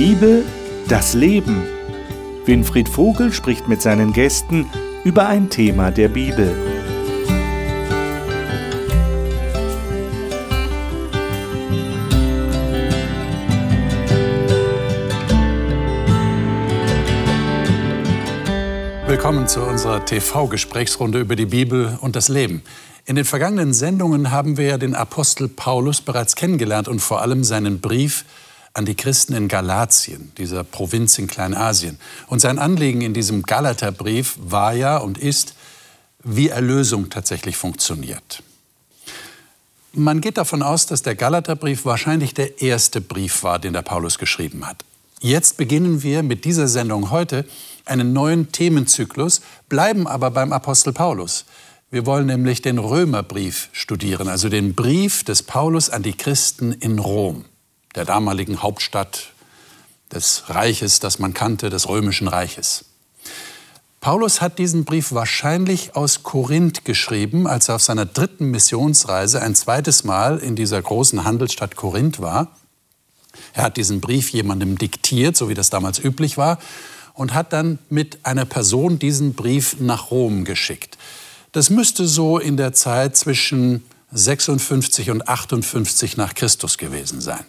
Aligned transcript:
Bibel, 0.00 0.44
das 0.86 1.14
Leben. 1.14 1.64
Winfried 2.44 2.88
Vogel 2.88 3.32
spricht 3.32 3.66
mit 3.66 3.82
seinen 3.82 4.12
Gästen 4.12 4.70
über 5.02 5.26
ein 5.26 5.50
Thema 5.50 5.90
der 5.90 6.08
Bibel. 6.08 6.56
Willkommen 19.08 19.48
zu 19.48 19.62
unserer 19.62 20.04
TV-Gesprächsrunde 20.04 21.18
über 21.18 21.34
die 21.34 21.46
Bibel 21.46 21.98
und 22.00 22.14
das 22.14 22.28
Leben. 22.28 22.62
In 23.04 23.16
den 23.16 23.24
vergangenen 23.24 23.74
Sendungen 23.74 24.30
haben 24.30 24.58
wir 24.58 24.66
ja 24.66 24.78
den 24.78 24.94
Apostel 24.94 25.48
Paulus 25.48 26.00
bereits 26.00 26.36
kennengelernt 26.36 26.86
und 26.86 27.00
vor 27.00 27.20
allem 27.20 27.42
seinen 27.42 27.80
Brief 27.80 28.24
an 28.78 28.86
die 28.86 28.94
Christen 28.94 29.34
in 29.34 29.48
Galatien, 29.48 30.32
dieser 30.38 30.62
Provinz 30.62 31.18
in 31.18 31.26
Kleinasien. 31.26 31.98
Und 32.28 32.38
sein 32.40 32.60
Anliegen 32.60 33.00
in 33.00 33.12
diesem 33.12 33.42
Galaterbrief 33.42 34.36
war 34.40 34.72
ja 34.72 34.98
und 34.98 35.18
ist, 35.18 35.54
wie 36.22 36.48
Erlösung 36.48 37.10
tatsächlich 37.10 37.56
funktioniert. 37.56 38.42
Man 39.92 40.20
geht 40.20 40.38
davon 40.38 40.62
aus, 40.62 40.86
dass 40.86 41.02
der 41.02 41.16
Galaterbrief 41.16 41.84
wahrscheinlich 41.84 42.34
der 42.34 42.62
erste 42.62 43.00
Brief 43.00 43.42
war, 43.42 43.58
den 43.58 43.72
der 43.72 43.82
Paulus 43.82 44.16
geschrieben 44.16 44.64
hat. 44.64 44.84
Jetzt 45.20 45.56
beginnen 45.56 46.04
wir 46.04 46.22
mit 46.22 46.44
dieser 46.44 46.68
Sendung 46.68 47.10
heute 47.10 47.44
einen 47.84 48.12
neuen 48.12 48.52
Themenzyklus, 48.52 49.40
bleiben 49.68 50.06
aber 50.06 50.30
beim 50.30 50.52
Apostel 50.52 50.92
Paulus. 50.92 51.46
Wir 51.90 52.06
wollen 52.06 52.26
nämlich 52.26 52.62
den 52.62 52.78
Römerbrief 52.78 53.70
studieren, 53.72 54.28
also 54.28 54.48
den 54.48 54.74
Brief 54.74 55.24
des 55.24 55.42
Paulus 55.42 55.90
an 55.90 56.04
die 56.04 56.12
Christen 56.12 56.70
in 56.70 57.00
Rom, 57.00 57.44
der 57.94 58.04
damaligen 58.04 58.62
Hauptstadt 58.62 59.32
des 60.12 60.44
Reiches, 60.48 61.00
das 61.00 61.18
man 61.18 61.34
kannte, 61.34 61.70
des 61.70 61.88
römischen 61.88 62.28
Reiches. 62.28 62.84
Paulus 64.00 64.40
hat 64.40 64.58
diesen 64.58 64.84
Brief 64.84 65.12
wahrscheinlich 65.12 65.96
aus 65.96 66.22
Korinth 66.22 66.84
geschrieben, 66.84 67.46
als 67.46 67.68
er 67.68 67.74
auf 67.74 67.82
seiner 67.82 68.06
dritten 68.06 68.46
Missionsreise 68.46 69.42
ein 69.42 69.54
zweites 69.54 70.04
Mal 70.04 70.38
in 70.38 70.54
dieser 70.54 70.80
großen 70.80 71.24
Handelsstadt 71.24 71.74
Korinth 71.74 72.20
war. 72.20 72.56
Er 73.54 73.64
hat 73.64 73.76
diesen 73.76 74.00
Brief 74.00 74.30
jemandem 74.30 74.78
diktiert, 74.78 75.36
so 75.36 75.48
wie 75.48 75.54
das 75.54 75.70
damals 75.70 75.98
üblich 75.98 76.38
war, 76.38 76.58
und 77.14 77.34
hat 77.34 77.52
dann 77.52 77.80
mit 77.90 78.24
einer 78.24 78.44
Person 78.44 79.00
diesen 79.00 79.34
Brief 79.34 79.80
nach 79.80 80.12
Rom 80.12 80.44
geschickt. 80.44 80.96
Das 81.50 81.68
müsste 81.68 82.06
so 82.06 82.38
in 82.38 82.56
der 82.56 82.72
Zeit 82.72 83.16
zwischen 83.16 83.82
56 84.12 85.10
und 85.10 85.28
58 85.28 86.16
nach 86.16 86.34
Christus 86.34 86.78
gewesen 86.78 87.20
sein. 87.20 87.44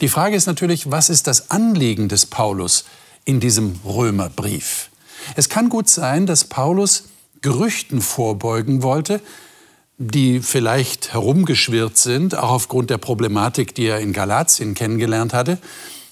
Die 0.00 0.08
Frage 0.08 0.36
ist 0.36 0.46
natürlich, 0.46 0.90
was 0.90 1.10
ist 1.10 1.26
das 1.26 1.50
Anliegen 1.50 2.08
des 2.08 2.26
Paulus 2.26 2.84
in 3.24 3.40
diesem 3.40 3.80
Römerbrief? 3.84 4.90
Es 5.36 5.48
kann 5.48 5.68
gut 5.68 5.88
sein, 5.88 6.26
dass 6.26 6.44
Paulus 6.44 7.04
Gerüchten 7.40 8.00
vorbeugen 8.00 8.82
wollte, 8.82 9.20
die 9.98 10.40
vielleicht 10.40 11.12
herumgeschwirrt 11.12 11.96
sind, 11.96 12.36
auch 12.36 12.50
aufgrund 12.50 12.90
der 12.90 12.98
Problematik, 12.98 13.74
die 13.74 13.86
er 13.86 14.00
in 14.00 14.12
Galatien 14.12 14.74
kennengelernt 14.74 15.32
hatte, 15.32 15.58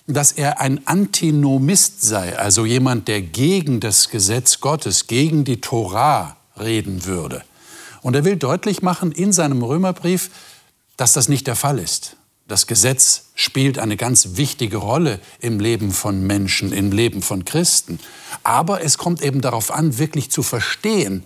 dass 0.07 0.33
er 0.33 0.61
ein 0.61 0.87
Antinomist 0.87 2.03
sei, 2.03 2.37
also 2.39 2.65
jemand, 2.65 3.09
der 3.09 3.23
gegen 3.23 3.81
das 3.81 4.11
Gesetz 4.11 4.61
Gottes, 4.61 5.07
gegen 5.07 5.45
die 5.45 5.61
Torah 5.61 6.37
reden 6.59 7.05
würde. 7.05 7.43
Und 8.03 8.17
er 8.17 8.25
will 8.25 8.37
deutlich 8.37 8.83
machen 8.83 9.13
in 9.13 9.33
seinem 9.33 9.63
Römerbrief, 9.63 10.31
dass 10.97 11.13
das 11.13 11.29
nicht 11.29 11.47
der 11.47 11.57
Fall 11.57 11.79
ist. 11.79 12.17
Das 12.51 12.67
Gesetz 12.67 13.27
spielt 13.37 13.79
eine 13.79 13.97
ganz 13.97 14.31
wichtige 14.33 14.79
Rolle 14.79 15.21
im 15.39 15.61
Leben 15.61 15.93
von 15.93 16.27
Menschen, 16.27 16.73
im 16.73 16.91
Leben 16.91 17.23
von 17.23 17.45
Christen. 17.45 18.01
Aber 18.43 18.83
es 18.83 18.99
kommt 18.99 19.23
eben 19.23 19.41
darauf 19.41 19.71
an, 19.71 19.99
wirklich 19.99 20.33
zu 20.33 20.43
verstehen, 20.43 21.23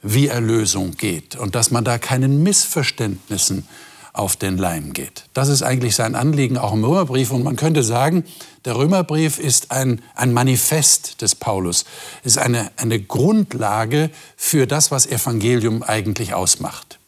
wie 0.00 0.28
Erlösung 0.28 0.96
geht 0.96 1.34
und 1.34 1.56
dass 1.56 1.72
man 1.72 1.84
da 1.84 1.98
keinen 1.98 2.44
Missverständnissen 2.44 3.66
auf 4.12 4.36
den 4.36 4.56
Leim 4.56 4.92
geht. 4.92 5.24
Das 5.34 5.48
ist 5.48 5.64
eigentlich 5.64 5.96
sein 5.96 6.14
Anliegen 6.14 6.56
auch 6.56 6.72
im 6.72 6.84
Römerbrief. 6.84 7.32
Und 7.32 7.42
man 7.42 7.56
könnte 7.56 7.82
sagen, 7.82 8.22
der 8.64 8.76
Römerbrief 8.76 9.40
ist 9.40 9.72
ein, 9.72 10.02
ein 10.14 10.32
Manifest 10.32 11.20
des 11.20 11.34
Paulus, 11.34 11.84
ist 12.22 12.38
eine, 12.38 12.70
eine 12.76 13.00
Grundlage 13.00 14.08
für 14.36 14.68
das, 14.68 14.92
was 14.92 15.06
Evangelium 15.06 15.82
eigentlich 15.82 16.32
ausmacht. 16.32 17.00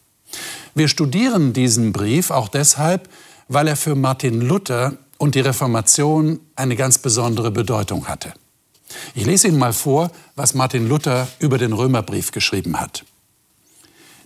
Wir 0.74 0.88
studieren 0.88 1.52
diesen 1.52 1.92
Brief 1.92 2.32
auch 2.32 2.48
deshalb, 2.48 3.08
weil 3.48 3.68
er 3.68 3.76
für 3.76 3.94
Martin 3.94 4.40
Luther 4.40 4.96
und 5.18 5.34
die 5.34 5.40
Reformation 5.40 6.40
eine 6.56 6.76
ganz 6.76 6.98
besondere 6.98 7.50
Bedeutung 7.50 8.08
hatte. 8.08 8.34
Ich 9.14 9.26
lese 9.26 9.48
Ihnen 9.48 9.58
mal 9.58 9.72
vor, 9.72 10.10
was 10.34 10.54
Martin 10.54 10.88
Luther 10.88 11.28
über 11.38 11.58
den 11.58 11.72
Römerbrief 11.72 12.30
geschrieben 12.32 12.78
hat. 12.80 13.04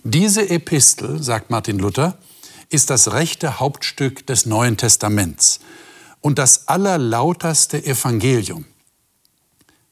Diese 0.03 0.49
Epistel, 0.49 1.21
sagt 1.21 1.49
Martin 1.49 1.79
Luther, 1.79 2.17
ist 2.69 2.89
das 2.89 3.11
rechte 3.11 3.59
Hauptstück 3.59 4.25
des 4.25 4.45
Neuen 4.45 4.77
Testaments 4.77 5.59
und 6.21 6.39
das 6.39 6.67
allerlauterste 6.67 7.83
Evangelium, 7.83 8.65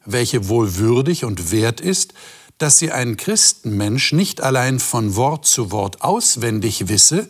welche 0.06 0.48
wohl 0.48 0.78
würdig 0.78 1.26
und 1.26 1.52
wert 1.52 1.82
ist, 1.82 2.14
dass 2.58 2.78
sie 2.78 2.92
ein 2.92 3.18
Christenmensch 3.18 4.14
nicht 4.14 4.42
allein 4.42 4.80
von 4.80 5.16
Wort 5.16 5.46
zu 5.46 5.72
Wort 5.72 6.02
auswendig 6.02 6.90
wisse, 6.90 7.30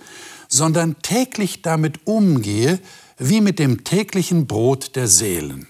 sondern 0.49 1.01
täglich 1.01 1.61
damit 1.61 2.05
umgehe, 2.05 2.79
wie 3.17 3.39
mit 3.39 3.59
dem 3.59 3.83
täglichen 3.85 4.47
Brot 4.47 4.95
der 4.97 5.07
Seelen. 5.07 5.67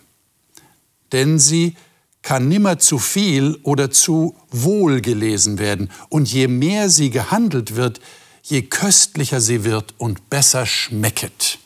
Denn 1.12 1.38
sie 1.38 1.76
kann 2.22 2.48
nimmer 2.48 2.80
zu 2.80 2.98
viel 2.98 3.60
oder 3.64 3.92
zu 3.92 4.36
wohl 4.50 5.02
gelesen 5.02 5.60
werden, 5.60 5.92
und 6.10 6.32
je 6.32 6.48
mehr 6.48 6.90
sie 6.90 7.10
gehandelt 7.12 7.76
wird, 7.76 8.00
je 8.44 8.64
köstlicher 8.64 9.42
sie 9.42 9.64
wird 9.64 9.94
und 9.98 10.30
besser 10.30 10.66
schmecket. 10.66 11.60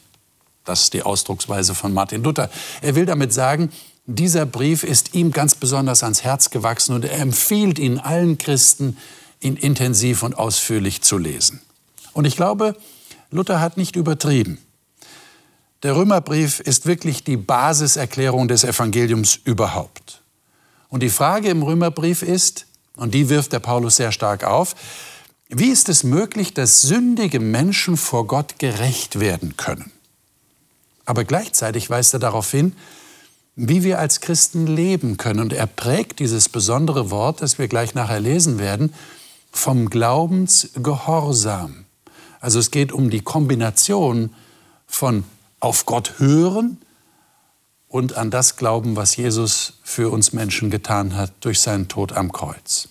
Das 0.65 0.83
ist 0.83 0.93
die 0.93 1.03
Ausdrucksweise 1.03 1.75
von 1.75 1.93
Martin 1.93 2.23
Luther. 2.23 2.49
Er 2.81 2.95
will 2.95 3.05
damit 3.05 3.33
sagen, 3.33 3.71
dieser 4.05 4.45
Brief 4.45 4.83
ist 4.83 5.13
ihm 5.13 5.31
ganz 5.31 5.55
besonders 5.55 6.03
ans 6.03 6.23
Herz 6.23 6.49
gewachsen 6.49 6.93
und 6.93 7.05
er 7.05 7.19
empfiehlt 7.19 7.79
ihn 7.79 7.99
allen 7.99 8.37
Christen, 8.37 8.97
ihn 9.39 9.55
intensiv 9.55 10.23
und 10.23 10.37
ausführlich 10.37 11.01
zu 11.01 11.17
lesen. 11.17 11.61
Und 12.13 12.25
ich 12.25 12.35
glaube, 12.35 12.75
Luther 13.33 13.59
hat 13.59 13.77
nicht 13.77 13.95
übertrieben. 13.95 14.57
Der 15.83 15.95
Römerbrief 15.95 16.59
ist 16.59 16.85
wirklich 16.85 17.23
die 17.23 17.35
Basiserklärung 17.35 18.47
des 18.47 18.63
Evangeliums 18.63 19.39
überhaupt. 19.43 20.21
Und 20.89 21.01
die 21.03 21.09
Frage 21.09 21.49
im 21.49 21.63
Römerbrief 21.63 22.21
ist, 22.21 22.67
und 22.95 23.13
die 23.13 23.29
wirft 23.29 23.51
der 23.51 23.59
Paulus 23.59 23.95
sehr 23.97 24.11
stark 24.11 24.43
auf, 24.43 24.75
wie 25.49 25.69
ist 25.69 25.89
es 25.89 26.03
möglich, 26.03 26.53
dass 26.53 26.81
sündige 26.81 27.39
Menschen 27.39 27.97
vor 27.97 28.27
Gott 28.27 28.59
gerecht 28.59 29.19
werden 29.19 29.57
können? 29.57 29.91
Aber 31.05 31.25
gleichzeitig 31.25 31.89
weist 31.89 32.13
er 32.13 32.19
darauf 32.19 32.49
hin, 32.49 32.73
wie 33.55 33.83
wir 33.83 33.99
als 33.99 34.21
Christen 34.21 34.67
leben 34.67 35.17
können. 35.17 35.39
Und 35.39 35.51
er 35.53 35.67
prägt 35.67 36.19
dieses 36.19 36.49
besondere 36.49 37.11
Wort, 37.11 37.41
das 37.41 37.59
wir 37.59 37.67
gleich 37.67 37.93
nachher 37.93 38.19
lesen 38.19 38.57
werden, 38.57 38.93
vom 39.51 39.89
Glaubensgehorsam. 39.89 41.82
Also 42.43 42.59
es 42.59 42.71
geht 42.71 42.91
um 42.91 43.09
die 43.09 43.21
Kombination 43.21 44.35
von 44.85 45.23
auf 45.61 45.85
Gott 45.85 46.15
hören 46.17 46.77
und 47.87 48.17
an 48.17 48.31
das 48.31 48.57
Glauben, 48.57 48.97
was 48.97 49.15
Jesus 49.15 49.75
für 49.81 50.09
uns 50.09 50.33
Menschen 50.33 50.69
getan 50.69 51.15
hat 51.15 51.31
durch 51.39 51.61
seinen 51.61 51.87
Tod 51.87 52.11
am 52.11 52.33
Kreuz. 52.33 52.89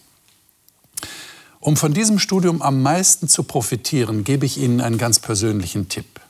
Um 1.61 1.77
von 1.77 1.93
diesem 1.93 2.19
Studium 2.19 2.63
am 2.63 2.81
meisten 2.81 3.29
zu 3.29 3.43
profitieren, 3.43 4.25
gebe 4.25 4.47
ich 4.47 4.57
Ihnen 4.57 4.81
einen 4.81 4.97
ganz 4.97 5.19
persönlichen 5.19 5.91
Tipp. 5.91 6.23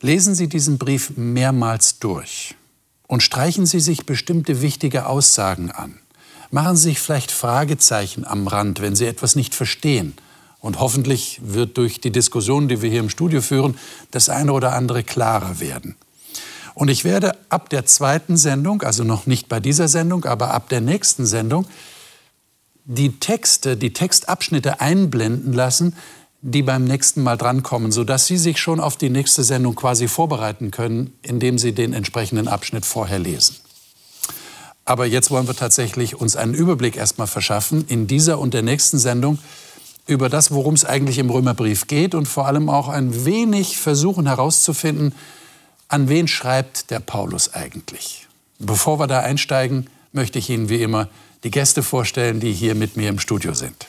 Lesen 0.00 0.34
Sie 0.34 0.48
diesen 0.48 0.76
Brief 0.76 1.16
mehrmals 1.16 2.00
durch 2.00 2.56
und 3.06 3.22
streichen 3.22 3.64
Sie 3.64 3.78
sich 3.78 4.06
bestimmte 4.06 4.60
wichtige 4.60 5.06
Aussagen 5.06 5.70
an. 5.70 6.00
Machen 6.50 6.74
Sie 6.74 6.88
sich 6.88 6.98
vielleicht 6.98 7.30
Fragezeichen 7.30 8.24
am 8.24 8.48
Rand, 8.48 8.80
wenn 8.80 8.96
Sie 8.96 9.06
etwas 9.06 9.36
nicht 9.36 9.54
verstehen. 9.54 10.14
Und 10.62 10.78
hoffentlich 10.78 11.40
wird 11.44 11.76
durch 11.76 12.00
die 12.00 12.12
Diskussion, 12.12 12.68
die 12.68 12.80
wir 12.80 12.88
hier 12.88 13.00
im 13.00 13.10
Studio 13.10 13.42
führen, 13.42 13.76
das 14.12 14.28
eine 14.28 14.52
oder 14.52 14.72
andere 14.74 15.02
klarer 15.02 15.58
werden. 15.58 15.96
Und 16.74 16.88
ich 16.88 17.04
werde 17.04 17.36
ab 17.48 17.68
der 17.68 17.84
zweiten 17.84 18.36
Sendung, 18.36 18.82
also 18.82 19.02
noch 19.02 19.26
nicht 19.26 19.48
bei 19.48 19.58
dieser 19.58 19.88
Sendung, 19.88 20.24
aber 20.24 20.54
ab 20.54 20.68
der 20.68 20.80
nächsten 20.80 21.26
Sendung, 21.26 21.66
die 22.84 23.18
Texte, 23.18 23.76
die 23.76 23.92
Textabschnitte 23.92 24.80
einblenden 24.80 25.52
lassen, 25.52 25.96
die 26.42 26.62
beim 26.62 26.84
nächsten 26.84 27.24
Mal 27.24 27.36
drankommen, 27.36 27.90
sodass 27.90 28.28
Sie 28.28 28.38
sich 28.38 28.60
schon 28.60 28.78
auf 28.78 28.96
die 28.96 29.10
nächste 29.10 29.42
Sendung 29.42 29.74
quasi 29.74 30.06
vorbereiten 30.06 30.70
können, 30.70 31.12
indem 31.22 31.58
Sie 31.58 31.72
den 31.72 31.92
entsprechenden 31.92 32.46
Abschnitt 32.46 32.86
vorher 32.86 33.18
lesen. 33.18 33.56
Aber 34.84 35.06
jetzt 35.06 35.32
wollen 35.32 35.48
wir 35.48 35.56
tatsächlich 35.56 36.20
uns 36.20 36.36
einen 36.36 36.54
Überblick 36.54 36.96
erstmal 36.96 37.26
verschaffen 37.26 37.84
in 37.88 38.06
dieser 38.06 38.38
und 38.38 38.54
der 38.54 38.62
nächsten 38.62 38.98
Sendung 38.98 39.38
über 40.06 40.28
das, 40.28 40.50
worum 40.50 40.74
es 40.74 40.84
eigentlich 40.84 41.18
im 41.18 41.30
Römerbrief 41.30 41.86
geht 41.86 42.14
und 42.14 42.26
vor 42.26 42.46
allem 42.46 42.68
auch 42.68 42.88
ein 42.88 43.24
wenig 43.24 43.78
versuchen 43.78 44.26
herauszufinden, 44.26 45.14
An 45.88 46.08
wen 46.08 46.26
schreibt 46.26 46.90
der 46.90 47.00
Paulus 47.00 47.52
eigentlich? 47.52 48.26
Bevor 48.58 48.98
wir 48.98 49.06
da 49.06 49.20
einsteigen, 49.20 49.90
möchte 50.12 50.38
ich 50.38 50.48
Ihnen 50.48 50.70
wie 50.70 50.82
immer 50.82 51.08
die 51.44 51.50
Gäste 51.50 51.82
vorstellen, 51.82 52.40
die 52.40 52.52
hier 52.52 52.74
mit 52.74 52.96
mir 52.96 53.10
im 53.10 53.18
Studio 53.18 53.52
sind. 53.52 53.88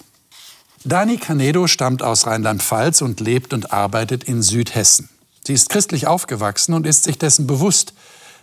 Dani 0.84 1.18
Canedo 1.18 1.68
stammt 1.68 2.04
aus 2.04 2.28
Rheinland-Pfalz 2.28 3.02
und 3.02 3.22
lebt 3.22 3.54
und 3.54 3.72
arbeitet 3.72 4.26
in 4.26 4.42
Südhessen. 4.42 5.08
Sie 5.46 5.54
ist 5.54 5.70
christlich 5.70 6.08
aufgewachsen 6.08 6.74
und 6.74 6.86
ist 6.86 7.06
sich 7.06 7.18
dessen 7.18 7.48
bewusst, 7.48 7.94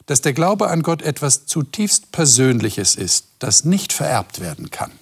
dass 0.07 0.23
der 0.23 0.33
Glaube 0.33 0.69
an 0.69 0.83
Gott 0.83 1.03
etwas 1.03 1.45
zutiefst 1.47 2.13
Persönliches 2.13 2.95
ist, 2.95 3.27
das 3.39 3.65
nicht 3.65 3.93
vererbt 3.93 4.41
werden 4.41 4.71
kann. 4.71 4.93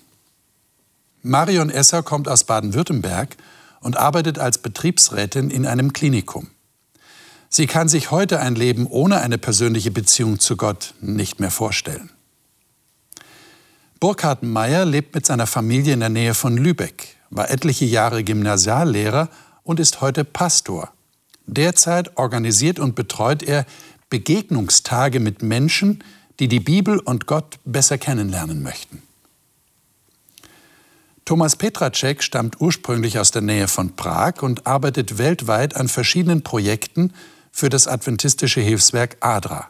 Marion 1.22 1.70
Esser 1.70 2.02
kommt 2.02 2.28
aus 2.28 2.44
Baden-Württemberg 2.44 3.36
und 3.80 3.96
arbeitet 3.96 4.38
als 4.38 4.58
Betriebsrätin 4.58 5.50
in 5.50 5.66
einem 5.66 5.92
Klinikum. 5.92 6.48
Sie 7.48 7.66
kann 7.66 7.88
sich 7.88 8.10
heute 8.10 8.40
ein 8.40 8.54
Leben 8.54 8.86
ohne 8.86 9.20
eine 9.20 9.38
persönliche 9.38 9.90
Beziehung 9.90 10.38
zu 10.38 10.56
Gott 10.56 10.94
nicht 11.00 11.40
mehr 11.40 11.50
vorstellen. 11.50 12.10
Burkhard 14.00 14.42
Meyer 14.42 14.84
lebt 14.84 15.14
mit 15.14 15.26
seiner 15.26 15.46
Familie 15.46 15.94
in 15.94 16.00
der 16.00 16.08
Nähe 16.08 16.34
von 16.34 16.56
Lübeck, 16.56 17.16
war 17.30 17.50
etliche 17.50 17.84
Jahre 17.84 18.22
Gymnasiallehrer 18.22 19.28
und 19.64 19.80
ist 19.80 20.00
heute 20.00 20.24
Pastor. 20.24 20.92
Derzeit 21.46 22.16
organisiert 22.16 22.78
und 22.78 22.94
betreut 22.94 23.42
er 23.42 23.66
Begegnungstage 24.10 25.18
mit 25.18 25.42
Menschen, 25.42 26.04
die 26.38 26.48
die 26.48 26.60
Bibel 26.60 27.00
und 27.00 27.26
Gott 27.26 27.58
besser 27.64 27.98
kennenlernen 27.98 28.62
möchten. 28.62 29.02
Thomas 31.28 31.56
Petracek 31.56 32.22
stammt 32.22 32.58
ursprünglich 32.58 33.18
aus 33.18 33.30
der 33.32 33.42
Nähe 33.42 33.68
von 33.68 33.94
Prag 33.96 34.40
und 34.40 34.66
arbeitet 34.66 35.18
weltweit 35.18 35.76
an 35.76 35.88
verschiedenen 35.88 36.40
Projekten 36.40 37.12
für 37.52 37.68
das 37.68 37.86
adventistische 37.86 38.62
Hilfswerk 38.62 39.18
ADRA. 39.20 39.68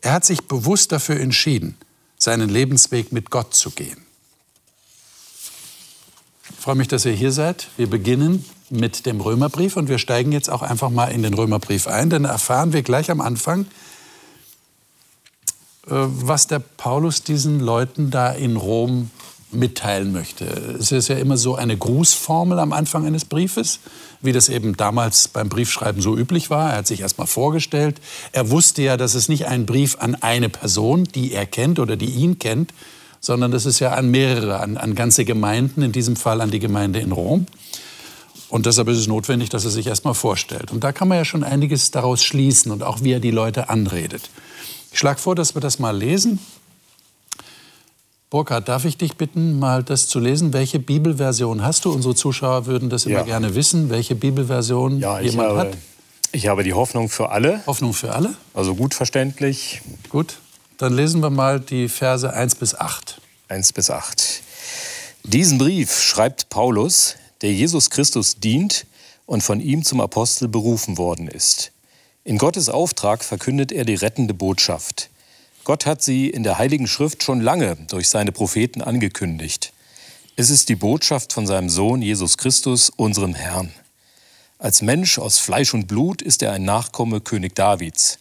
Er 0.00 0.12
hat 0.14 0.24
sich 0.24 0.48
bewusst 0.48 0.90
dafür 0.90 1.20
entschieden, 1.20 1.76
seinen 2.18 2.48
Lebensweg 2.48 3.12
mit 3.12 3.30
Gott 3.30 3.54
zu 3.54 3.70
gehen. 3.70 4.04
Ich 6.50 6.56
freue 6.58 6.74
mich, 6.74 6.88
dass 6.88 7.04
ihr 7.04 7.12
hier 7.12 7.30
seid. 7.30 7.68
Wir 7.76 7.88
beginnen 7.88 8.44
mit 8.68 9.06
dem 9.06 9.20
Römerbrief 9.20 9.76
und 9.76 9.88
wir 9.88 9.98
steigen 9.98 10.32
jetzt 10.32 10.50
auch 10.50 10.62
einfach 10.62 10.90
mal 10.90 11.12
in 11.12 11.22
den 11.22 11.34
Römerbrief 11.34 11.86
ein, 11.86 12.10
denn 12.10 12.24
erfahren 12.24 12.72
wir 12.72 12.82
gleich 12.82 13.12
am 13.12 13.20
Anfang, 13.20 13.66
äh, 15.86 15.90
was 15.90 16.48
der 16.48 16.58
Paulus 16.58 17.22
diesen 17.22 17.60
Leuten 17.60 18.10
da 18.10 18.32
in 18.32 18.56
Rom 18.56 19.12
mitteilen 19.52 20.12
möchte. 20.12 20.44
Es 20.44 20.92
ist 20.92 21.08
ja 21.08 21.16
immer 21.16 21.36
so 21.36 21.54
eine 21.56 21.76
Grußformel 21.76 22.58
am 22.58 22.72
Anfang 22.72 23.06
eines 23.06 23.24
Briefes, 23.24 23.80
wie 24.20 24.32
das 24.32 24.48
eben 24.48 24.76
damals 24.76 25.28
beim 25.28 25.48
Briefschreiben 25.48 26.00
so 26.00 26.16
üblich 26.16 26.50
war. 26.50 26.70
Er 26.70 26.78
hat 26.78 26.86
sich 26.86 27.00
erst 27.00 27.18
mal 27.18 27.26
vorgestellt. 27.26 28.00
Er 28.32 28.50
wusste 28.50 28.82
ja, 28.82 28.96
dass 28.96 29.14
es 29.14 29.28
nicht 29.28 29.46
ein 29.46 29.66
Brief 29.66 29.96
an 29.98 30.14
eine 30.16 30.48
Person, 30.48 31.04
die 31.04 31.32
er 31.32 31.46
kennt 31.46 31.78
oder 31.78 31.96
die 31.96 32.10
ihn 32.10 32.38
kennt, 32.38 32.72
sondern 33.20 33.50
das 33.50 33.66
ist 33.66 33.80
ja 33.80 33.92
an 33.92 34.10
mehrere, 34.10 34.60
an, 34.60 34.76
an 34.76 34.94
ganze 34.94 35.24
Gemeinden, 35.24 35.82
in 35.82 35.92
diesem 35.92 36.16
Fall 36.16 36.40
an 36.40 36.50
die 36.50 36.60
Gemeinde 36.60 37.00
in 37.00 37.12
Rom. 37.12 37.46
Und 38.48 38.66
deshalb 38.66 38.88
ist 38.88 38.98
es 38.98 39.06
notwendig, 39.06 39.48
dass 39.48 39.64
er 39.64 39.70
sich 39.70 39.86
erst 39.86 40.04
mal 40.04 40.14
vorstellt. 40.14 40.72
Und 40.72 40.82
da 40.82 40.90
kann 40.90 41.06
man 41.06 41.18
ja 41.18 41.24
schon 41.24 41.44
einiges 41.44 41.92
daraus 41.92 42.24
schließen 42.24 42.72
und 42.72 42.82
auch 42.82 43.02
wie 43.02 43.12
er 43.12 43.20
die 43.20 43.30
Leute 43.30 43.68
anredet. 43.68 44.28
Ich 44.92 44.98
schlage 44.98 45.20
vor, 45.20 45.36
dass 45.36 45.54
wir 45.54 45.60
das 45.60 45.78
mal 45.78 45.96
lesen. 45.96 46.40
Burkhard, 48.30 48.68
darf 48.68 48.84
ich 48.84 48.96
dich 48.96 49.16
bitten, 49.16 49.58
mal 49.58 49.82
das 49.82 50.06
zu 50.06 50.20
lesen? 50.20 50.52
Welche 50.52 50.78
Bibelversion 50.78 51.64
hast 51.64 51.84
du? 51.84 51.92
Unsere 51.92 52.14
Zuschauer 52.14 52.66
würden 52.66 52.88
das 52.88 53.04
immer 53.04 53.18
ja. 53.18 53.22
gerne 53.24 53.56
wissen, 53.56 53.90
welche 53.90 54.14
Bibelversion 54.14 55.00
ja, 55.00 55.18
jemand 55.18 55.48
habe, 55.48 55.58
hat. 55.58 55.76
Ich 56.30 56.46
habe 56.46 56.62
die 56.62 56.72
Hoffnung 56.72 57.08
für 57.08 57.30
alle. 57.30 57.60
Hoffnung 57.66 57.92
für 57.92 58.14
alle? 58.14 58.32
Also 58.54 58.76
gut 58.76 58.94
verständlich. 58.94 59.82
Gut, 60.10 60.38
dann 60.78 60.94
lesen 60.94 61.20
wir 61.22 61.30
mal 61.30 61.58
die 61.58 61.88
Verse 61.88 62.32
1 62.32 62.54
bis 62.54 62.76
8. 62.76 63.20
1 63.48 63.72
bis 63.72 63.90
8. 63.90 64.42
Diesen 65.24 65.58
Brief 65.58 66.00
schreibt 66.00 66.50
Paulus, 66.50 67.16
der 67.42 67.52
Jesus 67.52 67.90
Christus 67.90 68.38
dient 68.38 68.86
und 69.26 69.42
von 69.42 69.58
ihm 69.58 69.82
zum 69.82 70.00
Apostel 70.00 70.46
berufen 70.46 70.98
worden 70.98 71.26
ist. 71.26 71.72
In 72.22 72.38
Gottes 72.38 72.68
Auftrag 72.68 73.24
verkündet 73.24 73.72
er 73.72 73.84
die 73.84 73.96
rettende 73.96 74.34
Botschaft 74.34 75.09
Gott 75.70 75.86
hat 75.86 76.02
sie 76.02 76.28
in 76.28 76.42
der 76.42 76.58
Heiligen 76.58 76.88
Schrift 76.88 77.22
schon 77.22 77.40
lange 77.40 77.76
durch 77.90 78.08
seine 78.08 78.32
Propheten 78.32 78.82
angekündigt. 78.82 79.72
Es 80.34 80.50
ist 80.50 80.68
die 80.68 80.74
Botschaft 80.74 81.32
von 81.32 81.46
seinem 81.46 81.68
Sohn 81.68 82.02
Jesus 82.02 82.38
Christus, 82.38 82.90
unserem 82.90 83.36
Herrn. 83.36 83.70
Als 84.58 84.82
Mensch 84.82 85.20
aus 85.20 85.38
Fleisch 85.38 85.72
und 85.72 85.86
Blut 85.86 86.22
ist 86.22 86.42
er 86.42 86.50
ein 86.50 86.64
Nachkomme 86.64 87.20
König 87.20 87.54
Davids. 87.54 88.18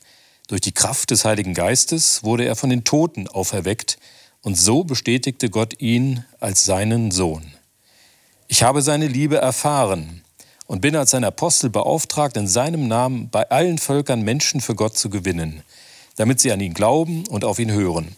Durch 0.48 0.62
die 0.62 0.74
Kraft 0.74 1.10
des 1.10 1.26
Heiligen 1.26 1.56
Geistes 1.56 2.22
wurde 2.22 2.46
er 2.46 2.56
von 2.56 2.70
den 2.70 2.84
Toten 2.84 3.28
auferweckt 3.28 3.98
und 4.44 4.56
so 4.56 4.84
bestätigte 4.84 5.50
Gott 5.50 5.82
ihn 5.82 6.24
als 6.40 6.66
seinen 6.66 7.10
Sohn. 7.10 7.52
Ich 8.48 8.62
habe 8.62 8.84
seine 8.84 9.08
Liebe 9.08 9.38
erfahren 9.38 10.22
und 10.68 10.82
bin 10.82 10.96
als 10.96 11.10
sein 11.10 11.24
Apostel 11.24 11.72
beauftragt, 11.72 12.38
in 12.38 12.48
seinem 12.48 12.88
Namen 12.88 13.32
bei 13.32 13.50
allen 13.50 13.80
Völkern 13.80 14.22
Menschen 14.22 14.62
für 14.62 14.76
Gott 14.76 15.00
zu 15.00 15.10
gewinnen– 15.10 15.64
damit 16.20 16.42
sie 16.42 16.52
an 16.52 16.60
ihn 16.60 16.74
glauben 16.74 17.26
und 17.28 17.46
auf 17.46 17.60
ihn 17.60 17.72
hören. 17.72 18.14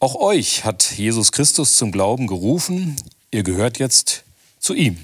Auch 0.00 0.16
euch 0.16 0.64
hat 0.64 0.94
Jesus 0.96 1.30
Christus 1.30 1.76
zum 1.76 1.92
Glauben 1.92 2.26
gerufen, 2.26 2.96
ihr 3.30 3.44
gehört 3.44 3.78
jetzt 3.78 4.24
zu 4.58 4.74
ihm. 4.74 4.98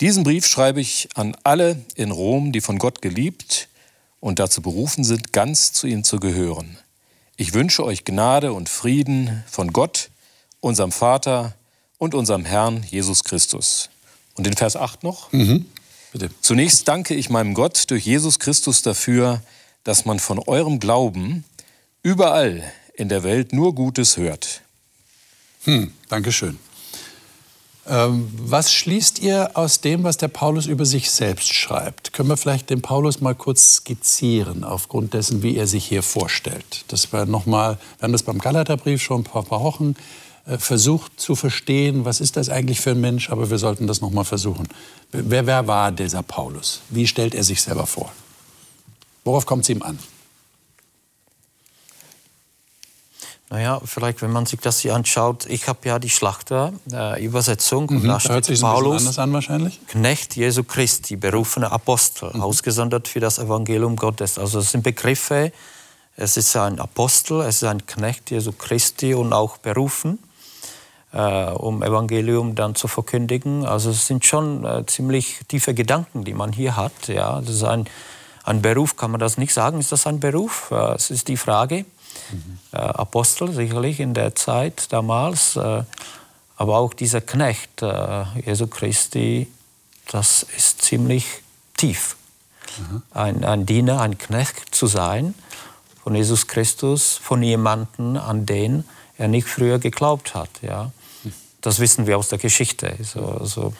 Diesen 0.00 0.24
Brief 0.24 0.46
schreibe 0.46 0.80
ich 0.80 1.10
an 1.14 1.36
alle 1.44 1.84
in 1.96 2.12
Rom, 2.12 2.50
die 2.50 2.62
von 2.62 2.78
Gott 2.78 3.02
geliebt 3.02 3.68
und 4.20 4.38
dazu 4.38 4.62
berufen 4.62 5.04
sind, 5.04 5.34
ganz 5.34 5.74
zu 5.74 5.86
ihm 5.86 6.02
zu 6.02 6.18
gehören. 6.18 6.78
Ich 7.36 7.52
wünsche 7.52 7.84
euch 7.84 8.06
Gnade 8.06 8.54
und 8.54 8.70
Frieden 8.70 9.44
von 9.46 9.70
Gott, 9.70 10.08
unserem 10.60 10.92
Vater 10.92 11.54
und 11.98 12.14
unserem 12.14 12.46
Herrn 12.46 12.86
Jesus 12.90 13.22
Christus. 13.22 13.90
Und 14.32 14.46
in 14.46 14.56
Vers 14.56 14.76
8 14.76 15.02
noch. 15.02 15.30
Mhm. 15.32 15.66
Bitte. 16.10 16.30
Zunächst 16.40 16.88
danke 16.88 17.14
ich 17.14 17.28
meinem 17.28 17.52
Gott 17.52 17.90
durch 17.90 18.06
Jesus 18.06 18.38
Christus 18.38 18.80
dafür, 18.80 19.42
dass 19.84 20.04
man 20.04 20.18
von 20.18 20.38
eurem 20.38 20.80
Glauben 20.80 21.44
überall 22.02 22.62
in 22.94 23.08
der 23.08 23.22
Welt 23.22 23.52
nur 23.52 23.74
Gutes 23.74 24.16
hört. 24.16 24.62
Hm, 25.64 25.92
Dankeschön. 26.08 26.58
Ähm, 27.84 28.30
was 28.36 28.72
schließt 28.72 29.18
ihr 29.20 29.50
aus 29.54 29.80
dem, 29.80 30.04
was 30.04 30.16
der 30.16 30.28
Paulus 30.28 30.66
über 30.66 30.84
sich 30.84 31.10
selbst 31.10 31.52
schreibt? 31.52 32.12
Können 32.12 32.28
wir 32.28 32.36
vielleicht 32.36 32.70
den 32.70 32.80
Paulus 32.80 33.20
mal 33.20 33.34
kurz 33.34 33.76
skizzieren, 33.76 34.62
aufgrund 34.62 35.14
dessen, 35.14 35.42
wie 35.42 35.56
er 35.56 35.66
sich 35.66 35.84
hier 35.84 36.04
vorstellt? 36.04 36.84
Das 36.88 37.12
war 37.12 37.26
noch 37.26 37.44
mal, 37.44 37.78
wir 37.98 38.04
haben 38.04 38.12
das 38.12 38.22
beim 38.22 38.38
Galaterbrief 38.38 39.02
schon 39.02 39.22
ein 39.22 39.24
paar, 39.24 39.42
paar 39.42 39.62
Wochen 39.62 39.96
äh, 40.46 40.58
versucht 40.58 41.18
zu 41.18 41.34
verstehen, 41.34 42.04
was 42.04 42.20
ist 42.20 42.36
das 42.36 42.48
eigentlich 42.48 42.80
für 42.80 42.92
ein 42.92 43.00
Mensch, 43.00 43.30
aber 43.30 43.50
wir 43.50 43.58
sollten 43.58 43.88
das 43.88 44.00
noch 44.00 44.10
mal 44.10 44.24
versuchen. 44.24 44.68
Wer, 45.10 45.46
wer 45.46 45.66
war 45.66 45.90
dieser 45.90 46.22
Paulus? 46.22 46.82
Wie 46.88 47.08
stellt 47.08 47.34
er 47.34 47.42
sich 47.42 47.62
selber 47.62 47.86
vor? 47.86 48.12
Worauf 49.24 49.46
kommt 49.46 49.62
es 49.62 49.68
ihm 49.68 49.82
an? 49.82 49.98
Naja, 53.52 53.82
vielleicht, 53.84 54.22
wenn 54.22 54.32
man 54.32 54.46
sich 54.46 54.60
das 54.60 54.78
hier 54.78 54.94
anschaut, 54.94 55.44
ich 55.44 55.68
habe 55.68 55.86
ja 55.86 55.98
die 55.98 56.08
Schlachter-Übersetzung. 56.08 57.90
Äh, 57.90 57.92
mhm, 57.92 58.06
da 58.08 58.18
hört 58.18 58.46
sich 58.46 58.62
Paulus, 58.62 59.18
an 59.18 59.30
wahrscheinlich. 59.34 59.78
Knecht 59.88 60.36
Jesu 60.36 60.64
Christi, 60.64 61.16
berufene 61.16 61.70
Apostel, 61.70 62.30
mhm. 62.32 62.40
ausgesondert 62.40 63.08
für 63.08 63.20
das 63.20 63.38
Evangelium 63.38 63.96
Gottes. 63.96 64.38
Also 64.38 64.60
es 64.60 64.70
sind 64.70 64.82
Begriffe, 64.82 65.52
es 66.16 66.38
ist 66.38 66.56
ein 66.56 66.80
Apostel, 66.80 67.42
es 67.42 67.56
ist 67.56 67.64
ein 67.64 67.86
Knecht 67.86 68.30
Jesu 68.30 68.52
Christi 68.52 69.12
und 69.12 69.34
auch 69.34 69.58
berufen, 69.58 70.18
äh, 71.12 71.50
um 71.50 71.82
Evangelium 71.82 72.54
dann 72.54 72.74
zu 72.74 72.88
verkündigen. 72.88 73.66
Also 73.66 73.90
es 73.90 74.06
sind 74.06 74.24
schon 74.24 74.64
äh, 74.64 74.86
ziemlich 74.86 75.40
tiefe 75.48 75.74
Gedanken, 75.74 76.24
die 76.24 76.32
man 76.32 76.52
hier 76.52 76.74
hat. 76.76 77.06
Ja, 77.06 77.42
das 77.42 77.56
ist 77.56 77.64
ein 77.64 77.86
ein 78.44 78.62
Beruf 78.62 78.96
kann 78.96 79.10
man 79.10 79.20
das 79.20 79.38
nicht 79.38 79.52
sagen. 79.52 79.78
Ist 79.78 79.92
das 79.92 80.06
ein 80.06 80.20
Beruf? 80.20 80.70
Äh, 80.70 80.94
es 80.94 81.10
ist 81.10 81.28
die 81.28 81.36
Frage. 81.36 81.84
Mhm. 82.30 82.58
Apostel 82.72 83.52
sicherlich 83.52 84.00
in 84.00 84.14
der 84.14 84.34
Zeit 84.34 84.92
damals, 84.92 85.56
äh, 85.56 85.82
aber 86.56 86.76
auch 86.76 86.94
dieser 86.94 87.20
Knecht 87.20 87.82
Jesu 88.44 88.66
Christi, 88.66 89.48
das 90.08 90.46
ist 90.56 90.82
ziemlich 90.82 91.26
tief. 91.76 92.16
Mhm. 92.78 93.02
Ein, 93.10 93.44
ein 93.44 93.66
Diener, 93.66 94.00
ein 94.00 94.18
Knecht 94.18 94.74
zu 94.74 94.86
sein 94.86 95.34
von 96.02 96.14
Jesus 96.14 96.46
Christus, 96.46 97.16
von 97.16 97.42
jemandem, 97.42 98.16
an 98.16 98.46
den 98.46 98.84
er 99.18 99.28
nicht 99.28 99.48
früher 99.48 99.78
geglaubt 99.78 100.34
hat. 100.34 100.50
Ja. 100.62 100.90
Das 101.62 101.78
wissen 101.78 102.06
wir 102.08 102.18
aus 102.18 102.28
der 102.28 102.38
Geschichte. 102.38 102.96
So, 103.02 103.44
so. 103.44 103.72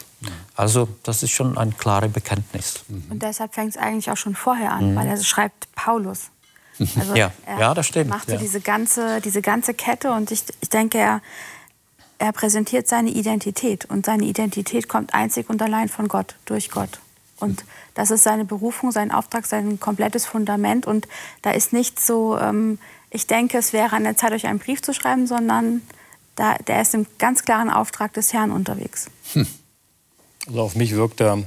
Also 0.55 0.87
das 1.03 1.21
ist 1.21 1.31
schon 1.31 1.57
ein 1.57 1.77
klares 1.77 2.11
Bekenntnis. 2.11 2.83
Mhm. 2.87 3.03
Und 3.11 3.21
deshalb 3.21 3.53
fängt 3.53 3.71
es 3.71 3.77
eigentlich 3.77 4.09
auch 4.09 4.17
schon 4.17 4.35
vorher 4.35 4.71
an, 4.71 4.91
mhm. 4.91 4.95
weil 4.95 5.07
er 5.07 5.21
schreibt 5.21 5.67
Paulus. 5.75 6.29
Also 6.79 7.13
ja. 7.13 7.31
ja, 7.47 7.73
das 7.75 7.85
stimmt. 7.85 8.09
macht 8.09 8.29
ja. 8.29 8.37
diese, 8.37 8.59
ganze, 8.59 9.21
diese 9.21 9.43
ganze 9.43 9.75
Kette 9.75 10.11
und 10.11 10.31
ich, 10.31 10.43
ich 10.59 10.69
denke, 10.69 10.97
er, 10.97 11.21
er 12.17 12.31
präsentiert 12.31 12.87
seine 12.87 13.11
Identität 13.11 13.85
und 13.85 14.07
seine 14.07 14.23
Identität 14.23 14.89
kommt 14.89 15.13
einzig 15.13 15.51
und 15.51 15.61
allein 15.61 15.87
von 15.87 16.07
Gott, 16.07 16.33
durch 16.45 16.71
Gott. 16.71 16.99
Und 17.39 17.63
das 17.93 18.09
ist 18.09 18.23
seine 18.23 18.43
Berufung, 18.43 18.91
sein 18.91 19.11
Auftrag, 19.11 19.45
sein 19.45 19.79
komplettes 19.79 20.25
Fundament. 20.25 20.87
Und 20.87 21.07
da 21.43 21.51
ist 21.51 21.73
nicht 21.73 21.99
so, 21.99 22.37
ähm, 22.39 22.79
ich 23.11 23.27
denke, 23.27 23.57
es 23.59 23.71
wäre 23.71 23.95
an 23.95 24.03
der 24.03 24.17
Zeit, 24.17 24.31
euch 24.31 24.47
einen 24.47 24.59
Brief 24.59 24.81
zu 24.81 24.93
schreiben, 24.93 25.27
sondern 25.27 25.81
da, 26.35 26.55
der 26.55 26.81
ist 26.81 26.93
im 26.93 27.05
ganz 27.19 27.43
klaren 27.43 27.69
Auftrag 27.69 28.13
des 28.13 28.33
Herrn 28.33 28.51
unterwegs. 28.51 29.07
Hm. 29.33 29.47
Also 30.47 30.61
auf 30.61 30.75
mich 30.75 30.91
wirkt 30.95 31.21
er 31.21 31.43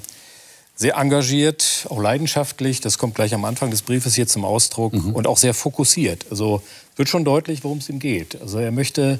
sehr 0.74 0.96
engagiert, 0.96 1.86
auch 1.88 2.00
leidenschaftlich. 2.00 2.80
Das 2.80 2.98
kommt 2.98 3.14
gleich 3.14 3.34
am 3.34 3.44
Anfang 3.44 3.70
des 3.70 3.82
Briefes 3.82 4.14
hier 4.14 4.26
zum 4.26 4.44
Ausdruck 4.44 4.92
mhm. 4.92 5.14
und 5.14 5.26
auch 5.26 5.38
sehr 5.38 5.54
fokussiert. 5.54 6.26
Also 6.30 6.62
wird 6.96 7.08
schon 7.08 7.24
deutlich, 7.24 7.64
worum 7.64 7.78
es 7.78 7.88
ihm 7.88 7.98
geht. 7.98 8.40
Also 8.40 8.58
er 8.58 8.70
möchte 8.70 9.18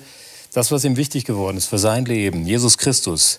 das, 0.53 0.71
was 0.71 0.85
ihm 0.85 0.97
wichtig 0.97 1.25
geworden 1.25 1.57
ist 1.57 1.67
für 1.67 1.79
sein 1.79 2.05
Leben, 2.05 2.47
Jesus 2.47 2.79
Christus, 2.79 3.39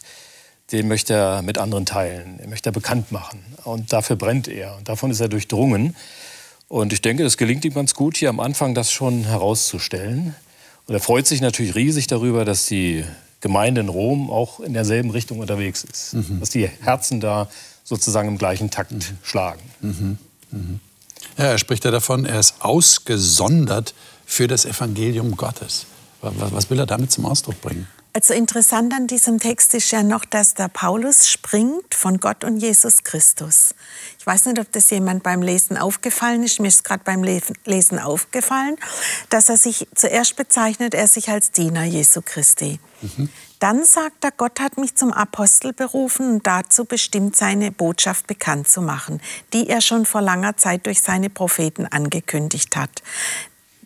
den 0.71 0.87
möchte 0.87 1.13
er 1.13 1.41
mit 1.41 1.57
anderen 1.57 1.85
teilen. 1.85 2.39
Er 2.39 2.47
möchte 2.47 2.69
er 2.69 2.73
bekannt 2.73 3.11
machen. 3.11 3.43
Und 3.63 3.93
dafür 3.93 4.17
brennt 4.17 4.47
er. 4.47 4.75
Und 4.77 4.89
davon 4.89 5.11
ist 5.11 5.19
er 5.19 5.29
durchdrungen. 5.29 5.95
Und 6.67 6.91
ich 6.91 7.01
denke, 7.01 7.23
es 7.23 7.37
gelingt 7.37 7.63
ihm 7.63 7.73
ganz 7.73 7.93
gut, 7.93 8.17
hier 8.17 8.29
am 8.29 8.39
Anfang 8.39 8.75
das 8.75 8.91
schon 8.91 9.23
herauszustellen. 9.23 10.35
Und 10.87 10.93
er 10.93 10.99
freut 10.99 11.27
sich 11.27 11.41
natürlich 11.41 11.75
riesig 11.75 12.07
darüber, 12.07 12.45
dass 12.45 12.65
die 12.65 13.03
Gemeinde 13.41 13.81
in 13.81 13.89
Rom 13.89 14.31
auch 14.31 14.59
in 14.59 14.73
derselben 14.73 15.11
Richtung 15.11 15.39
unterwegs 15.39 15.83
ist. 15.83 16.13
Mhm. 16.13 16.39
Dass 16.39 16.49
die 16.49 16.67
Herzen 16.67 17.19
da 17.19 17.49
sozusagen 17.83 18.29
im 18.29 18.37
gleichen 18.37 18.71
Takt 18.71 18.91
mhm. 18.91 19.01
schlagen. 19.21 19.61
Mhm. 19.81 20.17
mhm. 20.51 20.79
Ja, 21.37 21.45
er 21.45 21.57
spricht 21.57 21.83
ja 21.85 21.91
davon, 21.91 22.25
er 22.25 22.39
ist 22.39 22.55
ausgesondert 22.59 23.93
für 24.25 24.47
das 24.47 24.65
Evangelium 24.65 25.35
Gottes. 25.35 25.85
Was 26.21 26.69
will 26.69 26.79
er 26.79 26.85
damit 26.85 27.11
zum 27.11 27.25
Ausdruck 27.25 27.61
bringen? 27.61 27.87
Also 28.17 28.33
interessant 28.33 28.95
an 28.95 29.05
diesem 29.05 29.39
Text 29.39 29.75
ist 29.75 29.91
ja 29.91 30.01
noch, 30.01 30.25
dass 30.25 30.55
der 30.55 30.69
Paulus 30.69 31.29
springt 31.29 31.93
von 31.93 32.19
Gott 32.19 32.43
und 32.43 32.57
Jesus 32.57 33.03
Christus. 33.03 33.75
Ich 34.17 34.25
weiß 34.25 34.47
nicht, 34.47 34.59
ob 34.59 34.71
das 34.71 34.89
jemand 34.89 35.21
beim 35.21 35.43
Lesen 35.43 35.77
aufgefallen 35.77 36.41
ist. 36.41 36.59
Mir 36.59 36.69
ist 36.69 36.83
gerade 36.83 37.03
beim 37.03 37.23
Lesen 37.23 37.99
aufgefallen, 37.99 38.75
dass 39.29 39.49
er 39.49 39.57
sich 39.57 39.87
zuerst 39.93 40.35
bezeichnet, 40.35 40.95
er 40.95 41.05
sich 41.05 41.29
als 41.29 41.51
Diener 41.51 41.83
Jesu 41.83 42.23
Christi. 42.25 42.79
Mhm. 43.03 43.29
Dann 43.59 43.85
sagt 43.85 44.23
er, 44.23 44.31
Gott 44.31 44.59
hat 44.61 44.79
mich 44.79 44.95
zum 44.95 45.13
Apostel 45.13 45.71
berufen 45.71 46.27
und 46.31 46.47
dazu 46.47 46.85
bestimmt, 46.85 47.35
seine 47.35 47.71
Botschaft 47.71 48.25
bekannt 48.25 48.67
zu 48.67 48.81
machen, 48.81 49.21
die 49.53 49.69
er 49.69 49.81
schon 49.81 50.07
vor 50.07 50.21
langer 50.21 50.57
Zeit 50.57 50.87
durch 50.87 51.03
seine 51.03 51.29
Propheten 51.29 51.85
angekündigt 51.85 52.75
hat 52.77 53.03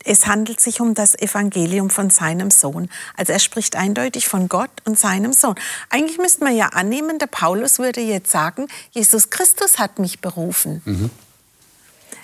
es 0.06 0.28
handelt 0.28 0.60
sich 0.60 0.82
um 0.82 0.94
das 0.94 1.16
Evangelium 1.16 1.90
von 1.90 2.10
seinem 2.10 2.52
Sohn. 2.52 2.90
Also 3.16 3.34
er 3.34 3.40
spricht 3.40 3.76
eindeutig 3.76 4.28
von 4.28 4.50
Gott 4.50 4.72
und 4.86 4.98
seinem 4.98 5.34
Sohn. 5.34 5.56
Eigentlich 5.90 6.18
müsste 6.18 6.44
man 6.44 6.56
ja 6.56 6.68
annehmen, 6.68 7.20
der 7.20 7.28
Paulus 7.28 7.80
würde 7.80 8.02
jetzt 8.02 8.32
sagen, 8.32 8.68
Jesus 8.92 9.30
Christus 9.30 9.80
hat 9.80 10.00
mich 10.00 10.20
berufen. 10.20 10.82
Mhm. 10.86 11.10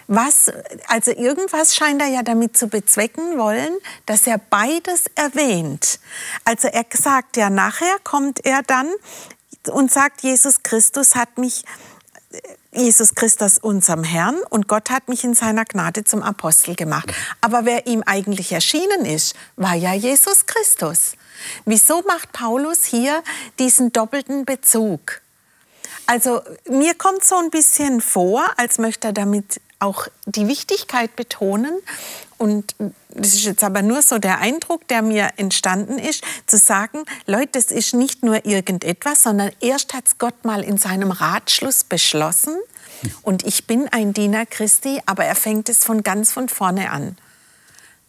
Was, 0.09 0.49
also 0.87 1.11
irgendwas 1.11 1.75
scheint 1.75 2.01
er 2.01 2.07
ja 2.07 2.23
damit 2.23 2.57
zu 2.57 2.67
bezwecken 2.67 3.37
wollen, 3.37 3.77
dass 4.05 4.25
er 4.25 4.37
beides 4.37 5.05
erwähnt. 5.15 5.99
Also 6.45 6.69
er 6.69 6.85
sagt 6.89 7.35
ja 7.35 7.49
nachher, 7.49 7.97
kommt 8.03 8.45
er 8.45 8.63
dann 8.63 8.87
und 9.69 9.91
sagt, 9.91 10.21
Jesus 10.21 10.63
Christus 10.63 11.15
hat 11.15 11.37
mich 11.37 11.65
Jesus 12.71 13.15
Christus 13.15 13.57
unserem 13.57 14.03
Herrn 14.03 14.37
und 14.49 14.67
Gott 14.67 14.89
hat 14.89 15.07
mich 15.07 15.23
in 15.23 15.33
seiner 15.33 15.65
Gnade 15.65 16.03
zum 16.03 16.21
Apostel 16.21 16.75
gemacht. 16.75 17.11
Aber 17.41 17.65
wer 17.65 17.87
ihm 17.87 18.03
eigentlich 18.05 18.51
erschienen 18.51 19.05
ist, 19.05 19.35
war 19.55 19.73
ja 19.73 19.93
Jesus 19.93 20.45
Christus. 20.45 21.13
Wieso 21.65 22.03
macht 22.03 22.33
Paulus 22.33 22.83
hier 22.83 23.23
diesen 23.59 23.93
doppelten 23.93 24.45
Bezug? 24.45 25.21
Also 26.05 26.41
mir 26.69 26.93
kommt 26.93 27.23
so 27.23 27.35
ein 27.35 27.49
bisschen 27.49 28.01
vor, 28.01 28.45
als 28.57 28.77
möchte 28.77 29.07
er 29.07 29.13
damit 29.13 29.59
auch 29.79 30.07
die 30.25 30.47
Wichtigkeit 30.47 31.15
betonen. 31.15 31.79
Und 32.37 32.75
das 33.09 33.33
ist 33.33 33.45
jetzt 33.45 33.63
aber 33.63 33.81
nur 33.81 34.01
so 34.01 34.19
der 34.19 34.39
Eindruck, 34.39 34.87
der 34.87 35.01
mir 35.01 35.29
entstanden 35.37 35.97
ist, 35.97 36.23
zu 36.45 36.57
sagen, 36.57 37.03
Leute, 37.25 37.49
das 37.53 37.65
ist 37.65 37.93
nicht 37.93 38.23
nur 38.23 38.45
irgendetwas, 38.45 39.23
sondern 39.23 39.51
erst 39.59 39.93
hat 39.93 40.07
es 40.07 40.17
Gott 40.17 40.45
mal 40.45 40.63
in 40.63 40.77
seinem 40.77 41.11
Ratschluss 41.11 41.83
beschlossen. 41.83 42.55
Und 43.21 43.45
ich 43.45 43.65
bin 43.65 43.87
ein 43.89 44.13
Diener 44.13 44.45
Christi, 44.45 45.01
aber 45.05 45.25
er 45.25 45.35
fängt 45.35 45.69
es 45.69 45.83
von 45.83 46.03
ganz 46.03 46.31
von 46.31 46.49
vorne 46.49 46.91
an. 46.91 47.17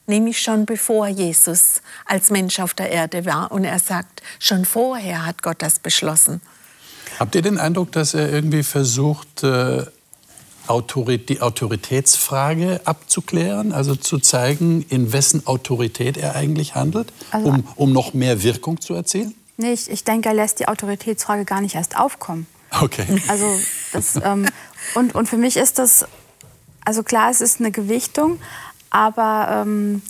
Nämlich 0.06 0.40
schon 0.40 0.64
bevor 0.64 1.06
Jesus 1.06 1.82
als 2.06 2.30
Mensch 2.30 2.60
auf 2.60 2.72
der 2.72 2.90
Erde 2.90 3.26
war. 3.26 3.52
Und 3.52 3.64
er 3.64 3.78
sagt, 3.78 4.22
schon 4.38 4.64
vorher 4.64 5.26
hat 5.26 5.42
Gott 5.42 5.60
das 5.60 5.78
beschlossen. 5.78 6.40
Habt 7.18 7.34
ihr 7.34 7.42
den 7.42 7.58
Eindruck, 7.58 7.92
dass 7.92 8.14
er 8.14 8.30
irgendwie 8.30 8.62
versucht, 8.62 9.42
äh, 9.42 9.84
die 10.68 11.40
Autoritätsfrage 11.40 12.80
abzuklären, 12.84 13.72
also 13.72 13.96
zu 13.96 14.18
zeigen, 14.18 14.84
in 14.88 15.12
wessen 15.12 15.46
Autorität 15.46 16.16
er 16.16 16.36
eigentlich 16.36 16.74
handelt, 16.74 17.12
also, 17.30 17.48
um, 17.48 17.68
um 17.76 17.92
noch 17.92 18.14
mehr 18.14 18.42
Wirkung 18.42 18.80
zu 18.80 18.94
erzielen? 18.94 19.34
Nicht. 19.56 19.88
Ich 19.88 20.04
denke, 20.04 20.28
er 20.28 20.34
lässt 20.34 20.60
die 20.60 20.68
Autoritätsfrage 20.68 21.44
gar 21.44 21.60
nicht 21.60 21.74
erst 21.74 21.98
aufkommen. 21.98 22.46
Okay. 22.80 23.06
Also 23.28 23.46
das, 23.92 24.16
ähm, 24.22 24.46
und, 24.94 25.14
und 25.14 25.28
für 25.28 25.36
mich 25.36 25.56
ist 25.56 25.78
das, 25.78 26.06
also 26.84 27.02
klar, 27.02 27.30
es 27.30 27.40
ist 27.40 27.60
eine 27.60 27.70
Gewichtung, 27.70 28.38
aber 28.90 29.62
ähm, 29.66 30.02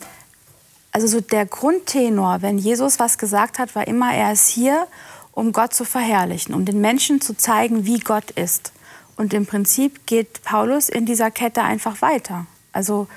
also 0.92 1.06
so 1.06 1.20
der 1.20 1.46
Grundtenor, 1.46 2.42
wenn 2.42 2.58
Jesus 2.58 2.98
was 2.98 3.18
gesagt 3.18 3.58
hat, 3.58 3.74
war 3.74 3.86
immer, 3.86 4.12
er 4.12 4.32
ist 4.32 4.48
hier, 4.48 4.86
um 5.32 5.52
Gott 5.52 5.72
zu 5.72 5.84
verherrlichen, 5.84 6.54
um 6.54 6.64
den 6.64 6.80
Menschen 6.80 7.20
zu 7.20 7.36
zeigen, 7.36 7.86
wie 7.86 8.00
Gott 8.00 8.30
ist. 8.32 8.72
Und 9.18 9.34
im 9.34 9.46
Prinzip 9.46 10.06
geht 10.06 10.44
Paulus 10.44 10.88
in 10.88 11.04
dieser 11.04 11.32
Kette 11.32 11.64
einfach 11.64 12.02
weiter. 12.02 12.46
Also 12.70 13.08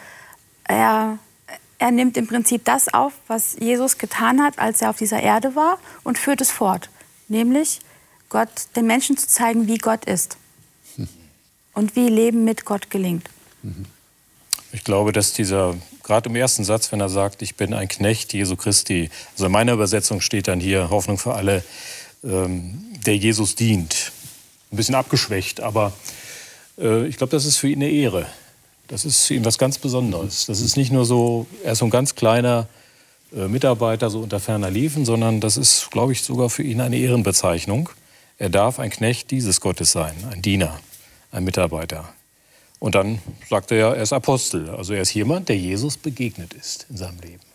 er, 0.63 1.19
er 1.77 1.91
nimmt 1.91 2.17
im 2.17 2.25
Prinzip 2.25 2.65
das 2.65 2.91
auf, 2.91 3.13
was 3.27 3.55
Jesus 3.59 3.99
getan 3.99 4.41
hat, 4.41 4.57
als 4.57 4.81
er 4.81 4.89
auf 4.89 4.97
dieser 4.97 5.21
Erde 5.21 5.55
war, 5.55 5.77
und 6.03 6.17
führt 6.17 6.41
es 6.41 6.49
fort. 6.49 6.89
Nämlich 7.27 7.81
Gott, 8.29 8.49
den 8.75 8.87
Menschen 8.87 9.15
zu 9.15 9.27
zeigen, 9.27 9.67
wie 9.67 9.77
Gott 9.77 10.05
ist. 10.05 10.37
Und 11.73 11.95
wie 11.95 12.09
Leben 12.09 12.45
mit 12.45 12.65
Gott 12.65 12.89
gelingt. 12.89 13.29
Ich 14.71 14.83
glaube, 14.83 15.11
dass 15.11 15.33
dieser, 15.33 15.75
gerade 16.03 16.29
im 16.29 16.35
ersten 16.35 16.63
Satz, 16.63 16.91
wenn 16.91 16.99
er 16.99 17.09
sagt, 17.09 17.43
ich 17.43 17.55
bin 17.55 17.75
ein 17.75 17.87
Knecht 17.87 18.33
Jesu 18.33 18.55
Christi, 18.55 19.11
also 19.33 19.45
in 19.45 19.51
meiner 19.51 19.73
Übersetzung 19.73 20.19
steht 20.19 20.47
dann 20.47 20.59
hier 20.59 20.89
Hoffnung 20.89 21.19
für 21.19 21.35
alle, 21.35 21.63
ähm, 22.23 22.85
der 23.05 23.15
Jesus 23.15 23.55
dient 23.55 24.11
ein 24.71 24.77
bisschen 24.77 24.95
abgeschwächt, 24.95 25.61
aber 25.61 25.93
äh, 26.77 27.05
ich 27.07 27.17
glaube, 27.17 27.31
das 27.31 27.45
ist 27.45 27.57
für 27.57 27.67
ihn 27.67 27.81
eine 27.81 27.89
Ehre. 27.89 28.25
Das 28.87 29.05
ist 29.05 29.25
für 29.25 29.35
ihn 29.35 29.45
was 29.45 29.57
ganz 29.57 29.77
Besonderes. 29.77 30.45
Das 30.45 30.59
ist 30.61 30.77
nicht 30.77 30.91
nur 30.91 31.05
so, 31.05 31.47
er 31.63 31.73
ist 31.73 31.79
so 31.79 31.85
ein 31.85 31.91
ganz 31.91 32.15
kleiner 32.15 32.67
äh, 33.35 33.47
Mitarbeiter, 33.47 34.09
so 34.09 34.19
unter 34.19 34.39
ferner 34.39 34.69
Liefen, 34.69 35.05
sondern 35.05 35.39
das 35.39 35.57
ist, 35.57 35.89
glaube 35.91 36.11
ich, 36.11 36.23
sogar 36.23 36.49
für 36.49 36.63
ihn 36.63 36.81
eine 36.81 36.97
Ehrenbezeichnung. 36.97 37.89
Er 38.37 38.49
darf 38.49 38.79
ein 38.79 38.89
Knecht 38.89 39.31
dieses 39.31 39.61
Gottes 39.61 39.91
sein, 39.91 40.15
ein 40.31 40.41
Diener, 40.41 40.79
ein 41.31 41.43
Mitarbeiter. 41.43 42.13
Und 42.79 42.95
dann 42.95 43.21
sagt 43.49 43.71
er 43.71 43.77
ja, 43.77 43.93
er 43.93 44.01
ist 44.01 44.13
Apostel. 44.13 44.69
Also 44.69 44.93
er 44.93 45.03
ist 45.03 45.13
jemand, 45.13 45.49
der 45.49 45.57
Jesus 45.57 45.97
begegnet 45.97 46.53
ist 46.53 46.87
in 46.89 46.97
seinem 46.97 47.19
Leben. 47.19 47.50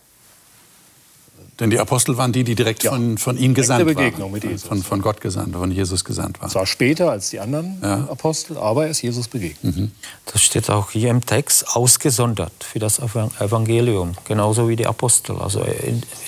Denn 1.59 1.71
die 1.71 1.79
Apostel 1.79 2.17
waren 2.17 2.31
die, 2.31 2.43
die 2.43 2.53
direkt 2.53 2.83
ja. 2.83 2.91
von, 2.91 3.17
von 3.17 3.37
ihm 3.37 3.55
gesandt 3.55 3.85
Begegnung 3.85 4.31
waren. 4.31 4.31
Mit 4.31 4.43
Jesus. 4.43 4.67
Von, 4.67 4.83
von 4.83 5.01
Gott 5.01 5.21
gesandt, 5.21 5.55
von 5.55 5.71
Jesus 5.71 6.03
gesandt 6.03 6.39
waren. 6.39 6.49
Zwar 6.49 6.67
später 6.67 7.09
als 7.09 7.31
die 7.31 7.39
anderen 7.39 7.79
ja. 7.81 8.07
Apostel, 8.09 8.57
aber 8.57 8.85
er 8.85 8.91
ist 8.91 9.01
Jesus 9.01 9.27
begegnet. 9.27 9.75
Mhm. 9.75 9.91
Das 10.31 10.43
steht 10.43 10.69
auch 10.69 10.91
hier 10.91 11.09
im 11.09 11.25
Text, 11.25 11.75
ausgesondert 11.75 12.63
für 12.63 12.77
das 12.77 12.99
Evangelium, 12.99 14.13
genauso 14.25 14.69
wie 14.69 14.75
die 14.75 14.85
Apostel. 14.85 15.37
Also 15.37 15.61
er 15.61 15.75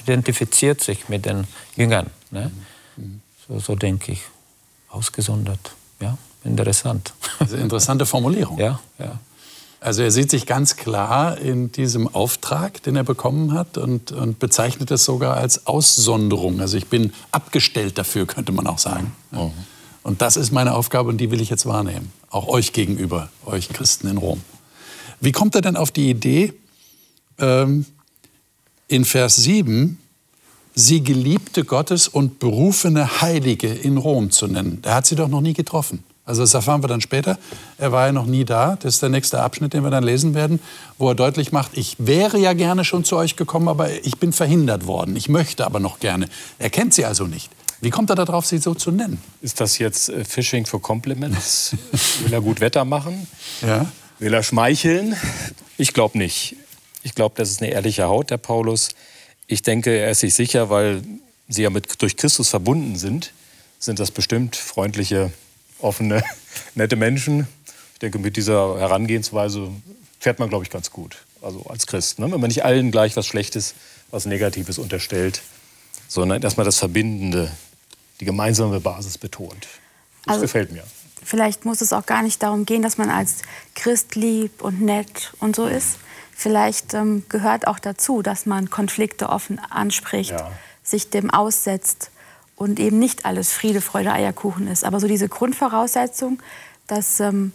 identifiziert 0.01 0.81
sich 0.81 1.09
mit 1.09 1.25
den 1.25 1.45
Jüngern. 1.75 2.07
Ne? 2.31 2.51
Mhm. 2.97 3.21
So, 3.47 3.59
so 3.59 3.75
denke 3.75 4.13
ich. 4.13 4.21
Ausgesondert. 4.89 5.75
Ja, 6.01 6.17
interessant. 6.43 7.13
Das 7.37 7.49
ist 7.49 7.53
eine 7.53 7.63
interessante 7.63 8.07
Formulierung. 8.07 8.57
ja, 8.57 8.79
ja. 8.97 9.19
Also 9.81 10.01
er 10.01 10.11
sieht 10.11 10.29
sich 10.29 10.45
ganz 10.45 10.75
klar 10.75 11.37
in 11.37 11.71
diesem 11.71 12.07
Auftrag, 12.07 12.83
den 12.83 12.97
er 12.97 13.03
bekommen 13.03 13.53
hat 13.53 13.77
und, 13.77 14.11
und 14.11 14.37
bezeichnet 14.37 14.91
es 14.91 15.05
sogar 15.05 15.37
als 15.37 15.67
Aussonderung. 15.67 16.59
Also 16.59 16.75
ich 16.77 16.87
bin 16.87 17.13
abgestellt 17.31 17.97
dafür, 17.97 18.25
könnte 18.25 18.51
man 18.51 18.67
auch 18.67 18.79
sagen. 18.79 19.13
Mhm. 19.31 19.51
Und 20.03 20.21
das 20.21 20.35
ist 20.37 20.51
meine 20.51 20.75
Aufgabe 20.75 21.09
und 21.09 21.17
die 21.17 21.31
will 21.31 21.39
ich 21.39 21.49
jetzt 21.49 21.65
wahrnehmen. 21.65 22.11
Auch 22.29 22.47
euch 22.47 22.73
gegenüber, 22.73 23.29
euch 23.45 23.69
Christen 23.69 24.07
in 24.07 24.17
Rom. 24.17 24.41
Wie 25.21 25.31
kommt 25.31 25.55
er 25.55 25.61
denn 25.61 25.75
auf 25.75 25.91
die 25.91 26.09
Idee, 26.09 26.53
ähm, 27.37 27.85
in 28.87 29.05
Vers 29.05 29.37
7 29.37 29.97
sie 30.75 31.03
Geliebte 31.03 31.63
Gottes 31.63 32.07
und 32.07 32.39
berufene 32.39 33.21
Heilige 33.21 33.67
in 33.67 33.97
Rom 33.97 34.31
zu 34.31 34.47
nennen? 34.47 34.79
Er 34.83 34.95
hat 34.95 35.07
sie 35.07 35.15
doch 35.15 35.27
noch 35.27 35.41
nie 35.41 35.53
getroffen. 35.53 36.03
Also 36.29 36.43
das 36.43 36.53
erfahren 36.53 36.83
wir 36.83 36.87
dann 36.87 37.01
später. 37.01 37.39
Er 37.79 37.91
war 37.91 38.05
ja 38.05 38.11
noch 38.11 38.27
nie 38.27 38.45
da. 38.45 38.77
Das 38.79 38.93
ist 38.93 39.01
der 39.01 39.09
nächste 39.09 39.41
Abschnitt, 39.41 39.73
den 39.73 39.83
wir 39.83 39.89
dann 39.89 40.03
lesen 40.03 40.35
werden, 40.35 40.59
wo 40.99 41.09
er 41.09 41.15
deutlich 41.15 41.51
macht, 41.51 41.71
ich 41.73 41.95
wäre 41.97 42.37
ja 42.37 42.53
gerne 42.53 42.85
schon 42.85 43.03
zu 43.03 43.17
euch 43.17 43.35
gekommen, 43.35 43.67
aber 43.67 43.89
ich 44.05 44.17
bin 44.19 44.31
verhindert 44.31 44.85
worden. 44.85 45.15
Ich 45.15 45.27
möchte 45.27 45.65
aber 45.65 45.79
noch 45.79 45.99
gerne. 45.99 46.29
Er 46.59 46.69
kennt 46.69 46.93
sie 46.93 47.03
also 47.03 47.25
nicht. 47.25 47.49
Wie 47.81 47.89
kommt 47.89 48.11
er 48.11 48.15
darauf, 48.15 48.45
Sie 48.45 48.59
so 48.59 48.75
zu 48.75 48.91
nennen? 48.91 49.19
Ist 49.41 49.59
das 49.59 49.79
jetzt 49.79 50.09
äh, 50.09 50.23
Fishing 50.23 50.67
for 50.67 50.79
Compliments? 50.79 51.75
Will 52.23 52.33
er 52.33 52.41
gut 52.41 52.61
Wetter 52.61 52.85
machen? 52.85 53.27
Ja. 53.63 53.91
Will 54.19 54.35
er 54.35 54.43
schmeicheln? 54.43 55.15
Ich 55.79 55.93
glaube 55.93 56.15
nicht. 56.19 56.55
Ich 57.01 57.15
glaube, 57.15 57.33
das 57.37 57.49
ist 57.49 57.59
eine 57.63 57.71
ehrliche 57.71 58.03
Haut, 58.03 58.29
der 58.29 58.37
Paulus. 58.37 58.89
Ich 59.47 59.63
denke, 59.63 59.97
er 59.97 60.11
ist 60.11 60.19
sich 60.19 60.35
sicher, 60.35 60.69
weil 60.69 61.01
sie 61.47 61.63
ja 61.63 61.71
mit, 61.71 61.99
durch 62.03 62.17
Christus 62.17 62.49
verbunden 62.49 62.97
sind, 62.97 63.33
sind 63.79 63.97
das 63.97 64.11
bestimmt 64.11 64.55
freundliche, 64.55 65.31
offene, 65.79 66.23
nette 66.75 66.95
Menschen. 66.95 67.47
Ich 67.93 67.99
denke, 67.99 68.19
mit 68.19 68.37
dieser 68.37 68.79
Herangehensweise 68.79 69.69
fährt 70.19 70.39
man, 70.39 70.49
glaube 70.49 70.63
ich, 70.63 70.69
ganz 70.69 70.91
gut. 70.91 71.17
Also 71.41 71.63
als 71.67 71.87
Christ. 71.87 72.19
Ne? 72.19 72.31
Wenn 72.31 72.39
man 72.39 72.47
nicht 72.49 72.63
allen 72.65 72.91
gleich 72.91 73.15
was 73.15 73.25
Schlechtes, 73.25 73.73
was 74.11 74.25
Negatives 74.25 74.77
unterstellt, 74.77 75.41
sondern 76.07 76.41
erstmal 76.41 76.65
das 76.65 76.79
Verbindende, 76.79 77.51
die 78.19 78.25
gemeinsame 78.25 78.79
Basis 78.79 79.17
betont. 79.17 79.67
Das 80.25 80.33
Also- 80.33 80.41
gefällt 80.41 80.71
mir. 80.71 80.83
Vielleicht 81.23 81.65
muss 81.65 81.81
es 81.81 81.91
auch 81.93 82.05
gar 82.05 82.23
nicht 82.23 82.41
darum 82.41 82.65
gehen, 82.65 82.81
dass 82.81 82.97
man 82.97 83.09
als 83.09 83.39
Christ 83.75 84.15
lieb 84.15 84.61
und 84.61 84.81
nett 84.81 85.33
und 85.39 85.55
so 85.55 85.65
ist. 85.65 85.97
Vielleicht 86.33 86.93
ähm, 86.93 87.23
gehört 87.27 87.67
auch 87.67 87.77
dazu, 87.79 88.21
dass 88.21 88.45
man 88.45 88.69
Konflikte 88.69 89.27
offen 89.29 89.59
anspricht, 89.69 90.31
Ja. 90.31 90.51
sich 90.81 91.09
dem 91.09 91.29
aussetzt 91.29 92.09
und 92.59 92.77
eben 92.79 92.99
nicht 92.99 93.25
alles 93.25 93.53
Friede, 93.53 93.79
Freude, 93.81 94.11
Eierkuchen 94.11 94.67
ist. 94.67 94.83
Aber 94.83 94.99
so 94.99 95.07
diese 95.07 95.29
Grundvoraussetzung, 95.29 96.39
dass, 96.87 97.19
ähm, 97.21 97.53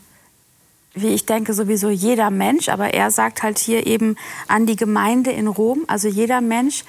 wie 0.95 1.09
ich 1.09 1.27
denke, 1.27 1.53
sowieso 1.53 1.91
jeder 1.91 2.31
Mensch, 2.31 2.71
aber 2.71 2.95
er 2.95 3.11
sagt 3.11 3.43
halt 3.43 3.59
hier 3.59 3.87
eben 3.87 4.17
an 4.49 4.65
die 4.67 4.77
Gemeinde 4.77 5.31
in 5.31 5.47
Rom, 5.47 5.85
also 5.89 6.09
jeder 6.09 6.41
Mensch, 6.41 6.85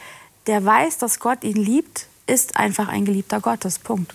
der 0.47 0.63
weiß, 0.63 0.97
dass 0.97 1.19
Gott 1.19 1.43
ihn 1.43 1.57
liebt, 1.57 2.07
ist 2.25 2.55
einfach 2.55 2.87
ein 2.87 3.03
geliebter 3.03 3.41
Gottes. 3.41 3.79
Punkt. 3.79 4.13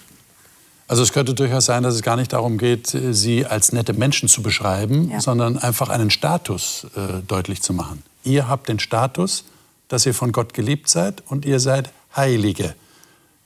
Also 0.88 1.02
es 1.02 1.12
könnte 1.12 1.35
durchaus 1.35 1.66
sein, 1.66 1.83
dass 1.83 1.95
es 1.95 2.02
gar 2.02 2.16
nicht 2.16 2.33
darum 2.33 2.57
geht, 2.57 2.97
sie 3.11 3.45
als 3.47 3.73
nette 3.73 3.92
Menschen 3.92 4.28
zu 4.28 4.42
beschreiben, 4.42 5.11
Ja. 5.11 5.21
sondern 5.21 5.59
einfach 5.59 5.88
einen 5.90 6.11
Status 6.11 6.87
äh, 6.97 7.21
deutlich 7.28 7.61
zu 7.62 7.75
machen. 7.75 8.02
Ihr 8.25 8.49
habt 8.49 8.69
den 8.69 8.78
Status, 8.80 9.45
dass 9.88 10.07
ihr 10.07 10.14
von 10.14 10.33
Gott 10.33 10.54
geliebt 10.54 10.88
seid 10.88 11.23
und 11.28 11.45
ihr 11.45 11.61
seid 11.61 11.90
Heilige. 12.16 12.75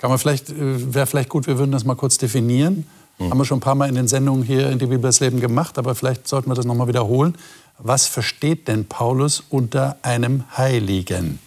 Kann 0.04 0.10
man 0.10 0.18
vielleicht, 0.18 0.50
äh, 0.50 0.92
wäre 0.94 1.06
vielleicht 1.06 1.30
gut, 1.30 1.46
wir 1.46 1.56
würden 1.56 1.72
das 1.72 1.84
mal 1.86 1.94
kurz 1.94 2.18
definieren. 2.18 2.86
Haben 3.18 3.38
wir 3.38 3.46
schon 3.46 3.56
ein 3.56 3.62
paar 3.62 3.74
Mal 3.74 3.88
in 3.88 3.94
den 3.94 4.06
Sendungen 4.06 4.42
hier 4.44 4.68
in 4.68 4.78
die 4.78 4.84
Bibel 4.84 5.00
das 5.00 5.20
Leben 5.20 5.40
gemacht, 5.40 5.78
aber 5.78 5.94
vielleicht 5.94 6.28
sollten 6.28 6.50
wir 6.50 6.54
das 6.54 6.66
noch 6.66 6.74
mal 6.74 6.88
wiederholen. 6.88 7.38
Was 7.78 8.04
versteht 8.06 8.68
denn 8.68 8.84
Paulus 8.84 9.42
unter 9.48 9.96
einem 10.02 10.44
Heiligen? 10.58 11.38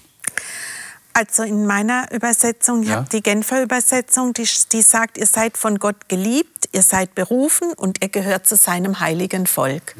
Also 1.13 1.43
in 1.43 1.67
meiner 1.67 2.11
Übersetzung, 2.11 2.81
ich 2.81 2.89
Ja. 2.89 2.95
habe 2.95 3.09
die 3.11 3.21
Genfer 3.21 3.61
Übersetzung, 3.61 4.33
die, 4.33 4.47
die 4.71 4.81
sagt, 4.81 5.19
ihr 5.19 5.27
seid 5.27 5.55
von 5.55 5.77
Gott 5.77 6.09
geliebt, 6.09 6.69
ihr 6.71 6.81
seid 6.81 7.13
berufen 7.13 7.73
und 7.77 8.01
ihr 8.01 8.09
gehört 8.09 8.47
zu 8.47 8.55
seinem 8.55 8.99
heiligen 8.99 9.45
Volk. 9.45 9.95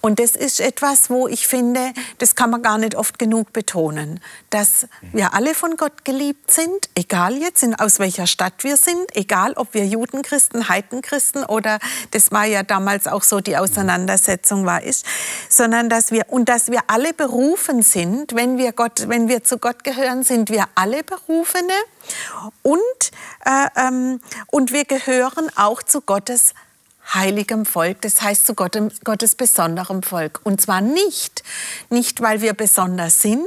Und 0.00 0.20
das 0.20 0.36
ist 0.36 0.60
etwas, 0.60 1.10
wo 1.10 1.26
ich 1.26 1.48
finde, 1.48 1.92
das 2.18 2.36
kann 2.36 2.50
man 2.50 2.62
gar 2.62 2.78
nicht 2.78 2.94
oft 2.94 3.18
genug 3.18 3.52
betonen, 3.52 4.20
dass 4.50 4.86
wir 5.12 5.34
alle 5.34 5.54
von 5.54 5.76
Gott 5.76 6.04
geliebt 6.04 6.52
sind, 6.52 6.88
egal 6.94 7.36
jetzt 7.36 7.64
in, 7.64 7.74
aus 7.74 7.98
welcher 7.98 8.28
Stadt 8.28 8.62
wir 8.62 8.76
sind, 8.76 9.04
egal 9.14 9.54
ob 9.54 9.74
wir 9.74 9.84
Judenchristen, 9.86 10.68
Heidenchristen 10.68 11.44
oder 11.44 11.78
das 12.12 12.30
war 12.30 12.44
ja 12.44 12.62
damals 12.62 13.08
auch 13.08 13.24
so 13.24 13.40
die 13.40 13.56
Auseinandersetzung 13.56 14.66
war 14.66 14.82
ist, 14.82 15.04
sondern 15.48 15.88
dass 15.88 16.12
wir 16.12 16.26
und 16.28 16.48
dass 16.48 16.70
wir 16.70 16.82
alle 16.86 17.12
berufen 17.12 17.82
sind, 17.82 18.36
wenn 18.36 18.56
wir 18.56 18.72
Gott, 18.72 19.08
wenn 19.08 19.28
wir 19.28 19.42
zu 19.42 19.58
Gott 19.58 19.82
gehören, 19.82 20.22
sind 20.22 20.50
wir 20.50 20.66
alle 20.76 21.02
Berufene 21.02 21.72
und 22.62 22.78
äh, 23.44 23.66
ähm, 23.76 24.20
und 24.46 24.72
wir 24.72 24.84
gehören 24.84 25.48
auch 25.56 25.82
zu 25.82 26.00
Gottes 26.02 26.54
heiligem 27.14 27.64
Volk, 27.64 28.02
das 28.02 28.22
heißt 28.22 28.46
zu 28.46 28.54
Gottes, 28.54 29.00
Gottes 29.04 29.34
besonderem 29.34 30.02
Volk. 30.02 30.40
Und 30.44 30.60
zwar 30.60 30.80
nicht, 30.80 31.42
nicht 31.90 32.20
weil 32.20 32.40
wir 32.40 32.54
besonders 32.54 33.22
sind, 33.22 33.46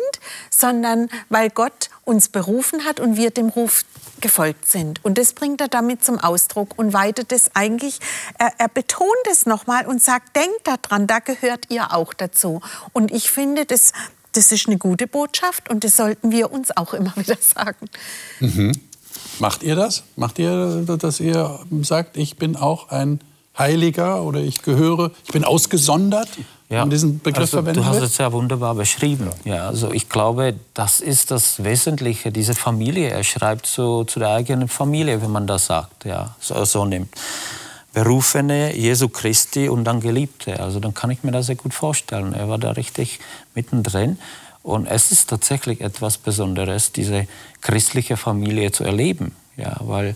sondern 0.49 1.09
weil 1.29 1.49
Gott 1.49 1.89
uns 2.03 2.29
berufen 2.29 2.85
hat 2.85 2.99
und 2.99 3.17
wir 3.17 3.31
dem 3.31 3.49
Ruf 3.49 3.85
gefolgt 4.19 4.69
sind. 4.69 5.03
Und 5.03 5.17
das 5.17 5.33
bringt 5.33 5.61
er 5.61 5.67
damit 5.67 6.03
zum 6.03 6.19
Ausdruck 6.19 6.77
und 6.77 6.93
weitet 6.93 7.31
es 7.31 7.55
eigentlich, 7.55 7.99
er, 8.37 8.51
er 8.57 8.69
betont 8.69 9.09
es 9.29 9.45
nochmal 9.45 9.87
und 9.87 10.01
sagt, 10.01 10.35
denkt 10.35 10.61
daran, 10.65 11.07
da 11.07 11.19
gehört 11.19 11.65
ihr 11.69 11.93
auch 11.93 12.13
dazu. 12.13 12.61
Und 12.93 13.11
ich 13.11 13.31
finde, 13.31 13.65
das, 13.65 13.93
das 14.33 14.51
ist 14.51 14.67
eine 14.67 14.77
gute 14.77 15.07
Botschaft 15.07 15.69
und 15.69 15.83
das 15.83 15.97
sollten 15.97 16.31
wir 16.31 16.51
uns 16.51 16.75
auch 16.75 16.93
immer 16.93 17.13
wieder 17.17 17.37
sagen. 17.39 17.89
Macht 19.39 19.63
ihr 19.63 19.75
das? 19.75 20.03
Macht 20.15 20.39
ihr, 20.39 20.83
dass 20.85 21.19
ihr 21.19 21.59
sagt, 21.81 22.17
ich 22.17 22.37
bin 22.37 22.55
auch 22.55 22.89
ein 22.89 23.19
Heiliger 23.57 24.23
oder 24.23 24.39
ich 24.39 24.61
gehöre, 24.61 25.11
ich 25.25 25.33
bin 25.33 25.43
ausgesondert, 25.43 26.29
wenn 26.69 26.89
diesen 26.89 27.19
Begriff 27.19 27.41
also, 27.41 27.57
verwendet 27.57 27.83
Du 27.83 27.87
hast 27.87 28.01
es 28.01 28.17
ja 28.17 28.31
wunderbar 28.31 28.75
beschrieben. 28.75 29.29
Ja. 29.43 29.67
also 29.67 29.91
ich 29.91 30.07
glaube, 30.07 30.55
das 30.73 31.01
ist 31.01 31.29
das 31.29 31.63
Wesentliche, 31.63 32.31
diese 32.31 32.53
Familie. 32.53 33.09
Er 33.09 33.25
schreibt 33.25 33.65
so 33.65 34.05
zu 34.05 34.19
der 34.19 34.29
eigenen 34.29 34.69
Familie, 34.69 35.21
wenn 35.21 35.31
man 35.31 35.47
das 35.47 35.65
sagt, 35.65 36.05
ja, 36.05 36.35
so, 36.39 36.63
so 36.63 36.85
nimmt. 36.85 37.09
Berufene 37.93 38.73
Jesu 38.73 39.09
Christi 39.09 39.67
und 39.67 39.83
dann 39.83 39.99
Geliebte. 39.99 40.61
Also 40.61 40.79
dann 40.79 40.93
kann 40.93 41.11
ich 41.11 41.23
mir 41.23 41.31
das 41.31 41.47
sehr 41.47 41.55
gut 41.55 41.73
vorstellen. 41.73 42.33
Er 42.33 42.47
war 42.47 42.57
da 42.57 42.71
richtig 42.71 43.19
mittendrin. 43.53 44.17
Und 44.63 44.85
es 44.85 45.11
ist 45.11 45.29
tatsächlich 45.29 45.81
etwas 45.81 46.17
Besonderes, 46.17 46.93
diese 46.93 47.27
christliche 47.59 48.15
Familie 48.15 48.71
zu 48.71 48.85
erleben. 48.85 49.35
Ja, 49.57 49.77
weil 49.81 50.15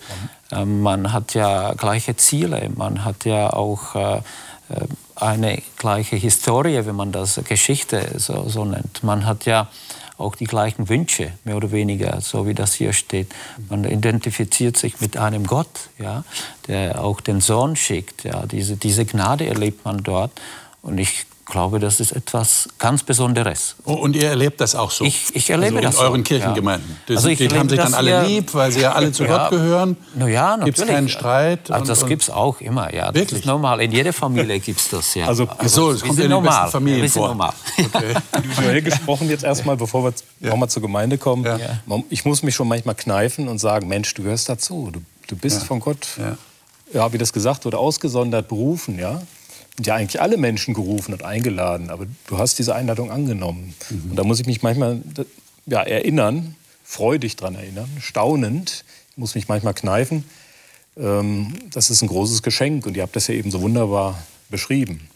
äh, 0.51 0.65
man 0.65 1.13
hat 1.13 1.33
ja 1.33 1.73
gleiche 1.73 2.15
Ziele, 2.15 2.69
man 2.75 3.03
hat 3.03 3.25
ja 3.25 3.51
auch 3.51 3.95
äh, 3.95 4.17
äh, 4.17 4.21
eine 5.15 5.61
gleiche 5.77 6.15
Historie, 6.15 6.85
wenn 6.85 6.95
man 6.95 7.11
das 7.11 7.39
Geschichte 7.47 8.15
so, 8.17 8.47
so 8.49 8.65
nennt. 8.65 9.03
Man 9.03 9.25
hat 9.25 9.45
ja 9.45 9.67
auch 10.17 10.35
die 10.35 10.45
gleichen 10.45 10.87
Wünsche, 10.87 11.33
mehr 11.43 11.57
oder 11.57 11.71
weniger, 11.71 12.21
so 12.21 12.47
wie 12.47 12.53
das 12.53 12.73
hier 12.73 12.93
steht. 12.93 13.33
Man 13.69 13.83
identifiziert 13.83 14.77
sich 14.77 15.01
mit 15.01 15.17
einem 15.17 15.45
Gott, 15.45 15.89
ja, 15.97 16.23
der 16.67 17.03
auch 17.03 17.19
den 17.19 17.41
Sohn 17.41 17.75
schickt. 17.75 18.23
Ja. 18.23 18.45
Diese, 18.45 18.77
diese 18.77 19.05
Gnade 19.05 19.45
erlebt 19.45 19.83
man 19.83 20.03
dort. 20.03 20.31
Und 20.81 20.99
ich 20.99 21.25
glaube, 21.45 21.79
das 21.79 21.99
ist 21.99 22.11
etwas 22.11 22.67
ganz 22.79 23.03
Besonderes. 23.03 23.75
Oh, 23.85 23.93
Und 23.93 24.15
ihr 24.15 24.29
erlebt 24.29 24.59
das 24.61 24.73
auch 24.75 24.89
so? 24.89 25.05
Ich- 25.05 25.35
ich 25.35 25.49
erlebe 25.51 25.77
also 25.77 25.87
das 25.89 25.95
in 25.95 26.01
euren 26.01 26.21
so, 26.21 26.23
Kirchengemeinden? 26.23 26.89
ja. 26.89 26.95
Das, 27.07 27.17
Also 27.17 27.29
ich 27.29 27.37
die 27.37 27.49
haben 27.49 27.69
sich 27.69 27.77
dann 27.77 27.91
das 27.91 27.93
alle 27.93 28.25
lieb, 28.25 28.53
weil 28.53 28.71
sie 28.71 28.81
ja 28.81 28.93
alle 28.93 29.11
zu 29.11 29.23
Ja. 29.27 29.37
Gott 29.37 29.49
gehören? 29.51 29.95
Na 30.15 30.27
ja, 30.27 30.55
Gibt 30.57 30.69
es 30.77 30.81
natürlich. 30.81 30.95
keinen 30.95 31.09
Streit? 31.09 31.71
Also 31.71 31.85
das 31.85 32.05
gibt 32.07 32.23
es 32.23 32.29
auch 32.31 32.61
immer. 32.61 32.93
Ja. 32.93 33.07
Das 33.11 33.15
Wirklich? 33.15 33.39
ist 33.41 33.45
normal. 33.45 33.79
In 33.81 33.91
jeder 33.91 34.11
Familie 34.13 34.59
gibt 34.59 34.79
es 34.79 34.89
das. 34.89 35.13
Ja. 35.13 35.27
Also- 35.27 35.47
Ach 35.49 35.67
so, 35.67 35.91
das 35.93 36.01
wir 36.01 36.07
kommt 36.07 36.19
in 36.19 36.29
den 36.29 36.41
besten 36.41 36.43
normal. 36.45 36.69
Familien 36.71 37.09
vor. 37.09 37.27
normal. 37.29 37.53
Individuell 37.77 38.81
gesprochen 38.81 39.29
jetzt 39.29 39.43
erstmal, 39.43 39.77
bevor 39.77 40.03
wir 40.03 40.13
Ja. 40.41 40.49
nochmal 40.49 40.69
zur 40.69 40.81
Gemeinde 40.81 41.17
kommen. 41.17 41.45
Ich 42.09 42.25
muss 42.25 42.43
mich 42.43 42.55
schon 42.55 42.67
manchmal 42.67 42.95
kneifen 42.95 43.47
und 43.47 43.59
sagen, 43.59 43.87
Mensch, 43.87 44.13
du 44.13 44.23
gehörst 44.23 44.49
dazu. 44.49 44.89
Du, 44.91 45.01
du 45.27 45.35
bist 45.35 45.59
Ja. 45.61 45.65
von 45.65 45.79
Gott, 45.79 46.07
Ja. 46.17 46.37
ja. 46.93 47.13
wie 47.13 47.17
das 47.17 47.31
gesagt 47.33 47.65
wurde, 47.65 47.77
ausgesondert 47.77 48.47
berufen. 48.47 48.97
Ja? 48.99 49.21
Ja 49.83 49.95
eigentlich 49.95 50.21
alle 50.21 50.37
Menschen 50.37 50.73
gerufen 50.73 51.13
und 51.13 51.23
eingeladen, 51.23 51.89
aber 51.89 52.05
du 52.27 52.37
hast 52.37 52.57
diese 52.59 52.75
Einladung 52.75 53.11
angenommen. 53.11 53.73
Mhm. 53.89 54.11
Und 54.11 54.15
da 54.15 54.23
muss 54.23 54.39
ich 54.39 54.45
mich 54.45 54.61
manchmal 54.63 55.01
ja, 55.65 55.81
erinnern, 55.81 56.55
freudig 56.83 57.35
dran 57.35 57.55
erinnern, 57.55 57.89
staunend. 57.99 58.85
Ich 59.11 59.17
muss 59.17 59.35
mich 59.35 59.47
manchmal 59.47 59.73
kneifen. 59.73 60.23
Ähm, 60.97 61.53
das 61.71 61.89
ist 61.89 62.01
ein 62.01 62.07
großes 62.07 62.41
Geschenk 62.41 62.85
und 62.85 62.95
ihr 62.95 63.03
habt 63.03 63.15
das 63.15 63.27
ja 63.27 63.35
eben 63.35 63.51
so 63.51 63.61
wunderbar 63.61 64.23
beschrieben. 64.49 65.09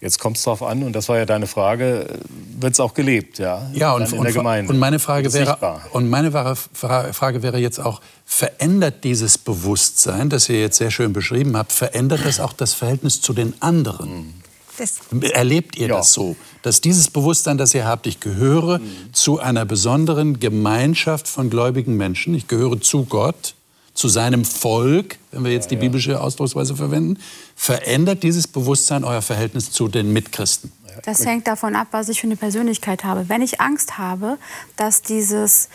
Jetzt 0.00 0.18
kommt 0.18 0.36
es 0.36 0.42
darauf 0.42 0.62
an, 0.62 0.82
und 0.82 0.92
das 0.92 1.08
war 1.08 1.16
ja 1.16 1.24
deine 1.24 1.46
Frage, 1.46 2.18
wird 2.60 2.74
es 2.74 2.80
auch 2.80 2.92
gelebt, 2.92 3.38
ja? 3.38 3.70
Ja, 3.72 3.94
und, 3.94 4.12
in 4.12 4.18
und, 4.18 4.24
der 4.24 4.34
Gemeinde. 4.34 4.70
und 4.72 4.78
meine 4.78 4.98
Frage 4.98 5.32
wäre, 5.32 5.46
sichtbar? 5.46 5.80
und 5.92 6.10
meine 6.10 6.30
Frage 6.30 7.42
wäre 7.42 7.58
jetzt 7.58 7.80
auch, 7.80 8.00
verändert 8.26 9.02
dieses 9.04 9.38
Bewusstsein, 9.38 10.28
das 10.28 10.48
ihr 10.48 10.60
jetzt 10.60 10.76
sehr 10.76 10.90
schön 10.90 11.12
beschrieben 11.14 11.56
habt, 11.56 11.72
verändert 11.72 12.20
das 12.24 12.38
auch 12.38 12.52
das 12.52 12.74
Verhältnis 12.74 13.20
zu 13.22 13.32
den 13.32 13.54
anderen? 13.60 14.34
Das, 14.76 14.98
Erlebt 15.32 15.76
ihr 15.78 15.86
Ja. 15.88 15.98
das 15.98 16.12
so, 16.12 16.34
dass 16.62 16.80
dieses 16.80 17.08
Bewusstsein, 17.08 17.56
das 17.58 17.72
ihr 17.74 17.86
habt, 17.86 18.06
ich 18.08 18.18
gehöre 18.18 18.80
zu 19.12 19.38
einer 19.38 19.64
besonderen 19.64 20.40
Gemeinschaft 20.40 21.28
von 21.28 21.48
gläubigen 21.48 21.96
Menschen, 21.96 22.34
ich 22.34 22.48
gehöre 22.48 22.80
zu 22.80 23.04
Gott, 23.04 23.54
zu 23.94 24.08
seinem 24.08 24.44
Volk, 24.44 25.18
wenn 25.30 25.44
wir 25.44 25.52
jetzt 25.52 25.70
die 25.70 25.76
biblische 25.76 26.20
Ausdrucksweise 26.20 26.76
verwenden, 26.76 27.18
verändert 27.54 28.22
dieses 28.22 28.46
Bewusstsein 28.46 29.04
euer 29.04 29.22
Verhältnis 29.22 29.70
zu 29.70 29.88
den 29.88 30.12
Mitchristen? 30.12 30.72
Das 31.04 31.24
hängt 31.26 31.46
davon 31.46 31.74
ab, 31.74 31.88
was 31.90 32.08
ich 32.08 32.20
für 32.20 32.26
eine 32.26 32.36
Persönlichkeit 32.36 33.04
habe. 33.04 33.28
Wenn 33.28 33.42
ich 33.42 33.60
Angst 33.60 33.98
habe, 33.98 34.38
dass 34.76 35.02
dieses 35.02 35.68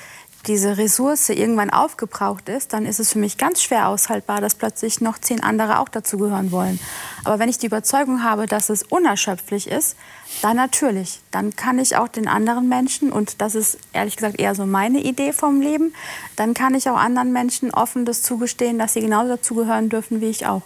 diese 0.47 0.78
Ressource 0.78 1.30
irgendwann 1.30 1.69
aufgebraucht 1.69 2.49
ist, 2.49 2.73
dann 2.73 2.86
ist 2.86 2.99
es 2.99 3.13
für 3.13 3.19
mich 3.19 3.38
ganz 3.38 3.62
schwer 3.62 3.89
aushaltbar, 3.89 4.41
dass 4.41 4.56
plötzlich 4.56 5.02
noch 5.02 5.17
zehn 5.19 5.43
andere 5.43 5.80
auch 5.80 5.89
dazugehören 5.89 6.52
wollen. 6.52 6.80
Aber 7.23 7.39
wenn 7.39 7.49
ich 7.49 7.58
die 7.58 7.67
Überzeugung 7.67 8.23
habe, 8.23 8.45
dass 8.45 8.69
es 8.69 8.84
unerschöpflich 8.84 9.67
ist, 9.67 9.95
dann 10.41 10.56
natürlich. 10.56 11.19
Dann 11.32 11.56
kann 11.56 11.78
ich 11.80 11.97
auch 11.97 12.08
den 12.08 12.28
anderen 12.28 12.69
Menschen, 12.69 13.12
und 13.12 13.41
das 13.41 13.56
ist 13.56 13.78
ehrlich 13.93 14.15
gesagt 14.15 14.39
eher 14.39 14.56
so 14.56 14.65
meine 14.65 15.02
Idee 15.02 15.34
vom 15.34 15.62
Leben, 15.62 15.93
dann 16.36 16.54
kann 16.54 16.73
ich 16.73 16.89
auch 16.89 16.97
anderen 16.97 17.34
Menschen 17.34 17.71
offen 17.71 18.06
das 18.06 18.23
zugestehen, 18.23 18.80
dass 18.80 18.93
sie 18.93 19.02
genauso 19.02 19.30
dazugehören 19.30 19.89
dürfen 19.89 20.21
wie 20.21 20.30
ich 20.30 20.45
auch. 20.45 20.62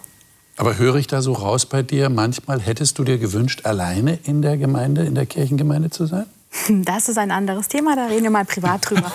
Aber 0.56 0.78
höre 0.78 0.96
ich 0.96 1.08
da 1.08 1.22
so 1.22 1.34
raus 1.34 1.66
bei 1.66 1.82
dir, 1.82 2.10
manchmal 2.10 2.62
hättest 2.62 3.00
du 3.00 3.04
dir 3.04 3.18
gewünscht, 3.18 3.66
alleine 3.66 4.20
in 4.24 4.44
der 4.44 4.58
Gemeinde, 4.58 5.04
in 5.04 5.16
der 5.16 5.26
Kirchengemeinde 5.26 5.90
zu 5.90 6.06
sein? 6.06 6.26
Das 6.70 7.10
ist 7.10 7.18
ein 7.18 7.32
anderes 7.32 7.68
Thema, 7.68 7.96
da 7.96 8.08
reden 8.08 8.24
wir 8.24 8.30
mal 8.30 8.46
privat 8.46 8.90
drüber. 8.90 9.12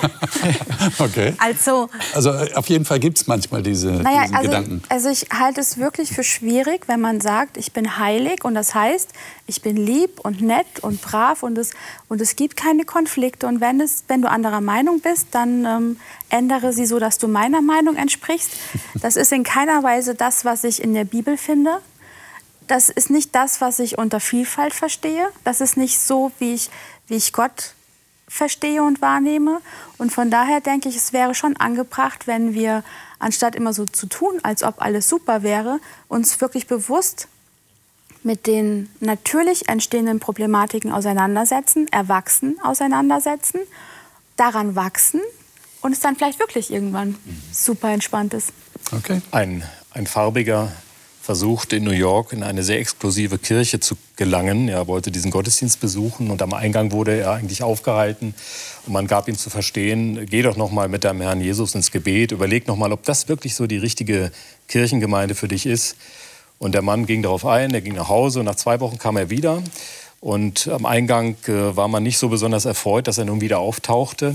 okay. 0.98 1.34
Also, 1.38 1.88
also 2.14 2.30
äh, 2.30 2.54
auf 2.54 2.68
jeden 2.68 2.84
Fall 2.84 2.98
gibt 2.98 3.18
es 3.18 3.26
manchmal 3.26 3.62
diese, 3.62 3.88
naja, 3.88 4.22
also, 4.32 4.42
Gedanken. 4.42 4.82
Also 4.88 5.08
ich 5.08 5.26
halte 5.32 5.60
es 5.60 5.78
wirklich 5.78 6.12
für 6.12 6.24
schwierig, 6.24 6.88
wenn 6.88 7.00
man 7.00 7.20
sagt, 7.20 7.56
ich 7.56 7.72
bin 7.72 7.98
heilig 7.98 8.44
und 8.44 8.54
das 8.54 8.74
heißt, 8.74 9.10
ich 9.46 9.62
bin 9.62 9.76
lieb 9.76 10.20
und 10.20 10.42
nett 10.42 10.66
und 10.82 11.00
brav 11.00 11.42
und 11.42 11.56
es, 11.58 11.70
und 12.08 12.20
es 12.20 12.36
gibt 12.36 12.56
keine 12.56 12.84
Konflikte. 12.84 13.46
Und 13.46 13.60
wenn, 13.60 13.80
es, 13.80 14.04
wenn 14.08 14.22
du 14.22 14.28
anderer 14.28 14.60
Meinung 14.60 15.00
bist, 15.00 15.28
dann 15.32 15.64
ähm, 15.64 15.96
ändere 16.28 16.72
sie 16.72 16.86
so, 16.86 16.98
dass 16.98 17.18
du 17.18 17.28
meiner 17.28 17.62
Meinung 17.62 17.96
entsprichst. 17.96 18.50
Das 19.00 19.16
ist 19.16 19.32
in 19.32 19.44
keiner 19.44 19.82
Weise 19.82 20.14
das, 20.14 20.44
was 20.44 20.64
ich 20.64 20.82
in 20.82 20.94
der 20.94 21.04
Bibel 21.04 21.36
finde. 21.36 21.78
Das 22.66 22.90
ist 22.90 23.08
nicht 23.08 23.34
das, 23.34 23.62
was 23.62 23.78
ich 23.78 23.96
unter 23.96 24.20
Vielfalt 24.20 24.74
verstehe. 24.74 25.28
Das 25.42 25.62
ist 25.62 25.78
nicht 25.78 25.98
so, 25.98 26.30
wie 26.38 26.52
ich 26.52 26.68
wie 27.08 27.16
ich 27.16 27.32
Gott 27.32 27.74
verstehe 28.28 28.82
und 28.82 29.00
wahrnehme. 29.00 29.60
Und 29.96 30.12
von 30.12 30.30
daher 30.30 30.60
denke 30.60 30.88
ich, 30.88 30.96
es 30.96 31.12
wäre 31.12 31.34
schon 31.34 31.56
angebracht, 31.56 32.26
wenn 32.26 32.54
wir, 32.54 32.84
anstatt 33.18 33.56
immer 33.56 33.72
so 33.72 33.86
zu 33.86 34.06
tun, 34.06 34.38
als 34.42 34.62
ob 34.62 34.80
alles 34.82 35.08
super 35.08 35.42
wäre, 35.42 35.80
uns 36.08 36.40
wirklich 36.40 36.66
bewusst 36.66 37.28
mit 38.22 38.46
den 38.46 38.90
natürlich 39.00 39.68
entstehenden 39.68 40.20
Problematiken 40.20 40.92
auseinandersetzen, 40.92 41.88
erwachsen 41.88 42.58
auseinandersetzen, 42.62 43.60
daran 44.36 44.76
wachsen 44.76 45.20
und 45.80 45.92
es 45.92 46.00
dann 46.00 46.16
vielleicht 46.16 46.38
wirklich 46.38 46.70
irgendwann 46.70 47.16
super 47.52 47.90
entspannt 47.90 48.34
ist. 48.34 48.52
Okay. 48.92 49.22
Ein, 49.30 49.64
ein 49.92 50.06
farbiger 50.06 50.72
versucht, 51.28 51.74
in 51.74 51.84
New 51.84 51.90
York 51.90 52.32
in 52.32 52.42
eine 52.42 52.62
sehr 52.62 52.80
exklusive 52.80 53.36
Kirche 53.36 53.80
zu 53.80 53.96
gelangen. 54.16 54.66
Er 54.70 54.86
wollte 54.86 55.10
diesen 55.10 55.30
Gottesdienst 55.30 55.78
besuchen 55.78 56.30
und 56.30 56.40
am 56.40 56.54
Eingang 56.54 56.90
wurde 56.90 57.20
er 57.20 57.32
eigentlich 57.32 57.62
aufgehalten 57.62 58.32
und 58.86 58.94
man 58.94 59.06
gab 59.06 59.28
ihm 59.28 59.36
zu 59.36 59.50
verstehen, 59.50 60.24
geh 60.24 60.40
doch 60.40 60.56
noch 60.56 60.70
mal 60.70 60.88
mit 60.88 61.04
deinem 61.04 61.20
Herrn 61.20 61.42
Jesus 61.42 61.74
ins 61.74 61.90
Gebet, 61.90 62.32
überleg 62.32 62.66
noch 62.66 62.76
mal, 62.76 62.92
ob 62.92 63.02
das 63.02 63.28
wirklich 63.28 63.54
so 63.54 63.66
die 63.66 63.76
richtige 63.76 64.32
Kirchengemeinde 64.68 65.34
für 65.34 65.48
dich 65.48 65.66
ist. 65.66 65.96
Und 66.58 66.72
der 66.72 66.80
Mann 66.80 67.04
ging 67.04 67.22
darauf 67.22 67.44
ein, 67.44 67.74
er 67.74 67.82
ging 67.82 67.96
nach 67.96 68.08
Hause 68.08 68.38
und 68.38 68.46
nach 68.46 68.56
zwei 68.56 68.80
Wochen 68.80 68.96
kam 68.96 69.18
er 69.18 69.28
wieder. 69.28 69.62
Und 70.20 70.66
am 70.68 70.86
Eingang 70.86 71.36
äh, 71.46 71.76
war 71.76 71.88
man 71.88 72.04
nicht 72.04 72.16
so 72.16 72.30
besonders 72.30 72.64
erfreut, 72.64 73.06
dass 73.06 73.18
er 73.18 73.26
nun 73.26 73.42
wieder 73.42 73.58
auftauchte. 73.58 74.34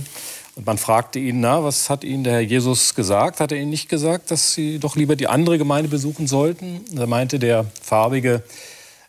Und 0.55 0.67
man 0.67 0.77
fragte 0.77 1.17
ihn, 1.17 1.39
na, 1.39 1.63
was 1.63 1.89
hat 1.89 2.03
Ihnen 2.03 2.23
der 2.23 2.33
Herr 2.33 2.41
Jesus 2.41 2.93
gesagt? 2.93 3.39
Hat 3.39 3.51
er 3.51 3.57
Ihnen 3.57 3.71
nicht 3.71 3.89
gesagt, 3.89 4.29
dass 4.29 4.53
Sie 4.53 4.77
doch 4.77 4.95
lieber 4.95 5.15
die 5.15 5.27
andere 5.27 5.57
Gemeinde 5.57 5.89
besuchen 5.89 6.27
sollten? 6.27 6.85
Da 6.91 7.07
meinte 7.07 7.39
der 7.39 7.65
Farbige, 7.81 8.43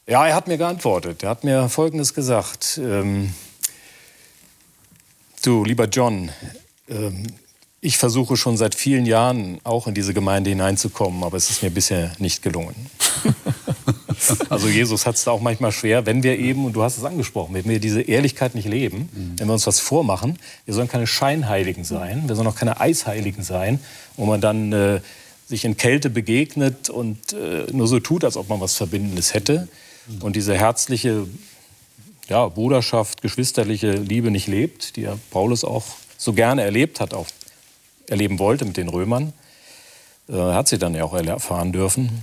ja, 0.07 0.27
er 0.27 0.35
hat 0.35 0.49
mir 0.49 0.57
geantwortet. 0.57 1.23
Er 1.23 1.31
hat 1.31 1.45
mir 1.45 1.69
Folgendes 1.69 2.15
gesagt. 2.15 2.81
Ähm, 2.83 3.35
du, 5.43 5.65
lieber 5.65 5.85
John, 5.87 6.31
ähm, 6.89 7.27
ich 7.83 7.99
versuche 7.99 8.39
schon 8.39 8.57
seit 8.57 8.75
vielen 8.75 9.05
Jahren 9.05 9.61
auch 9.65 9.87
in 9.87 9.93
diese 9.93 10.15
Gemeinde 10.15 10.49
hineinzukommen, 10.49 11.23
aber 11.23 11.37
es 11.37 11.51
ist 11.51 11.63
mir 11.63 11.71
bisher 11.71 12.13
nicht 12.19 12.43
gelungen. 12.43 12.75
Also 14.49 14.69
Jesus 14.69 15.07
hat 15.07 15.17
es 15.17 15.25
da 15.25 15.31
auch 15.31 15.41
manchmal 15.41 15.73
schwer, 15.73 16.07
wenn 16.07 16.23
wir 16.23 16.39
eben, 16.39 16.65
und 16.65 16.75
du 16.75 16.83
hast 16.83 16.99
es 16.99 17.05
angesprochen, 17.05 17.55
wenn 17.55 17.65
wir 17.65 17.81
diese 17.81 18.03
Ehrlichkeit 18.03 18.55
nicht 18.55 18.69
leben, 18.69 19.09
mhm. 19.13 19.39
wenn 19.39 19.47
wir 19.49 19.55
uns 19.55 19.67
was 19.67 19.81
vormachen, 19.81 20.39
wir 20.65 20.75
sollen 20.75 20.89
keine 20.89 21.07
Scheinheiligen 21.07 21.85
sein, 21.85 22.29
wir 22.29 22.37
sollen 22.37 22.49
auch 22.49 22.57
keine 22.57 22.81
Eisheiligen 22.81 23.43
sein, 23.43 23.81
wo 24.17 24.27
man 24.27 24.41
dann 24.41 24.73
äh, 24.73 25.01
sich 25.49 25.65
in 25.65 25.77
Kälte 25.77 26.11
begegnet 26.11 26.91
und 26.91 27.33
äh, 27.33 27.67
nur 27.73 27.87
so 27.87 28.01
tut, 28.01 28.25
als 28.25 28.37
ob 28.37 28.49
man 28.49 28.61
was 28.61 28.75
Verbindendes 28.75 29.35
hätte 29.35 29.69
mhm. 30.07 30.23
und 30.23 30.37
diese 30.37 30.57
herzliche 30.57 31.27
ja, 32.29 32.49
Bruderschaft, 32.49 33.23
geschwisterliche 33.23 33.93
Liebe 33.93 34.31
nicht 34.31 34.47
lebt, 34.47 34.97
die 34.97 35.03
ja 35.03 35.19
Paulus 35.31 35.65
auch 35.65 35.85
so 36.17 36.33
gerne 36.33 36.63
erlebt 36.63 37.01
hat, 37.01 37.13
auch 37.13 37.27
erleben 38.09 38.39
wollte 38.39 38.65
mit 38.65 38.77
den 38.77 38.89
Römern, 38.89 39.33
äh, 40.29 40.33
hat 40.33 40.69
sie 40.69 40.79
dann 40.79 40.95
ja 40.95 41.05
auch 41.05 41.15
erfahren 41.15 41.73
dürfen. 41.73 42.05
Ähm, 42.05 42.23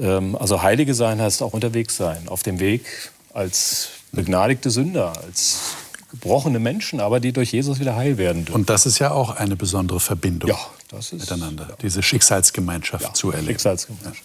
also 0.00 0.62
Heilige 0.62 0.94
sein 0.94 1.20
heißt 1.20 1.42
auch 1.42 1.52
unterwegs 1.52 1.96
sein, 1.96 2.28
auf 2.28 2.42
dem 2.42 2.58
Weg 2.58 2.84
als 3.34 3.88
begnadigte 4.12 4.70
Sünder, 4.70 5.12
als 5.24 5.74
gebrochene 6.10 6.58
Menschen, 6.58 7.00
aber 7.00 7.20
die 7.20 7.32
durch 7.32 7.52
Jesus 7.52 7.78
wieder 7.78 7.96
heil 7.96 8.18
werden 8.18 8.44
dürfen. 8.44 8.60
Und 8.60 8.70
das 8.70 8.86
ist 8.86 8.98
ja 8.98 9.12
auch 9.12 9.36
eine 9.36 9.56
besondere 9.56 10.00
Verbindung 10.00 10.50
ja, 10.50 10.98
ist, 10.98 11.12
miteinander, 11.12 11.66
ja. 11.70 11.76
diese 11.82 12.02
Schicksalsgemeinschaft 12.02 13.04
ja, 13.04 13.14
zu 13.14 13.30
erleben. 13.30 13.48
Schicksalsgemeinschaft. 13.48 14.22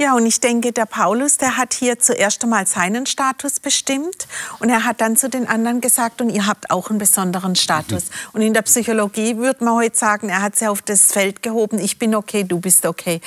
Ja, 0.00 0.14
und 0.14 0.26
ich 0.26 0.38
denke, 0.38 0.70
der 0.70 0.86
Paulus, 0.86 1.38
der 1.38 1.56
hat 1.56 1.74
hier 1.74 1.98
zuerst 1.98 2.44
einmal 2.44 2.68
seinen 2.68 3.04
Status 3.04 3.58
bestimmt 3.58 4.28
und 4.60 4.68
er 4.68 4.84
hat 4.84 5.00
dann 5.00 5.16
zu 5.16 5.28
den 5.28 5.48
anderen 5.48 5.80
gesagt, 5.80 6.20
und 6.20 6.30
ihr 6.30 6.46
habt 6.46 6.70
auch 6.70 6.88
einen 6.88 7.00
besonderen 7.00 7.56
Status. 7.56 8.04
Mhm. 8.04 8.10
Und 8.34 8.42
in 8.42 8.54
der 8.54 8.62
Psychologie 8.62 9.38
würde 9.38 9.64
man 9.64 9.74
heute 9.74 9.98
sagen, 9.98 10.28
er 10.28 10.40
hat 10.40 10.54
sie 10.54 10.68
auf 10.68 10.82
das 10.82 11.06
Feld 11.06 11.42
gehoben, 11.42 11.80
ich 11.80 11.98
bin 11.98 12.14
okay, 12.14 12.44
du 12.44 12.60
bist 12.60 12.86
okay. 12.86 13.20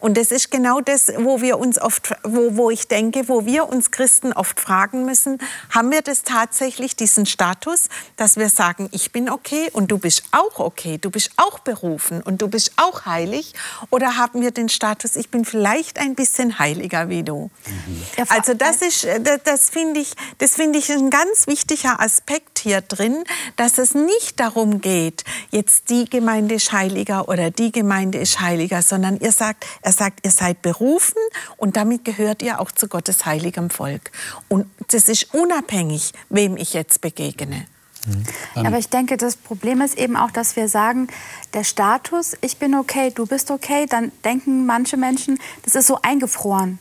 Und 0.00 0.16
das 0.16 0.32
ist 0.32 0.50
genau 0.50 0.80
das, 0.80 1.12
wo 1.16 1.40
wir 1.40 1.60
uns 1.60 1.80
oft, 1.80 2.16
wo, 2.24 2.56
wo 2.56 2.70
ich 2.70 2.88
denke, 2.88 3.28
wo 3.28 3.46
wir 3.46 3.68
uns 3.68 3.92
Christen 3.92 4.32
oft 4.32 4.58
fragen 4.58 5.04
müssen, 5.04 5.38
haben 5.70 5.92
wir 5.92 6.02
das 6.02 6.24
tatsächlich, 6.24 6.96
diesen 6.96 7.26
Status, 7.26 7.88
dass 8.16 8.36
wir 8.36 8.48
sagen, 8.48 8.88
ich 8.90 9.12
bin 9.12 9.30
okay 9.30 9.70
und 9.72 9.92
du 9.92 9.98
bist 9.98 10.24
auch 10.32 10.58
okay, 10.58 10.98
du 10.98 11.08
bist 11.10 11.30
auch 11.36 11.60
berufen 11.60 12.20
und 12.20 12.42
du 12.42 12.48
bist 12.48 12.72
auch 12.78 13.06
heilig? 13.06 13.54
Oder 13.90 14.16
haben 14.16 14.40
wir 14.40 14.50
den 14.50 14.68
Status, 14.68 15.14
ich 15.14 15.30
bin 15.30 15.44
vielleicht 15.44 16.00
ein 16.00 16.15
bisschen 16.16 16.58
heiliger 16.58 17.08
wie 17.08 17.22
du. 17.22 17.50
Mhm. 17.66 18.02
Also 18.28 18.54
das 18.54 18.82
ist, 18.82 19.04
äh, 19.04 19.20
das, 19.20 19.40
das 19.44 19.70
finde 19.70 20.00
ich, 20.00 20.12
das 20.38 20.54
finde 20.54 20.78
ich 20.78 20.90
ein 20.90 21.10
ganz 21.10 21.46
wichtiger 21.46 22.00
Aspekt 22.00 22.58
hier 22.58 22.80
drin, 22.80 23.24
dass 23.56 23.78
es 23.78 23.94
nicht 23.94 24.40
darum 24.40 24.80
geht, 24.80 25.24
jetzt 25.50 25.90
die 25.90 26.06
Gemeinde 26.06 26.56
ist 26.56 26.72
heiliger 26.72 27.28
oder 27.28 27.50
die 27.50 27.70
Gemeinde 27.70 28.18
ist 28.18 28.40
heiliger, 28.40 28.82
sondern 28.82 29.18
ihr 29.18 29.32
sagt, 29.32 29.66
er 29.82 29.92
sagt, 29.92 30.24
ihr 30.24 30.32
seid 30.32 30.62
berufen 30.62 31.20
und 31.56 31.76
damit 31.76 32.04
gehört 32.04 32.42
ihr 32.42 32.60
auch 32.60 32.72
zu 32.72 32.88
Gottes 32.88 33.26
heiligem 33.26 33.70
Volk. 33.70 34.10
Und 34.48 34.66
das 34.88 35.08
ist 35.08 35.34
unabhängig, 35.34 36.12
wem 36.28 36.56
ich 36.56 36.72
jetzt 36.72 37.00
begegne. 37.00 37.66
Mhm. 38.06 38.66
Aber 38.66 38.78
ich 38.78 38.88
denke, 38.88 39.16
das 39.16 39.36
Problem 39.36 39.80
ist 39.80 39.98
eben 39.98 40.16
auch, 40.16 40.30
dass 40.30 40.56
wir 40.56 40.68
sagen, 40.68 41.08
der 41.54 41.64
Status, 41.64 42.36
ich 42.40 42.56
bin 42.58 42.74
okay, 42.74 43.12
du 43.14 43.26
bist 43.26 43.50
okay, 43.50 43.86
dann 43.86 44.12
denken 44.24 44.66
manche 44.66 44.96
Menschen, 44.96 45.38
das 45.64 45.74
ist 45.74 45.86
so 45.86 45.98
eingefroren. 46.02 46.78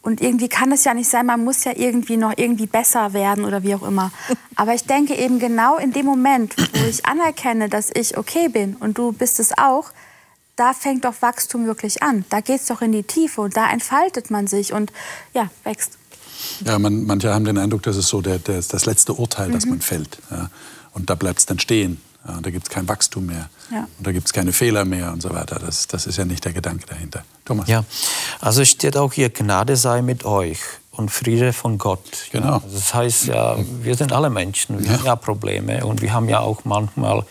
Und 0.00 0.20
irgendwie 0.20 0.48
kann 0.48 0.72
es 0.72 0.84
ja 0.84 0.94
nicht 0.94 1.10
sein, 1.10 1.26
man 1.26 1.44
muss 1.44 1.64
ja 1.64 1.72
irgendwie 1.76 2.16
noch 2.16 2.32
irgendwie 2.36 2.66
besser 2.66 3.12
werden 3.12 3.44
oder 3.44 3.62
wie 3.62 3.74
auch 3.74 3.82
immer. 3.82 4.12
Aber 4.56 4.74
ich 4.74 4.84
denke 4.84 5.14
eben 5.14 5.38
genau 5.38 5.76
in 5.76 5.92
dem 5.92 6.06
Moment, 6.06 6.56
wo 6.56 6.86
ich 6.88 7.04
anerkenne, 7.04 7.68
dass 7.68 7.90
ich 7.94 8.16
okay 8.16 8.48
bin 8.48 8.76
und 8.76 8.96
du 8.96 9.12
bist 9.12 9.40
es 9.40 9.56
auch, 9.58 9.90
da 10.56 10.72
fängt 10.72 11.04
doch 11.04 11.14
Wachstum 11.20 11.66
wirklich 11.66 12.02
an. 12.02 12.24
Da 12.30 12.40
geht 12.40 12.60
es 12.60 12.66
doch 12.66 12.82
in 12.82 12.92
die 12.92 13.04
Tiefe 13.04 13.40
und 13.40 13.56
da 13.56 13.70
entfaltet 13.70 14.30
man 14.30 14.46
sich 14.46 14.72
und 14.72 14.92
ja, 15.32 15.50
wächst. 15.62 15.97
Ja, 16.64 16.78
man, 16.78 17.06
manche 17.06 17.32
haben 17.32 17.44
den 17.44 17.58
Eindruck, 17.58 17.82
das 17.82 17.96
ist 17.96 18.08
so 18.08 18.20
der, 18.20 18.38
der, 18.38 18.62
das 18.62 18.86
letzte 18.86 19.14
Urteil, 19.14 19.48
mhm. 19.48 19.52
das 19.52 19.66
man 19.66 19.80
fällt. 19.80 20.18
Ja. 20.30 20.50
Und 20.92 21.10
da 21.10 21.14
bleibt 21.14 21.40
es 21.40 21.46
dann 21.46 21.58
stehen. 21.58 22.00
Ja, 22.26 22.40
da 22.42 22.50
gibt 22.50 22.64
es 22.66 22.70
kein 22.70 22.88
Wachstum 22.88 23.26
mehr. 23.26 23.48
Ja. 23.70 23.86
Und 23.96 24.06
da 24.06 24.12
gibt 24.12 24.26
es 24.26 24.32
keine 24.32 24.52
Fehler 24.52 24.84
mehr 24.84 25.12
und 25.12 25.22
so 25.22 25.30
weiter. 25.30 25.58
Das, 25.58 25.86
das 25.86 26.06
ist 26.06 26.18
ja 26.18 26.24
nicht 26.24 26.44
der 26.44 26.52
Gedanke 26.52 26.86
dahinter. 26.86 27.24
Thomas? 27.44 27.68
Ja, 27.68 27.84
also 28.40 28.64
steht 28.64 28.96
auch 28.96 29.12
hier, 29.12 29.30
Gnade 29.30 29.76
sei 29.76 30.02
mit 30.02 30.24
euch 30.24 30.58
und 30.90 31.10
Friede 31.10 31.52
von 31.52 31.78
Gott. 31.78 32.02
Genau. 32.32 32.60
Das 32.70 32.92
heißt 32.92 33.26
ja, 33.26 33.56
wir 33.82 33.94
sind 33.94 34.12
alle 34.12 34.30
Menschen, 34.30 34.82
wir 34.82 34.92
haben 34.92 35.04
ja 35.04 35.16
Probleme 35.16 35.86
und 35.86 36.02
wir 36.02 36.12
haben 36.12 36.28
ja 36.28 36.40
auch 36.40 36.64
manchmal 36.64 37.24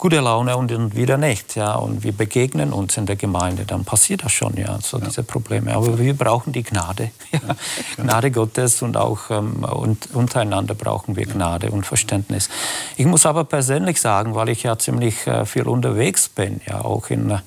gute 0.00 0.20
Laune 0.20 0.56
und 0.56 0.70
dann 0.70 0.96
wieder 0.96 1.18
nicht. 1.18 1.56
Ja? 1.56 1.74
Und 1.74 2.02
wir 2.02 2.12
begegnen 2.12 2.72
uns 2.72 2.96
in 2.96 3.04
der 3.04 3.16
Gemeinde, 3.16 3.66
dann 3.66 3.84
passiert 3.84 4.24
das 4.24 4.32
schon, 4.32 4.56
ja, 4.56 4.78
so 4.80 4.98
ja. 4.98 5.04
diese 5.04 5.22
Probleme. 5.22 5.74
Aber 5.74 5.98
wir 5.98 6.14
brauchen 6.14 6.52
die 6.52 6.64
Gnade. 6.64 7.10
Ja? 7.32 7.54
Gnade 7.96 8.32
Gottes 8.32 8.82
und 8.82 8.96
auch 8.96 9.30
ähm, 9.30 9.62
und 9.62 10.08
untereinander 10.14 10.74
brauchen 10.74 11.14
wir 11.14 11.26
Gnade 11.26 11.70
und 11.70 11.86
Verständnis. 11.86 12.48
Ich 12.96 13.06
muss 13.06 13.24
aber 13.24 13.44
persönlich 13.44 14.00
sagen, 14.00 14.34
weil 14.34 14.48
ich 14.48 14.64
ja 14.64 14.76
ziemlich 14.78 15.26
äh, 15.28 15.44
viel 15.46 15.68
unterwegs 15.68 16.28
bin, 16.28 16.60
ja, 16.66 16.80
auch 16.80 17.08
in 17.10 17.30
äh, 17.30 17.38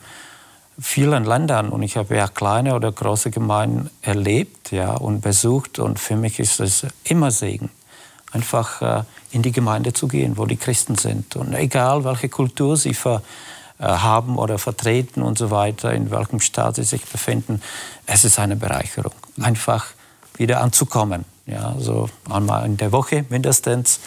vielen 0.80 1.26
Ländern 1.26 1.70
und 1.70 1.84
ich 1.84 1.98
habe 1.98 2.16
ja 2.16 2.28
kleine 2.28 2.76
oder 2.76 2.94
große 2.94 3.30
Gemeinden 3.30 3.90
erlebt 4.02 4.72
ja, 4.72 4.94
und 4.94 5.20
besucht 5.20 5.80
und 5.80 6.00
für 6.00 6.16
mich 6.16 6.40
ist 6.40 6.62
es 6.62 6.86
immer 7.04 7.32
Segen 7.32 7.70
einfach 8.34 8.82
äh, 8.82 9.04
in 9.32 9.42
die 9.42 9.52
Gemeinde 9.52 9.94
zu 9.94 10.08
gehen, 10.08 10.38
wo 10.38 10.46
die 10.46 10.58
Christen 10.58 10.96
sind. 10.96 11.36
Und 11.36 11.54
egal, 11.54 12.04
welche 12.04 12.30
Kultur 12.30 12.76
sie 12.76 12.94
ver, 12.94 13.22
äh, 13.80 13.86
haben 13.86 14.38
oder 14.38 14.60
vertreten 14.60 15.22
und 15.22 15.38
so 15.38 15.52
weiter, 15.52 15.94
in 15.94 16.12
welchem 16.12 16.40
Staat 16.40 16.76
sie 16.76 16.84
sich 16.84 17.06
befinden, 17.06 17.62
es 18.06 18.24
ist 18.24 18.40
eine 18.40 18.56
Bereicherung. 18.56 19.14
Einfach 19.42 19.88
wieder 20.36 20.62
anzukommen. 20.62 21.26
Ja, 21.46 21.76
so 21.78 22.10
einmal 22.30 22.66
in 22.66 22.78
der 22.78 22.92
Woche 22.92 23.26
mindestens, 23.30 24.00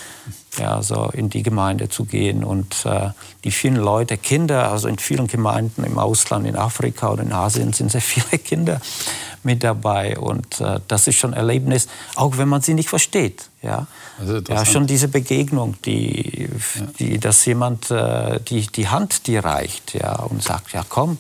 ja, 0.59 0.83
so 0.83 1.11
in 1.13 1.31
die 1.31 1.43
Gemeinde 1.43 1.89
zu 1.89 2.05
gehen. 2.05 2.45
Und 2.45 2.85
äh, 2.87 3.11
die 3.45 3.51
vielen 3.51 3.77
Leute, 3.77 4.17
Kinder, 4.17 4.71
also 4.71 4.89
in 4.89 4.99
vielen 4.99 5.27
Gemeinden 5.27 5.85
im 5.85 5.99
Ausland, 5.99 6.47
in 6.47 6.57
Afrika 6.57 7.11
oder 7.11 7.23
in 7.23 7.33
Asien 7.33 7.73
sind 7.73 7.93
sehr 7.93 8.01
viele 8.01 8.39
Kinder 8.39 8.81
mit 9.43 9.65
dabei. 9.65 10.19
Und 10.19 10.61
äh, 10.61 10.81
das 10.89 11.07
ist 11.07 11.17
schon 11.17 11.33
ein 11.33 11.39
Erlebnis, 11.39 11.89
auch 12.15 12.39
wenn 12.39 12.49
man 12.49 12.63
sie 12.63 12.75
nicht 12.75 12.89
versteht. 12.89 13.49
Ja, 13.63 13.87
also 14.21 14.39
ja 14.39 14.65
schon 14.65 14.87
diese 14.87 15.09
Begegnung, 15.09 15.77
die, 15.85 16.49
die, 16.99 17.19
dass 17.19 17.45
jemand 17.47 17.91
äh, 17.91 18.41
die, 18.41 18.67
die 18.67 18.89
Hand 18.89 19.27
dir 19.27 19.45
reicht 19.45 19.95
ja, 19.95 20.17
und 20.21 20.43
sagt, 20.43 20.73
ja 20.73 20.85
komm, 20.89 21.19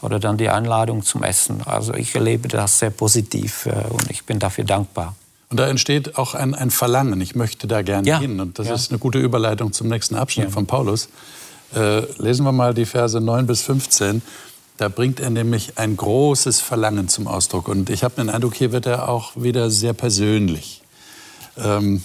oder 0.00 0.18
dann 0.18 0.36
die 0.36 0.48
Einladung 0.48 1.02
zum 1.02 1.22
Essen. 1.22 1.62
Also 1.62 1.94
ich 1.94 2.14
erlebe 2.14 2.48
das 2.48 2.78
sehr 2.78 2.90
positiv 2.90 3.66
äh, 3.66 3.84
und 3.88 4.10
ich 4.10 4.24
bin 4.24 4.38
dafür 4.38 4.64
dankbar. 4.64 5.14
Und 5.52 5.58
da 5.58 5.68
entsteht 5.68 6.16
auch 6.16 6.34
ein, 6.34 6.54
ein 6.54 6.70
Verlangen, 6.70 7.20
ich 7.20 7.34
möchte 7.34 7.66
da 7.66 7.82
gerne 7.82 8.08
ja. 8.08 8.18
hin. 8.18 8.40
Und 8.40 8.58
das 8.58 8.68
ja. 8.68 8.74
ist 8.74 8.90
eine 8.90 8.98
gute 8.98 9.18
Überleitung 9.18 9.70
zum 9.74 9.86
nächsten 9.86 10.14
Abschnitt 10.14 10.46
ja. 10.46 10.50
von 10.50 10.64
Paulus. 10.64 11.10
Äh, 11.74 12.06
lesen 12.22 12.46
wir 12.46 12.52
mal 12.52 12.72
die 12.72 12.86
Verse 12.86 13.20
9 13.20 13.46
bis 13.46 13.60
15. 13.60 14.22
Da 14.78 14.88
bringt 14.88 15.20
er 15.20 15.28
nämlich 15.28 15.76
ein 15.76 15.94
großes 15.94 16.62
Verlangen 16.62 17.08
zum 17.08 17.26
Ausdruck. 17.26 17.68
Und 17.68 17.90
ich 17.90 18.02
habe 18.02 18.14
den 18.14 18.30
Eindruck, 18.30 18.54
hier 18.54 18.72
wird 18.72 18.86
er 18.86 19.10
auch 19.10 19.32
wieder 19.36 19.68
sehr 19.68 19.92
persönlich. 19.92 20.80
Ähm, 21.58 22.02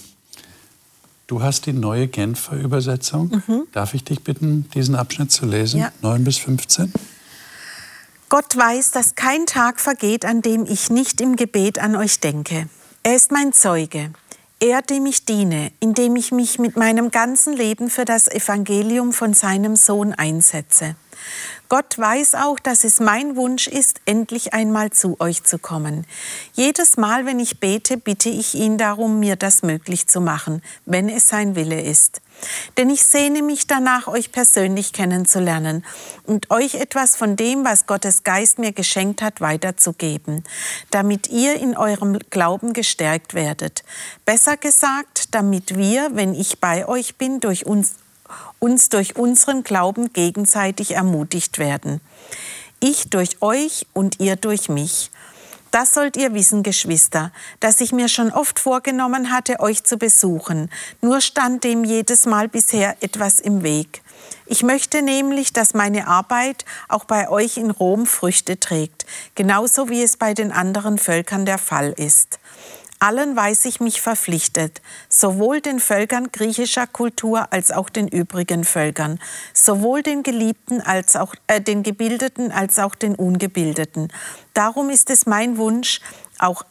du 1.27 1.41
hast 1.41 1.67
die 1.67 1.73
neue 1.73 2.09
Genfer 2.09 2.57
Übersetzung. 2.57 3.41
Mhm. 3.47 3.63
Darf 3.71 3.93
ich 3.93 4.03
dich 4.03 4.25
bitten, 4.25 4.69
diesen 4.73 4.93
Abschnitt 4.93 5.31
zu 5.31 5.45
lesen? 5.45 5.79
Ja. 5.79 5.93
9 6.01 6.25
bis 6.25 6.35
15. 6.39 6.91
Gott 8.27 8.57
weiß, 8.57 8.91
dass 8.91 9.15
kein 9.15 9.45
Tag 9.45 9.79
vergeht, 9.79 10.25
an 10.25 10.41
dem 10.41 10.65
ich 10.65 10.89
nicht 10.89 11.21
im 11.21 11.37
Gebet 11.37 11.79
an 11.79 11.95
euch 11.95 12.19
denke. 12.19 12.67
Er 13.07 13.15
ist 13.15 13.31
mein 13.31 13.53
Zeuge. 13.53 14.11
Er, 14.59 14.81
dem 14.81 15.05
ich 15.05 15.23
diene, 15.23 15.71
indem 15.79 16.17
ich 16.17 16.33
mich 16.33 16.59
mit 16.59 16.75
meinem 16.75 17.09
ganzen 17.09 17.53
Leben 17.53 17.89
für 17.89 18.03
das 18.03 18.27
Evangelium 18.27 19.13
von 19.13 19.33
seinem 19.33 19.77
Sohn 19.77 20.11
einsetze. 20.11 20.97
Gott 21.69 21.97
weiß 21.97 22.35
auch, 22.35 22.59
dass 22.59 22.83
es 22.83 22.99
mein 22.99 23.37
Wunsch 23.37 23.67
ist, 23.67 24.01
endlich 24.03 24.53
einmal 24.53 24.89
zu 24.89 25.21
euch 25.21 25.45
zu 25.45 25.57
kommen. 25.57 26.05
Jedes 26.51 26.97
Mal, 26.97 27.25
wenn 27.25 27.39
ich 27.39 27.61
bete, 27.61 27.95
bitte 27.95 28.27
ich 28.27 28.55
ihn 28.55 28.77
darum, 28.77 29.21
mir 29.21 29.37
das 29.37 29.63
möglich 29.63 30.07
zu 30.07 30.19
machen, 30.19 30.61
wenn 30.85 31.07
es 31.07 31.29
sein 31.29 31.55
Wille 31.55 31.81
ist. 31.81 32.19
Denn 32.77 32.89
ich 32.89 33.03
sehne 33.03 33.41
mich 33.41 33.67
danach, 33.67 34.07
euch 34.07 34.31
persönlich 34.31 34.93
kennenzulernen 34.93 35.83
und 36.25 36.51
euch 36.51 36.75
etwas 36.75 37.15
von 37.15 37.35
dem, 37.35 37.65
was 37.65 37.85
Gottes 37.85 38.23
Geist 38.23 38.59
mir 38.59 38.71
geschenkt 38.71 39.21
hat, 39.21 39.41
weiterzugeben, 39.41 40.43
damit 40.91 41.29
ihr 41.29 41.55
in 41.55 41.75
eurem 41.75 42.19
Glauben 42.29 42.73
gestärkt 42.73 43.33
werdet. 43.33 43.83
Besser 44.25 44.57
gesagt, 44.57 45.33
damit 45.33 45.77
wir, 45.77 46.11
wenn 46.13 46.33
ich 46.33 46.59
bei 46.59 46.87
euch 46.87 47.15
bin, 47.17 47.39
durch 47.39 47.65
uns 47.65 47.95
uns 48.59 48.89
durch 48.89 49.15
unseren 49.15 49.63
Glauben 49.63 50.11
gegenseitig 50.11 50.91
ermutigt 50.95 51.59
werden. 51.59 52.01
Ich 52.79 53.09
durch 53.09 53.41
euch 53.41 53.87
und 53.93 54.19
ihr 54.19 54.35
durch 54.35 54.69
mich. 54.69 55.11
Das 55.79 55.93
sollt 55.93 56.17
ihr 56.17 56.33
wissen, 56.33 56.63
Geschwister, 56.63 57.31
dass 57.59 57.81
ich 57.81 57.91
mir 57.91 58.09
schon 58.09 58.31
oft 58.31 58.57
vorgenommen 58.57 59.31
hatte, 59.31 59.59
euch 59.59 59.83
zu 59.83 59.97
besuchen, 59.97 60.71
nur 61.01 61.21
stand 61.21 61.63
dem 61.63 61.83
jedes 61.83 62.25
Mal 62.25 62.47
bisher 62.47 62.97
etwas 63.01 63.39
im 63.39 63.61
Weg. 63.61 64.01
Ich 64.47 64.63
möchte 64.63 65.03
nämlich, 65.03 65.53
dass 65.53 65.75
meine 65.75 66.07
Arbeit 66.07 66.65
auch 66.89 67.05
bei 67.05 67.29
euch 67.29 67.57
in 67.57 67.69
Rom 67.69 68.07
Früchte 68.07 68.59
trägt, 68.59 69.05
genauso 69.35 69.87
wie 69.87 70.01
es 70.01 70.17
bei 70.17 70.33
den 70.33 70.51
anderen 70.51 70.97
Völkern 70.97 71.45
der 71.45 71.59
Fall 71.59 71.93
ist. 71.95 72.39
Allen 72.99 73.35
weiß 73.35 73.65
ich 73.65 73.79
mich 73.79 74.01
verpflichtet, 74.01 74.81
sowohl 75.07 75.61
den 75.61 75.79
Völkern 75.79 76.31
griechischer 76.31 76.87
Kultur 76.87 77.53
als 77.53 77.71
auch 77.71 77.89
den 77.89 78.07
übrigen 78.07 78.63
Völkern, 78.63 79.19
sowohl 79.53 80.01
den 80.01 80.23
Geliebten 80.23 80.81
als 80.81 81.15
auch 81.15 81.35
äh, 81.47 81.61
den 81.61 81.83
Gebildeten 81.83 82.51
als 82.51 82.79
auch 82.79 82.95
den 82.95 83.15
Ungebildeten. 83.15 84.11
Darum 84.53 84.89
ist 84.89 85.09
es 85.09 85.25
mein 85.25 85.57
Wunsch, 85.57 86.01
auch 86.39 86.63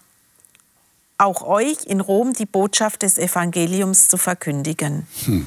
auch 1.18 1.42
euch 1.42 1.84
in 1.86 2.00
Rom 2.00 2.34
die 2.34 2.44
Botschaft 2.44 3.02
des 3.02 3.16
Evangeliums 3.16 4.08
zu 4.08 4.18
verkündigen. 4.18 5.06
Hm. 5.24 5.46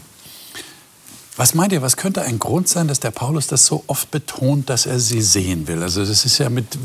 Was 1.35 1.53
meint 1.53 1.71
ihr, 1.71 1.81
was 1.81 1.95
könnte 1.95 2.23
ein 2.23 2.39
Grund 2.39 2.67
sein, 2.67 2.87
dass 2.87 2.99
der 2.99 3.11
Paulus 3.11 3.47
das 3.47 3.65
so 3.65 3.83
oft 3.87 4.11
betont, 4.11 4.69
dass 4.69 4.85
er 4.85 4.99
sie 4.99 5.21
sehen 5.21 5.67
will? 5.67 5.83
Also 5.83 6.03
das 6.03 6.25
ist 6.25 6.37
ja 6.37 6.49
mit 6.49 6.77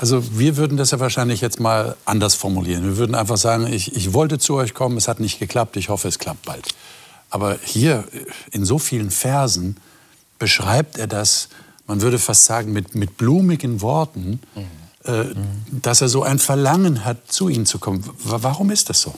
also 0.00 0.38
wir 0.38 0.56
würden 0.56 0.78
das 0.78 0.92
ja 0.92 1.00
wahrscheinlich 1.00 1.42
jetzt 1.42 1.60
mal 1.60 1.94
anders 2.06 2.34
formulieren. 2.34 2.84
Wir 2.84 2.96
würden 2.96 3.14
einfach 3.14 3.36
sagen, 3.36 3.70
ich, 3.70 3.94
ich 3.94 4.14
wollte 4.14 4.38
zu 4.38 4.54
euch 4.54 4.72
kommen, 4.72 4.96
es 4.96 5.08
hat 5.08 5.20
nicht 5.20 5.38
geklappt, 5.38 5.76
ich 5.76 5.90
hoffe, 5.90 6.08
es 6.08 6.18
klappt 6.18 6.46
bald. 6.46 6.68
Aber 7.28 7.58
hier 7.62 8.04
in 8.50 8.64
so 8.64 8.78
vielen 8.78 9.10
Versen 9.10 9.76
beschreibt 10.38 10.96
er 10.96 11.06
das, 11.06 11.50
man 11.86 12.00
würde 12.00 12.18
fast 12.18 12.46
sagen, 12.46 12.72
mit, 12.72 12.94
mit 12.94 13.18
blumigen 13.18 13.82
Worten, 13.82 14.40
mhm. 14.54 14.80
Äh, 15.02 15.24
mhm. 15.24 15.80
dass 15.82 16.02
er 16.02 16.10
so 16.10 16.22
ein 16.22 16.38
Verlangen 16.38 17.06
hat, 17.06 17.32
zu 17.32 17.48
ihnen 17.48 17.64
zu 17.64 17.78
kommen. 17.78 18.04
Warum 18.22 18.70
ist 18.70 18.90
das 18.90 19.00
so? 19.00 19.14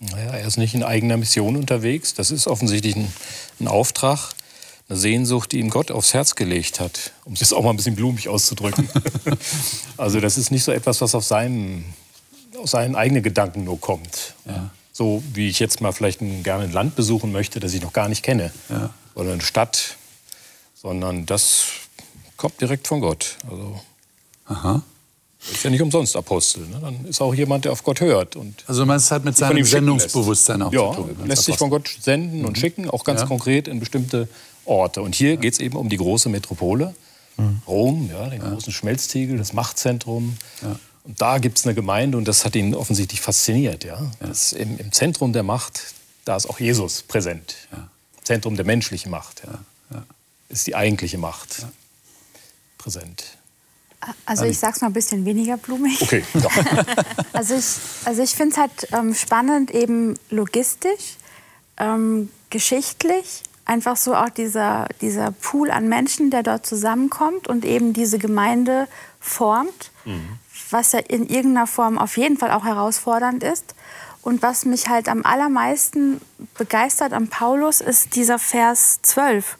Naja, 0.00 0.32
er 0.32 0.46
ist 0.46 0.58
nicht 0.58 0.74
in 0.74 0.82
eigener 0.82 1.16
Mission 1.16 1.56
unterwegs. 1.56 2.12
Das 2.12 2.30
ist 2.30 2.46
offensichtlich 2.46 2.94
ein, 2.94 3.10
ein 3.60 3.68
Auftrag 3.68 4.34
eine 4.88 4.98
Sehnsucht, 4.98 5.52
die 5.52 5.60
ihm 5.60 5.70
Gott 5.70 5.90
aufs 5.90 6.12
Herz 6.12 6.34
gelegt 6.34 6.80
hat, 6.80 7.12
um 7.24 7.32
es 7.32 7.40
jetzt 7.40 7.54
auch 7.54 7.62
mal 7.62 7.70
ein 7.70 7.76
bisschen 7.76 7.96
blumig 7.96 8.28
auszudrücken. 8.28 8.88
also 9.96 10.20
das 10.20 10.36
ist 10.36 10.50
nicht 10.50 10.64
so 10.64 10.72
etwas, 10.72 11.00
was 11.00 11.14
auf 11.14 11.24
seinen, 11.24 11.84
aus 12.58 12.72
seinen 12.72 12.94
eigenen 12.94 13.22
Gedanken 13.22 13.64
nur 13.64 13.80
kommt. 13.80 14.34
Ja. 14.46 14.70
So 14.92 15.22
wie 15.32 15.48
ich 15.48 15.58
jetzt 15.58 15.80
mal 15.80 15.92
vielleicht 15.92 16.20
ein, 16.20 16.42
gerne 16.42 16.64
ein 16.64 16.72
Land 16.72 16.96
besuchen 16.96 17.32
möchte, 17.32 17.60
das 17.60 17.72
ich 17.72 17.82
noch 17.82 17.92
gar 17.92 18.08
nicht 18.08 18.22
kenne. 18.22 18.52
Ja. 18.68 18.90
Oder 19.14 19.32
eine 19.32 19.42
Stadt. 19.42 19.96
Sondern 20.74 21.24
das 21.24 21.64
kommt 22.36 22.60
direkt 22.60 22.86
von 22.86 23.00
Gott. 23.00 23.38
Also, 23.50 23.80
Aha. 24.46 24.82
Ist 25.52 25.62
ja 25.62 25.70
nicht 25.70 25.82
umsonst 25.82 26.16
Apostel. 26.16 26.66
Ne? 26.66 26.78
Dann 26.80 27.04
ist 27.06 27.20
auch 27.20 27.34
jemand, 27.34 27.64
der 27.66 27.72
auf 27.72 27.82
Gott 27.82 28.00
hört. 28.00 28.34
Und 28.36 28.64
also 28.66 28.86
man 28.86 28.98
hat 28.98 29.24
mit 29.24 29.36
seinem 29.36 29.64
Sendungsbewusstsein 29.64 30.62
auch 30.62 30.72
ja, 30.72 30.92
zu 30.92 31.02
tun. 31.02 31.16
lässt 31.26 31.44
sich 31.44 31.56
von 31.56 31.68
Gott 31.68 31.94
senden 32.00 32.44
und 32.44 32.56
mhm. 32.56 32.60
schicken, 32.60 32.90
auch 32.90 33.04
ganz 33.04 33.22
ja. 33.22 33.26
konkret 33.26 33.68
in 33.68 33.78
bestimmte 33.78 34.28
Orte. 34.64 35.02
Und 35.02 35.14
hier 35.14 35.36
geht 35.36 35.54
es 35.54 35.60
eben 35.60 35.76
um 35.76 35.88
die 35.88 35.96
große 35.96 36.28
Metropole, 36.28 36.94
mhm. 37.36 37.62
Rom, 37.66 38.10
ja, 38.12 38.28
den 38.28 38.40
großen 38.40 38.72
Schmelztiegel, 38.72 39.38
das 39.38 39.52
Machtzentrum. 39.52 40.36
Ja. 40.62 40.78
Und 41.04 41.20
da 41.20 41.38
gibt 41.38 41.58
es 41.58 41.66
eine 41.66 41.74
Gemeinde 41.74 42.16
und 42.16 42.26
das 42.26 42.44
hat 42.44 42.56
ihn 42.56 42.74
offensichtlich 42.74 43.20
fasziniert. 43.20 43.84
Ja? 43.84 44.10
Das 44.20 44.52
im, 44.52 44.78
im, 44.78 44.92
Zentrum 44.92 45.32
der 45.32 45.42
Macht, 45.42 45.94
da 46.24 46.36
ist 46.36 46.46
auch 46.46 46.60
Jesus 46.60 47.02
präsent. 47.02 47.56
Ja. 47.72 47.88
Zentrum 48.22 48.56
der 48.56 48.64
menschlichen 48.64 49.10
Macht 49.10 49.42
ja. 49.44 50.02
ist 50.48 50.66
die 50.66 50.74
eigentliche 50.74 51.18
Macht 51.18 51.66
präsent. 52.78 53.24
Also 54.26 54.44
ich 54.44 54.58
sage 54.58 54.74
es 54.76 54.80
mal 54.82 54.88
ein 54.88 54.92
bisschen 54.92 55.24
weniger 55.24 55.56
blumig. 55.56 56.00
Okay. 56.02 56.24
also 57.32 57.54
ich, 57.54 57.64
also 58.04 58.22
ich 58.22 58.30
finde 58.30 58.52
es 58.52 58.58
halt 58.58 58.88
ähm, 58.92 59.14
spannend, 59.14 59.70
eben 59.70 60.18
logistisch, 60.30 61.16
ähm, 61.78 62.30
geschichtlich 62.50 63.42
einfach 63.64 63.96
so 63.96 64.14
auch 64.14 64.28
dieser, 64.28 64.88
dieser 65.00 65.30
Pool 65.30 65.70
an 65.70 65.88
Menschen, 65.88 66.30
der 66.30 66.42
dort 66.42 66.66
zusammenkommt 66.66 67.48
und 67.48 67.64
eben 67.64 67.92
diese 67.92 68.18
Gemeinde 68.18 68.88
formt, 69.20 69.90
mhm. 70.04 70.38
was 70.70 70.92
ja 70.92 71.00
in 71.00 71.26
irgendeiner 71.26 71.66
Form 71.66 71.98
auf 71.98 72.16
jeden 72.16 72.36
Fall 72.36 72.50
auch 72.50 72.64
herausfordernd 72.64 73.42
ist. 73.42 73.74
Und 74.22 74.42
was 74.42 74.64
mich 74.64 74.88
halt 74.88 75.08
am 75.08 75.22
allermeisten 75.24 76.20
begeistert 76.56 77.12
am 77.12 77.28
Paulus, 77.28 77.80
ist 77.80 78.16
dieser 78.16 78.38
Vers 78.38 79.00
12, 79.02 79.56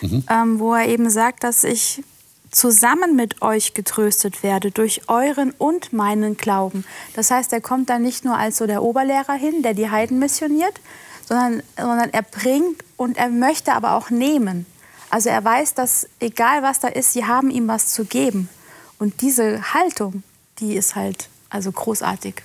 mhm. 0.00 0.24
ähm, 0.30 0.58
wo 0.60 0.74
er 0.74 0.86
eben 0.86 1.10
sagt, 1.10 1.42
dass 1.42 1.64
ich 1.64 2.04
zusammen 2.52 3.16
mit 3.16 3.42
euch 3.42 3.74
getröstet 3.74 4.42
werde 4.42 4.70
durch 4.70 5.08
euren 5.08 5.50
und 5.58 5.92
meinen 5.92 6.36
Glauben. 6.36 6.84
Das 7.14 7.30
heißt, 7.30 7.52
er 7.52 7.60
kommt 7.60 7.90
dann 7.90 8.02
nicht 8.02 8.24
nur 8.24 8.38
als 8.38 8.56
so 8.58 8.66
der 8.66 8.82
Oberlehrer 8.82 9.34
hin, 9.34 9.62
der 9.62 9.74
die 9.74 9.90
Heiden 9.90 10.18
missioniert, 10.18 10.80
sondern, 11.28 11.62
sondern 11.76 12.10
er 12.10 12.22
bringt 12.22 12.82
und 12.96 13.16
er 13.16 13.28
möchte 13.28 13.72
aber 13.74 13.94
auch 13.94 14.10
nehmen. 14.10 14.66
Also 15.10 15.28
er 15.28 15.44
weiß, 15.44 15.74
dass 15.74 16.08
egal 16.20 16.62
was 16.62 16.80
da 16.80 16.88
ist, 16.88 17.12
sie 17.12 17.24
haben 17.24 17.50
ihm 17.50 17.68
was 17.68 17.92
zu 17.92 18.04
geben. 18.04 18.48
Und 18.98 19.20
diese 19.20 19.74
Haltung, 19.74 20.22
die 20.58 20.74
ist 20.74 20.96
halt 20.96 21.28
also 21.50 21.70
großartig. 21.70 22.42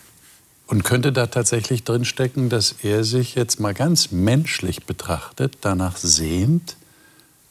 Und 0.68 0.84
könnte 0.84 1.12
da 1.12 1.28
tatsächlich 1.28 1.84
drinstecken, 1.84 2.50
dass 2.50 2.76
er 2.84 3.04
sich 3.04 3.36
jetzt 3.36 3.60
mal 3.60 3.74
ganz 3.74 4.12
menschlich 4.12 4.86
betrachtet 4.86 5.58
danach 5.62 5.98
sehnt, 5.98 6.78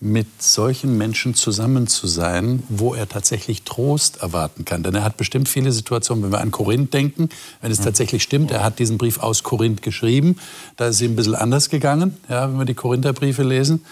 mit 0.03 0.43
solchen 0.43 0.97
Menschen 0.97 1.35
zusammen 1.35 1.87
zu 1.87 2.07
sein, 2.07 2.63
wo 2.71 2.95
er 2.95 3.07
tatsächlich 3.07 3.65
Trost 3.65 4.23
erwarten 4.23 4.65
kann. 4.65 4.83
Denn 4.83 4.95
er 4.95 5.05
hat 5.05 5.19
bestimmt 5.19 5.47
viele 5.47 5.73
Situationen, 5.73 6.25
wenn 6.25 6.33
wir 6.33 6.41
an 6.41 6.51
Korinth 6.51 6.95
denken, 6.95 7.29
wenn 7.61 7.71
es 7.71 7.81
tatsächlich 7.81 8.23
stimmt, 8.23 8.51
er 8.51 8.65
hat 8.65 8.79
diesen 8.79 8.97
Brief 8.97 9.19
aus 9.19 9.43
Korinth 9.43 9.83
geschrieben, 9.83 10.39
da 10.77 10.87
ist 10.87 10.97
es 10.97 11.03
ihm 11.03 11.13
ein 11.13 11.17
bisschen 11.17 11.35
anders 11.35 11.69
gegangen, 11.69 12.17
ja, 12.31 12.49
wenn 12.49 12.59
wir 12.59 12.65
die 12.65 12.75
Korintherbriefe 12.75 13.43
lesen. 13.43 13.85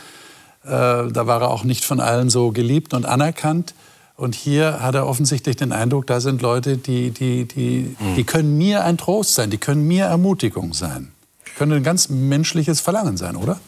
Äh, 0.65 0.69
da 0.69 1.27
war 1.27 1.43
er 1.43 1.51
auch 1.51 1.65
nicht 1.65 1.85
von 1.85 2.01
allen 2.01 2.31
so 2.31 2.53
geliebt 2.53 2.95
und 2.95 3.05
anerkannt. 3.05 3.75
Und 4.17 4.35
hier 4.35 4.81
hat 4.81 4.95
er 4.95 5.07
offensichtlich 5.07 5.57
den 5.57 5.73
Eindruck, 5.73 6.07
da 6.07 6.21
sind 6.21 6.41
Leute, 6.41 6.79
die, 6.79 7.11
die, 7.11 7.45
die, 7.45 7.97
die 8.17 8.25
können 8.25 8.57
mir 8.57 8.83
ein 8.83 8.97
Trost 8.97 9.35
sein, 9.35 9.51
die 9.51 9.59
können 9.59 9.87
mir 9.87 10.07
Ermutigung 10.07 10.73
sein. 10.73 11.13
Können 11.57 11.73
ein 11.73 11.83
ganz 11.85 12.09
menschliches 12.09 12.81
Verlangen 12.81 13.17
sein, 13.17 13.37
oder? 13.37 13.61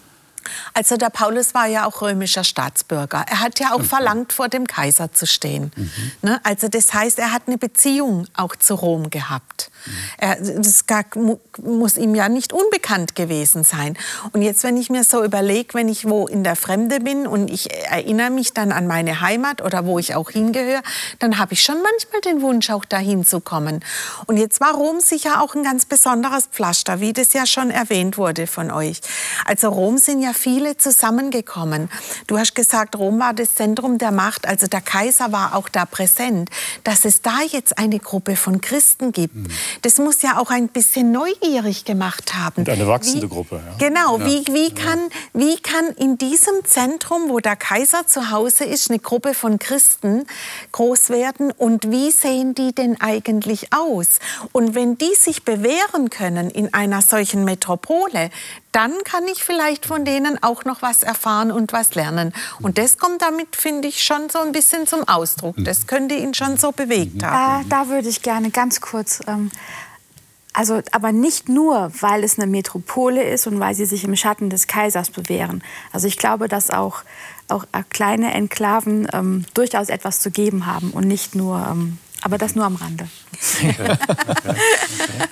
Also 0.75 0.97
der 0.97 1.11
Paulus 1.11 1.55
war 1.55 1.67
ja 1.67 1.87
auch 1.87 2.03
römischer 2.03 2.45
Staatsbürger. 2.45 3.25
Er 3.29 3.41
hat 3.41 3.61
ja 3.61 3.73
auch 3.73 3.83
verlangt, 3.83 4.33
vor 4.33 4.49
dem 4.49 4.67
Kaiser 4.67 5.13
zu 5.13 5.27
stehen. 5.27 5.73
Mhm. 5.77 5.91
Ne? 6.23 6.41
Also 6.45 6.69
das 6.69 6.93
heißt, 6.95 7.19
er 7.19 7.33
hat 7.33 7.43
eine 7.47 7.59
Beziehung 7.59 8.27
auch 8.35 8.57
zu 8.57 8.75
Rom 8.75 9.11
gehabt. 9.11 9.71
Mhm. 9.85 9.93
Er, 10.19 10.37
das 10.37 10.85
muss 11.63 11.97
ihm 11.97 12.15
ja 12.15 12.29
nicht 12.29 12.53
unbekannt 12.53 13.15
gewesen 13.15 13.65
sein. 13.65 13.97
Und 14.33 14.43
jetzt, 14.43 14.63
wenn 14.65 14.77
ich 14.77 14.91
mir 14.91 15.05
so 15.05 15.25
überlege, 15.25 15.75
wenn 15.75 15.89
ich 15.89 16.09
wo 16.09 16.27
in 16.27 16.45
der 16.45 16.57
Fremde 16.57 17.01
bin 17.01 17.27
und 17.27 17.51
ich 17.51 17.71
erinnere 17.91 18.31
mich 18.31 18.53
dann 18.53 18.73
an 18.73 18.87
meine 18.87 19.21
Heimat 19.21 19.63
oder 19.63 19.87
wo 19.87 19.99
ich 19.99 20.15
auch 20.15 20.31
hingehöre, 20.31 20.83
dann 21.19 21.39
habe 21.39 21.55
ich 21.55 21.63
schon 21.63 21.77
manchmal 21.83 22.21
den 22.23 22.43
Wunsch, 22.43 22.71
auch 22.71 22.85
dahin 22.85 23.25
zu 23.25 23.41
kommen. 23.41 23.85
Und 24.27 24.37
jetzt 24.37 24.61
war 24.61 24.75
Rom 24.75 25.01
sicher 25.01 25.43
auch 25.43 25.55
ein 25.55 25.63
ganz 25.63 25.87
besonderes 25.87 26.47
Pflaster, 26.47 27.01
wie 27.01 27.13
das 27.13 27.33
ja 27.33 27.47
schon 27.47 27.71
erwähnt 27.71 28.19
wurde 28.19 28.47
von 28.47 28.71
euch. 28.71 29.01
Also 29.45 29.69
Rom 29.69 29.99
sind 29.99 30.21
ja 30.21 30.30
viele 30.35 30.77
zusammengekommen. 30.77 31.91
Du 32.27 32.39
hast 32.39 32.55
gesagt, 32.55 32.97
Rom 32.97 33.19
war 33.21 33.35
das 33.35 33.55
Zentrum 33.55 33.99
der 33.99 34.11
Macht, 34.11 34.47
also 34.47 34.67
der 34.67 34.81
Kaiser 34.81 35.33
war 35.33 35.55
auch 35.55 35.69
da 35.69 35.85
präsent. 35.85 36.51
Dass 36.85 37.05
es 37.05 37.23
da 37.23 37.41
jetzt 37.51 37.79
eine 37.79 37.99
Gruppe 37.99 38.37
von 38.37 38.61
Christen 38.61 39.13
gibt, 39.13 39.35
mhm. 39.35 39.49
das 39.83 39.99
muss 39.99 40.23
ja 40.23 40.39
auch 40.39 40.51
ein 40.51 40.69
bisschen 40.69 41.13
neugierig 41.13 41.85
gemacht 41.85 42.35
haben. 42.35 42.57
Und 42.63 42.69
eine 42.69 42.87
wachsende 42.87 43.27
wie, 43.27 43.35
Gruppe. 43.35 43.63
Ja. 43.65 43.89
Genau, 43.89 44.19
ja. 44.19 44.27
Wie, 44.27 44.45
wie, 44.53 44.75
kann, 44.75 44.99
wie 45.33 45.57
kann 45.61 45.87
in 45.97 46.19
diesem 46.19 46.65
Zentrum, 46.65 47.29
wo 47.29 47.41
der 47.41 47.57
Kaiser 47.57 48.07
zu 48.07 48.31
Hause 48.31 48.65
ist, 48.65 48.91
eine 48.91 48.99
Gruppe 48.99 49.35
von 49.35 49.59
Christen 49.59 50.27
groß 50.73 51.11
werden 51.11 51.53
und 51.53 51.91
wie 51.91 52.11
sehen 52.11 52.55
die 52.55 52.75
denn 52.75 53.01
eigentlich 53.01 53.73
aus? 53.73 54.19
Und 54.53 54.75
wenn 54.75 54.99
die 54.99 55.15
sich 55.15 55.45
bewähren 55.45 56.11
können 56.11 56.51
in 56.51 56.73
einer 56.75 57.03
solchen 57.03 57.45
Metropole, 57.45 58.31
dann 58.73 58.93
kann 59.05 59.27
ich 59.27 59.43
vielleicht 59.43 59.87
von 59.87 60.05
denen 60.05 60.20
auch 60.43 60.65
noch 60.65 60.83
was 60.83 61.03
erfahren 61.03 61.51
und 61.53 61.73
was 61.73 61.95
lernen. 61.95 62.33
Und 62.61 62.79
das 62.79 62.99
kommt 62.99 63.23
damit, 63.23 63.57
finde 63.57 63.89
ich, 63.89 64.03
schon 64.03 64.29
so 64.31 64.39
ein 64.41 64.53
bisschen 64.53 64.87
zum 64.87 65.07
Ausdruck. 65.09 65.57
Das 65.59 65.87
könnte 65.87 66.15
ihn 66.15 66.35
schon 66.35 66.57
so 66.57 66.73
bewegt 66.73 67.23
haben. 67.23 67.69
Da, 67.69 67.83
da 67.85 67.89
würde 67.89 68.09
ich 68.09 68.23
gerne 68.23 68.51
ganz 68.51 68.81
kurz. 68.81 69.21
Ähm, 69.27 69.51
also, 70.53 70.81
aber 70.91 71.13
nicht 71.13 71.49
nur, 71.49 71.93
weil 72.01 72.25
es 72.25 72.39
eine 72.39 72.47
Metropole 72.47 73.23
ist 73.23 73.47
und 73.47 73.61
weil 73.61 73.75
sie 73.75 73.87
sich 73.87 74.05
im 74.05 74.17
Schatten 74.17 74.51
des 74.51 74.67
Kaisers 74.67 75.11
bewähren. 75.11 75.63
Also 75.93 76.09
ich 76.09 76.19
glaube, 76.19 76.49
dass 76.49 76.71
auch, 76.71 77.03
auch 77.49 77.65
kleine 77.91 78.35
Enklaven 78.35 79.09
ähm, 79.13 79.45
durchaus 79.55 79.89
etwas 79.89 80.21
zu 80.21 80.31
geben 80.31 80.67
haben 80.67 80.91
und 80.91 81.07
nicht 81.07 81.35
nur 81.37 81.65
ähm, 81.71 81.99
aber 82.23 82.39
das 82.39 82.55
nur 82.55 82.65
am 82.65 82.77
Rande. 82.77 83.09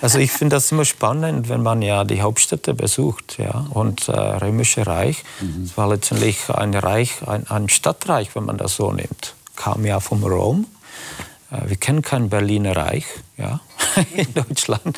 also 0.01 0.19
ich 0.19 0.31
finde 0.31 0.55
das 0.55 0.71
immer 0.71 0.85
spannend, 0.85 1.49
wenn 1.49 1.61
man 1.61 1.81
ja 1.81 2.03
die 2.03 2.21
Hauptstädte 2.21 2.73
besucht. 2.73 3.37
Ja? 3.37 3.67
Und 3.69 4.07
äh, 4.07 4.11
Römische 4.11 4.87
Reich, 4.87 5.23
mhm. 5.41 5.63
es 5.63 5.77
war 5.77 5.87
letztendlich 5.87 6.49
ein 6.49 6.73
Reich, 6.73 7.27
ein, 7.27 7.47
ein 7.47 7.69
Stadtreich, 7.69 8.35
wenn 8.35 8.45
man 8.45 8.57
das 8.57 8.75
so 8.75 8.91
nimmt. 8.91 9.35
Kam 9.55 9.85
ja 9.85 9.99
vom 9.99 10.23
Rom. 10.23 10.65
Äh, 11.51 11.69
wir 11.69 11.77
kennen 11.77 12.01
kein 12.01 12.29
Berliner 12.29 12.75
Reich 12.75 13.05
ja? 13.37 13.59
in 14.13 14.33
Deutschland. 14.33 14.97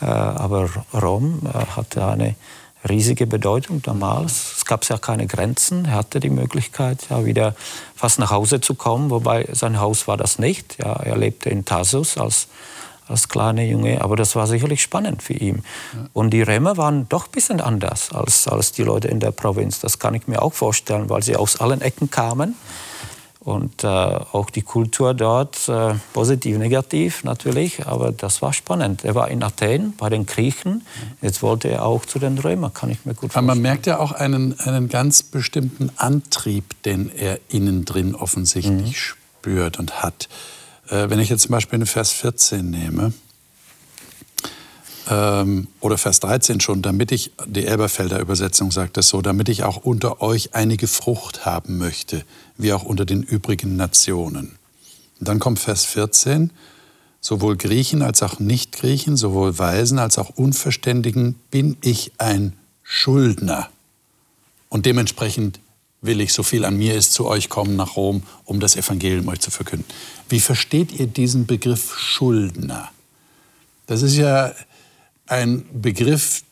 Äh, 0.00 0.06
aber 0.06 0.68
Rom 0.92 1.42
äh, 1.46 1.76
hatte 1.76 2.06
eine 2.06 2.34
riesige 2.88 3.26
Bedeutung 3.26 3.82
damals. 3.82 4.54
Es 4.56 4.64
gab 4.64 4.88
ja 4.88 4.98
keine 4.98 5.26
Grenzen. 5.26 5.84
Er 5.84 5.92
hatte 5.92 6.20
die 6.20 6.30
Möglichkeit, 6.30 6.98
ja, 7.10 7.24
wieder 7.24 7.54
fast 7.94 8.18
nach 8.18 8.30
Hause 8.30 8.60
zu 8.60 8.74
kommen, 8.74 9.10
wobei 9.10 9.48
sein 9.52 9.80
Haus 9.80 10.08
war 10.08 10.16
das 10.16 10.38
nicht. 10.38 10.78
Ja, 10.82 10.94
er 10.94 11.16
lebte 11.16 11.50
in 11.50 11.64
Tarsus 11.64 12.16
als, 12.16 12.48
als 13.06 13.28
kleiner 13.28 13.62
Junge, 13.62 14.02
aber 14.02 14.16
das 14.16 14.34
war 14.36 14.46
sicherlich 14.46 14.82
spannend 14.82 15.22
für 15.22 15.34
ihn. 15.34 15.62
Ja. 15.94 16.06
Und 16.14 16.30
die 16.30 16.42
Römer 16.42 16.76
waren 16.76 17.08
doch 17.08 17.26
ein 17.26 17.32
bisschen 17.32 17.60
anders 17.60 18.12
als, 18.12 18.48
als 18.48 18.72
die 18.72 18.82
Leute 18.82 19.08
in 19.08 19.20
der 19.20 19.32
Provinz. 19.32 19.80
Das 19.80 19.98
kann 19.98 20.14
ich 20.14 20.26
mir 20.26 20.40
auch 20.40 20.54
vorstellen, 20.54 21.10
weil 21.10 21.22
sie 21.22 21.36
aus 21.36 21.60
allen 21.60 21.82
Ecken 21.82 22.10
kamen. 22.10 22.56
Und 23.42 23.84
äh, 23.84 23.86
auch 23.86 24.50
die 24.50 24.60
Kultur 24.60 25.14
dort, 25.14 25.66
äh, 25.70 25.94
positiv, 26.12 26.58
negativ 26.58 27.24
natürlich, 27.24 27.86
aber 27.86 28.12
das 28.12 28.42
war 28.42 28.52
spannend. 28.52 29.02
Er 29.02 29.14
war 29.14 29.28
in 29.28 29.42
Athen 29.42 29.94
bei 29.96 30.10
den 30.10 30.26
Griechen, 30.26 30.82
jetzt 31.22 31.42
wollte 31.42 31.68
er 31.68 31.86
auch 31.86 32.04
zu 32.04 32.18
den 32.18 32.36
Römern, 32.36 32.74
kann 32.74 32.90
ich 32.90 33.06
mir 33.06 33.14
gut 33.14 33.32
vorstellen. 33.32 33.48
Aber 33.48 33.54
man 33.54 33.62
merkt 33.62 33.86
ja 33.86 33.98
auch 33.98 34.12
einen, 34.12 34.60
einen 34.60 34.90
ganz 34.90 35.22
bestimmten 35.22 35.90
Antrieb, 35.96 36.82
den 36.82 37.10
er 37.10 37.40
innen 37.48 37.86
drin 37.86 38.14
offensichtlich 38.14 39.14
mhm. 39.14 39.38
spürt 39.40 39.78
und 39.78 40.02
hat. 40.02 40.28
Äh, 40.90 41.08
wenn 41.08 41.18
ich 41.18 41.30
jetzt 41.30 41.42
zum 41.42 41.52
Beispiel 41.52 41.78
den 41.78 41.86
Vers 41.86 42.12
14 42.12 42.68
nehme, 42.68 43.14
ähm, 45.10 45.66
oder 45.80 45.98
Vers 45.98 46.20
13 46.20 46.60
schon, 46.60 46.80
damit 46.80 47.12
ich, 47.12 47.32
die 47.46 47.66
Elberfelder 47.66 48.20
Übersetzung 48.20 48.70
sagt 48.70 48.96
das 48.96 49.08
so, 49.08 49.20
damit 49.20 49.48
ich 49.48 49.64
auch 49.64 49.78
unter 49.78 50.22
euch 50.22 50.54
einige 50.54 50.86
Frucht 50.86 51.44
haben 51.44 51.76
möchte, 51.78 52.24
wie 52.56 52.72
auch 52.72 52.84
unter 52.84 53.04
den 53.04 53.22
übrigen 53.22 53.76
Nationen. 53.76 54.56
Und 55.18 55.28
dann 55.28 55.40
kommt 55.40 55.58
Vers 55.58 55.84
14, 55.84 56.52
sowohl 57.20 57.56
Griechen 57.56 58.02
als 58.02 58.22
auch 58.22 58.38
Nichtgriechen, 58.38 59.16
sowohl 59.16 59.58
Weisen 59.58 59.98
als 59.98 60.16
auch 60.16 60.30
Unverständigen 60.30 61.34
bin 61.50 61.76
ich 61.82 62.12
ein 62.18 62.54
Schuldner. 62.82 63.68
Und 64.68 64.86
dementsprechend 64.86 65.60
will 66.00 66.20
ich, 66.20 66.32
so 66.32 66.42
viel 66.42 66.64
an 66.64 66.78
mir 66.78 66.94
ist, 66.94 67.12
zu 67.12 67.26
euch 67.26 67.50
kommen 67.50 67.76
nach 67.76 67.96
Rom, 67.96 68.22
um 68.44 68.60
das 68.60 68.76
Evangelium 68.76 69.28
euch 69.28 69.40
zu 69.40 69.50
verkünden. 69.50 69.86
Wie 70.28 70.40
versteht 70.40 70.92
ihr 70.92 71.06
diesen 71.06 71.46
Begriff 71.46 71.98
Schuldner? 71.98 72.90
Das 73.86 74.02
ist 74.02 74.16
ja 74.16 74.54
ein 75.30 75.64
Begriff 75.72 76.42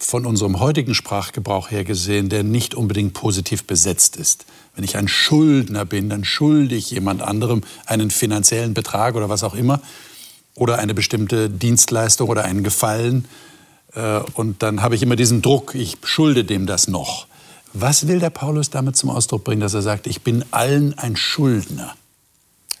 von 0.00 0.26
unserem 0.26 0.60
heutigen 0.60 0.94
Sprachgebrauch 0.94 1.70
her 1.70 1.84
gesehen, 1.84 2.28
der 2.28 2.42
nicht 2.42 2.74
unbedingt 2.74 3.14
positiv 3.14 3.64
besetzt 3.64 4.16
ist. 4.16 4.44
Wenn 4.74 4.84
ich 4.84 4.96
ein 4.96 5.08
Schuldner 5.08 5.84
bin, 5.84 6.10
dann 6.10 6.24
schulde 6.24 6.74
ich 6.74 6.90
jemand 6.90 7.22
anderem 7.22 7.62
einen 7.86 8.10
finanziellen 8.10 8.74
Betrag 8.74 9.14
oder 9.14 9.28
was 9.28 9.44
auch 9.44 9.54
immer 9.54 9.80
oder 10.56 10.78
eine 10.78 10.94
bestimmte 10.94 11.48
Dienstleistung 11.48 12.28
oder 12.28 12.44
einen 12.44 12.64
Gefallen. 12.64 13.26
Äh, 13.94 14.20
und 14.34 14.62
dann 14.62 14.82
habe 14.82 14.96
ich 14.96 15.02
immer 15.02 15.16
diesen 15.16 15.40
Druck, 15.40 15.74
ich 15.74 15.96
schulde 16.02 16.44
dem 16.44 16.66
das 16.66 16.88
noch. 16.88 17.26
Was 17.72 18.08
will 18.08 18.18
der 18.18 18.30
Paulus 18.30 18.70
damit 18.70 18.96
zum 18.96 19.10
Ausdruck 19.10 19.44
bringen, 19.44 19.60
dass 19.60 19.74
er 19.74 19.82
sagt, 19.82 20.06
ich 20.06 20.22
bin 20.22 20.44
allen 20.50 20.96
ein 20.98 21.16
Schuldner? 21.16 21.94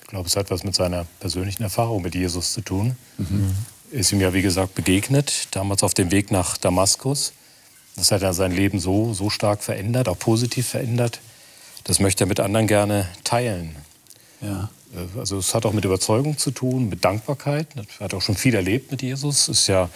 Ich 0.02 0.08
glaube, 0.08 0.28
es 0.28 0.36
hat 0.36 0.50
was 0.50 0.62
mit 0.62 0.74
seiner 0.74 1.06
persönlichen 1.20 1.62
Erfahrung 1.62 2.02
mit 2.02 2.14
Jesus 2.14 2.52
zu 2.52 2.60
tun. 2.60 2.96
Mhm 3.18 3.54
ist 3.94 4.12
ihm 4.12 4.20
ja, 4.20 4.34
wie 4.34 4.42
gesagt, 4.42 4.74
begegnet, 4.74 5.48
damals 5.52 5.82
auf 5.82 5.94
dem 5.94 6.10
Weg 6.10 6.30
nach 6.30 6.56
Damaskus. 6.56 7.32
Das 7.96 8.10
hat 8.10 8.22
er 8.22 8.34
sein 8.34 8.52
Leben 8.52 8.80
so, 8.80 9.14
so 9.14 9.30
stark 9.30 9.62
verändert, 9.62 10.08
auch 10.08 10.18
positiv 10.18 10.66
verändert. 10.66 11.20
Das 11.84 12.00
möchte 12.00 12.24
er 12.24 12.26
mit 12.26 12.40
anderen 12.40 12.66
gerne 12.66 13.08
teilen. 13.22 13.76
Ja. 14.40 14.70
Äh, 14.94 15.18
also 15.18 15.38
es 15.38 15.54
hat 15.54 15.64
auch 15.64 15.72
mit 15.72 15.84
Überzeugung 15.84 16.38
zu 16.38 16.50
tun, 16.50 16.88
mit 16.88 17.04
Dankbarkeit. 17.04 17.68
Er 17.76 18.04
hat 18.04 18.14
auch 18.14 18.22
schon 18.22 18.36
viel 18.36 18.54
erlebt 18.54 18.90
mit 18.90 19.02
Jesus. 19.02 19.48
Ist 19.48 19.68
ja, 19.68 19.88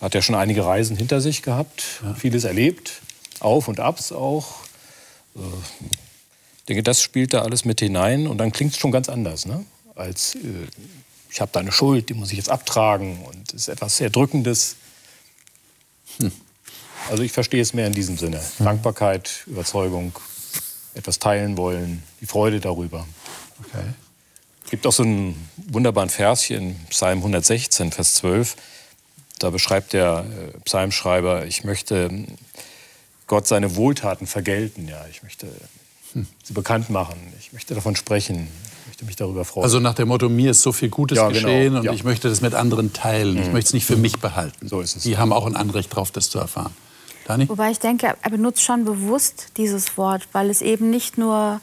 hat 0.00 0.14
ja 0.14 0.22
schon 0.22 0.34
einige 0.34 0.64
Reisen 0.64 0.96
hinter 0.96 1.20
sich 1.20 1.42
gehabt, 1.42 1.84
ja. 2.02 2.14
vieles 2.14 2.44
erlebt, 2.44 3.02
Auf 3.40 3.68
und 3.68 3.78
Abs 3.78 4.10
auch. 4.12 4.54
Äh, 5.36 5.40
ich 6.58 6.64
denke, 6.66 6.82
das 6.82 7.02
spielt 7.02 7.34
da 7.34 7.42
alles 7.42 7.66
mit 7.66 7.80
hinein 7.80 8.26
und 8.26 8.38
dann 8.38 8.52
klingt 8.52 8.72
es 8.72 8.78
schon 8.78 8.90
ganz 8.90 9.10
anders, 9.10 9.44
ne? 9.44 9.66
als 9.94 10.34
äh, 10.36 10.38
ich 11.34 11.40
habe 11.40 11.50
da 11.52 11.58
eine 11.58 11.72
Schuld, 11.72 12.10
die 12.10 12.14
muss 12.14 12.30
ich 12.30 12.36
jetzt 12.36 12.48
abtragen 12.48 13.20
und 13.24 13.52
es 13.52 13.62
ist 13.62 13.68
etwas 13.68 13.96
sehr 13.96 14.08
Drückendes. 14.08 14.76
Hm. 16.18 16.30
Also 17.10 17.24
ich 17.24 17.32
verstehe 17.32 17.60
es 17.60 17.74
mehr 17.74 17.88
in 17.88 17.92
diesem 17.92 18.16
Sinne. 18.16 18.40
Hm. 18.58 18.66
Dankbarkeit, 18.66 19.42
Überzeugung, 19.48 20.16
etwas 20.94 21.18
teilen 21.18 21.56
wollen, 21.56 22.04
die 22.20 22.26
Freude 22.26 22.60
darüber. 22.60 23.04
Okay. 23.58 23.82
Es 24.62 24.70
gibt 24.70 24.86
auch 24.86 24.92
so 24.92 25.02
einen 25.02 25.48
wunderbaren 25.56 26.08
Vers 26.08 26.42
hier 26.42 26.58
in 26.58 26.76
Psalm 26.90 27.18
116, 27.18 27.90
Vers 27.90 28.14
12. 28.14 28.54
Da 29.40 29.50
beschreibt 29.50 29.92
der 29.92 30.24
äh, 30.24 30.60
Psalmschreiber, 30.60 31.46
ich 31.46 31.64
möchte 31.64 32.26
Gott 33.26 33.48
seine 33.48 33.74
Wohltaten 33.74 34.28
vergelten. 34.28 34.86
Ja, 34.86 35.04
ich 35.10 35.24
möchte 35.24 35.48
hm. 36.12 36.28
sie 36.44 36.52
bekannt 36.52 36.90
machen. 36.90 37.18
Ich 37.40 37.52
möchte 37.52 37.74
davon 37.74 37.96
sprechen 37.96 38.46
möchte 39.04 39.06
mich 39.06 39.16
darüber 39.16 39.44
freuen. 39.44 39.64
Also 39.64 39.80
nach 39.80 39.94
dem 39.94 40.08
Motto, 40.08 40.28
mir 40.28 40.50
ist 40.50 40.62
so 40.62 40.72
viel 40.72 40.88
Gutes 40.88 41.16
ja, 41.16 41.28
genau. 41.28 41.40
geschehen 41.40 41.76
und 41.76 41.84
ja. 41.84 41.92
ich 41.92 42.04
möchte 42.04 42.28
das 42.28 42.40
mit 42.40 42.54
anderen 42.54 42.92
teilen. 42.92 43.34
Mhm. 43.34 43.42
Ich 43.42 43.52
möchte 43.52 43.68
es 43.68 43.74
nicht 43.74 43.86
für 43.86 43.96
mich 43.96 44.18
behalten. 44.20 44.68
So 44.68 44.80
ist 44.80 44.96
es. 44.96 45.02
Die 45.02 45.18
haben 45.18 45.32
auch 45.32 45.46
ein 45.46 45.56
Anrecht 45.56 45.92
darauf, 45.92 46.10
das 46.10 46.30
zu 46.30 46.38
erfahren. 46.38 46.74
Dani? 47.26 47.48
Wobei 47.48 47.70
ich 47.70 47.78
denke, 47.78 48.14
er 48.20 48.30
benutzt 48.30 48.62
schon 48.62 48.84
bewusst 48.84 49.48
dieses 49.56 49.96
Wort, 49.96 50.28
weil 50.32 50.50
es 50.50 50.60
eben 50.60 50.90
nicht 50.90 51.16
nur 51.16 51.60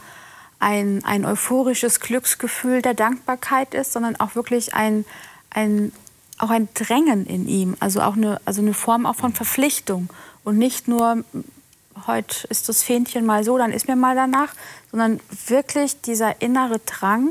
ein, 0.60 1.04
ein 1.06 1.26
euphorisches 1.26 2.00
Glücksgefühl 2.00 2.82
der 2.82 2.94
Dankbarkeit 2.94 3.74
ist, 3.74 3.94
sondern 3.94 4.16
auch 4.20 4.36
wirklich 4.36 4.74
ein, 4.74 5.06
ein, 5.50 5.92
auch 6.40 6.50
ein 6.50 6.68
Drängen 6.74 7.26
in 7.26 7.48
ihm, 7.48 7.76
also 7.80 8.02
auch 8.02 8.16
eine, 8.16 8.40
also 8.46 8.62
eine 8.62 8.74
Form 8.74 9.06
auch 9.06 9.16
von 9.16 9.34
Verpflichtung 9.34 10.10
und 10.44 10.58
nicht 10.58 10.88
nur, 10.88 11.24
heute 12.08 12.48
ist 12.50 12.70
das 12.70 12.84
Fähnchen 12.84 13.26
mal 13.26 13.44
so, 13.44 13.58
dann 13.58 13.72
ist 13.72 13.88
mir 13.88 13.96
mal 13.96 14.16
danach, 14.16 14.54
sondern 14.92 15.20
wirklich 15.48 16.02
dieser 16.02 16.42
innere 16.42 16.80
Drang, 16.80 17.30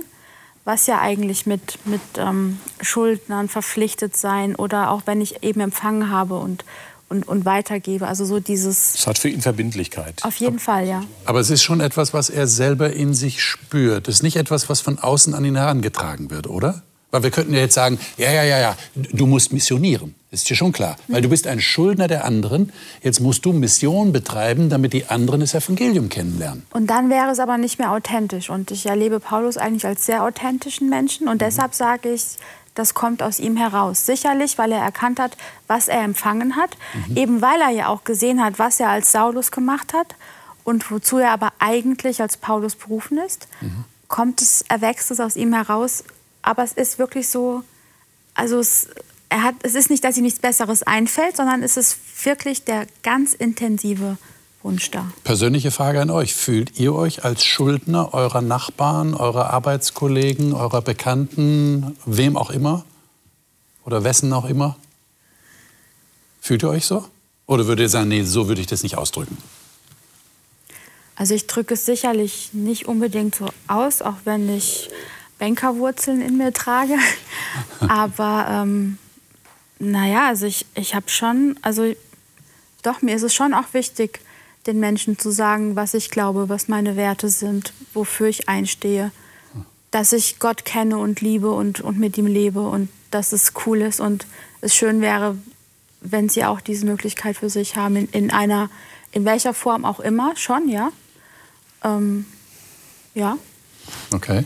was 0.64 0.86
ja 0.86 1.00
eigentlich 1.00 1.46
mit, 1.46 1.78
mit 1.86 2.00
ähm, 2.16 2.58
Schuldnern 2.80 3.48
verpflichtet 3.48 4.16
sein 4.16 4.54
oder 4.54 4.90
auch 4.90 5.02
wenn 5.06 5.20
ich 5.20 5.42
eben 5.42 5.60
empfangen 5.60 6.10
habe 6.10 6.36
und, 6.38 6.64
und, 7.08 7.26
und 7.26 7.44
weitergebe. 7.44 8.06
Also 8.06 8.24
so 8.24 8.40
dieses. 8.40 8.94
Es 8.94 9.06
hat 9.06 9.18
für 9.18 9.28
ihn 9.28 9.40
Verbindlichkeit. 9.40 10.22
Auf 10.22 10.36
jeden 10.36 10.58
Fall, 10.58 10.86
ja. 10.86 11.02
Aber 11.24 11.40
es 11.40 11.50
ist 11.50 11.62
schon 11.62 11.80
etwas, 11.80 12.14
was 12.14 12.30
er 12.30 12.46
selber 12.46 12.92
in 12.92 13.14
sich 13.14 13.42
spürt. 13.42 14.08
Es 14.08 14.16
ist 14.16 14.22
nicht 14.22 14.36
etwas, 14.36 14.68
was 14.68 14.80
von 14.80 14.98
außen 14.98 15.34
an 15.34 15.44
ihn 15.44 15.56
herangetragen 15.56 16.30
wird, 16.30 16.46
oder? 16.46 16.82
Weil 17.10 17.24
wir 17.24 17.30
könnten 17.30 17.54
ja 17.54 17.60
jetzt 17.60 17.74
sagen, 17.74 17.98
ja, 18.16 18.30
ja, 18.30 18.44
ja, 18.44 18.60
ja, 18.60 18.76
du 18.94 19.26
musst 19.26 19.52
missionieren. 19.52 20.14
Ist 20.32 20.48
dir 20.48 20.54
schon 20.54 20.70
klar. 20.70 20.96
Weil 21.08 21.22
du 21.22 21.28
bist 21.28 21.48
ein 21.48 21.60
Schuldner 21.60 22.06
der 22.06 22.24
anderen. 22.24 22.72
Jetzt 23.02 23.20
musst 23.20 23.44
du 23.44 23.52
Mission 23.52 24.12
betreiben, 24.12 24.68
damit 24.68 24.92
die 24.92 25.06
anderen 25.06 25.40
das 25.40 25.54
Evangelium 25.54 26.08
kennenlernen. 26.08 26.64
Und 26.70 26.86
dann 26.86 27.10
wäre 27.10 27.30
es 27.30 27.40
aber 27.40 27.58
nicht 27.58 27.80
mehr 27.80 27.90
authentisch. 27.90 28.48
Und 28.48 28.70
ich 28.70 28.86
erlebe 28.86 29.18
Paulus 29.18 29.56
eigentlich 29.56 29.84
als 29.84 30.06
sehr 30.06 30.22
authentischen 30.22 30.88
Menschen. 30.88 31.26
Und 31.26 31.42
deshalb 31.42 31.74
sage 31.74 32.12
ich, 32.12 32.36
das 32.76 32.94
kommt 32.94 33.24
aus 33.24 33.40
ihm 33.40 33.56
heraus. 33.56 34.06
Sicherlich, 34.06 34.56
weil 34.56 34.70
er 34.70 34.80
erkannt 34.80 35.18
hat, 35.18 35.36
was 35.66 35.88
er 35.88 36.02
empfangen 36.02 36.54
hat. 36.54 36.76
Mhm. 37.08 37.16
Eben 37.16 37.42
weil 37.42 37.60
er 37.60 37.70
ja 37.70 37.88
auch 37.88 38.04
gesehen 38.04 38.40
hat, 38.40 38.60
was 38.60 38.78
er 38.78 38.88
als 38.88 39.10
Saulus 39.10 39.50
gemacht 39.50 39.92
hat 39.92 40.14
und 40.62 40.88
wozu 40.92 41.18
er 41.18 41.32
aber 41.32 41.52
eigentlich 41.58 42.22
als 42.22 42.36
Paulus 42.36 42.76
berufen 42.76 43.18
ist. 43.18 43.48
Mhm. 43.60 43.84
Kommt 44.06 44.42
es, 44.42 44.62
erwächst 44.68 45.10
es 45.10 45.18
aus 45.18 45.34
ihm 45.34 45.52
heraus. 45.52 46.04
Aber 46.42 46.62
es 46.62 46.72
ist 46.72 47.00
wirklich 47.00 47.28
so, 47.28 47.64
also 48.34 48.60
es, 48.60 48.88
er 49.30 49.42
hat, 49.44 49.54
es 49.62 49.74
ist 49.74 49.90
nicht, 49.90 50.04
dass 50.04 50.16
ihm 50.16 50.24
nichts 50.24 50.40
Besseres 50.40 50.82
einfällt, 50.82 51.36
sondern 51.36 51.62
es 51.62 51.76
ist 51.76 51.96
wirklich 52.24 52.64
der 52.64 52.86
ganz 53.02 53.32
intensive 53.32 54.18
Wunsch 54.62 54.90
da. 54.90 55.10
Persönliche 55.24 55.70
Frage 55.70 56.02
an 56.02 56.10
euch. 56.10 56.34
Fühlt 56.34 56.78
ihr 56.78 56.94
euch 56.94 57.24
als 57.24 57.44
Schuldner 57.44 58.12
eurer 58.12 58.42
Nachbarn, 58.42 59.14
eurer 59.14 59.50
Arbeitskollegen, 59.50 60.52
eurer 60.52 60.82
Bekannten, 60.82 61.96
wem 62.04 62.36
auch 62.36 62.50
immer? 62.50 62.84
Oder 63.86 64.04
wessen 64.04 64.32
auch 64.32 64.44
immer? 64.44 64.76
Fühlt 66.40 66.62
ihr 66.64 66.68
euch 66.68 66.84
so? 66.84 67.06
Oder 67.46 67.66
würdet 67.66 67.84
ihr 67.84 67.88
sagen, 67.88 68.08
nee, 68.08 68.24
so 68.24 68.48
würde 68.48 68.60
ich 68.60 68.66
das 68.66 68.82
nicht 68.82 68.98
ausdrücken? 68.98 69.38
Also 71.14 71.34
ich 71.34 71.46
drücke 71.46 71.74
es 71.74 71.86
sicherlich 71.86 72.50
nicht 72.52 72.86
unbedingt 72.86 73.36
so 73.36 73.46
aus, 73.68 74.02
auch 74.02 74.16
wenn 74.24 74.54
ich 74.54 74.90
Bankerwurzeln 75.38 76.20
in 76.20 76.36
mir 76.36 76.52
trage. 76.52 76.96
Aber 77.88 78.46
ähm, 78.48 78.98
naja, 79.80 80.28
also 80.28 80.46
ich, 80.46 80.66
ich 80.74 80.94
habe 80.94 81.08
schon, 81.08 81.58
also 81.62 81.92
doch, 82.82 83.02
mir 83.02 83.16
ist 83.16 83.22
es 83.22 83.34
schon 83.34 83.54
auch 83.54 83.72
wichtig, 83.72 84.20
den 84.66 84.78
Menschen 84.78 85.18
zu 85.18 85.30
sagen, 85.30 85.74
was 85.74 85.94
ich 85.94 86.10
glaube, 86.10 86.48
was 86.48 86.68
meine 86.68 86.96
Werte 86.96 87.28
sind, 87.30 87.72
wofür 87.94 88.28
ich 88.28 88.48
einstehe. 88.48 89.10
Dass 89.90 90.12
ich 90.12 90.38
Gott 90.38 90.64
kenne 90.64 90.98
und 90.98 91.20
liebe 91.20 91.50
und, 91.50 91.80
und 91.80 91.98
mit 91.98 92.16
ihm 92.18 92.26
lebe 92.26 92.60
und 92.60 92.90
dass 93.10 93.32
es 93.32 93.54
cool 93.66 93.80
ist 93.80 94.00
und 94.00 94.26
es 94.60 94.74
schön 94.74 95.00
wäre, 95.00 95.36
wenn 96.02 96.28
sie 96.28 96.44
auch 96.44 96.60
diese 96.60 96.86
Möglichkeit 96.86 97.36
für 97.38 97.50
sich 97.50 97.76
haben, 97.76 97.96
in, 97.96 98.08
in 98.10 98.30
einer, 98.30 98.70
in 99.12 99.24
welcher 99.24 99.54
Form 99.54 99.84
auch 99.84 99.98
immer, 99.98 100.36
schon, 100.36 100.68
ja. 100.68 100.92
Ähm, 101.82 102.26
ja. 103.14 103.38
Okay. 104.12 104.44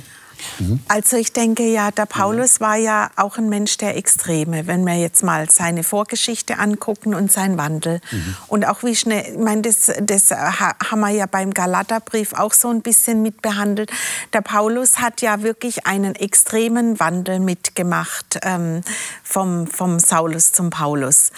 Mhm. 0.59 0.81
Also 0.89 1.17
ich 1.17 1.33
denke 1.33 1.65
ja, 1.65 1.91
der 1.91 2.07
Paulus 2.07 2.61
war 2.61 2.77
ja 2.77 3.11
auch 3.17 3.39
ein 3.39 3.49
Mensch 3.49 3.77
der 3.79 3.97
Extreme, 3.97 4.67
wenn 4.67 4.85
wir 4.85 4.95
jetzt 4.95 5.23
mal 5.23 5.51
seine 5.51 5.83
Vorgeschichte 5.83 6.59
angucken 6.59 7.15
und 7.15 7.31
seinen 7.31 7.59
Wandel. 7.59 8.01
Mhm. 8.11 8.37
Und 8.49 8.67
auch 8.67 8.83
wie 8.83 8.97
schnell, 8.97 9.25
ich 9.33 9.39
meine, 9.39 9.63
das, 9.63 9.91
das 10.01 10.31
haben 10.31 11.01
wir 11.01 11.11
ja 11.11 11.27
beim 11.27 11.53
Galaterbrief 11.53 12.33
auch 12.33 12.53
so 12.53 12.69
ein 12.69 12.83
bisschen 12.83 13.23
mitbehandelt. 13.23 13.91
Der 14.33 14.41
Paulus 14.41 14.99
hat 14.99 15.21
ja 15.21 15.43
wirklich 15.43 15.87
einen 15.87 16.15
extremen 16.15 17.01
Wandel 17.01 17.41
mitgemacht 17.41 18.39
ähm, 18.43 18.83
vom, 19.23 19.67
vom 19.67 19.99
Saulus 19.99 20.53
zum 20.53 20.71
Paulus. 20.71 21.31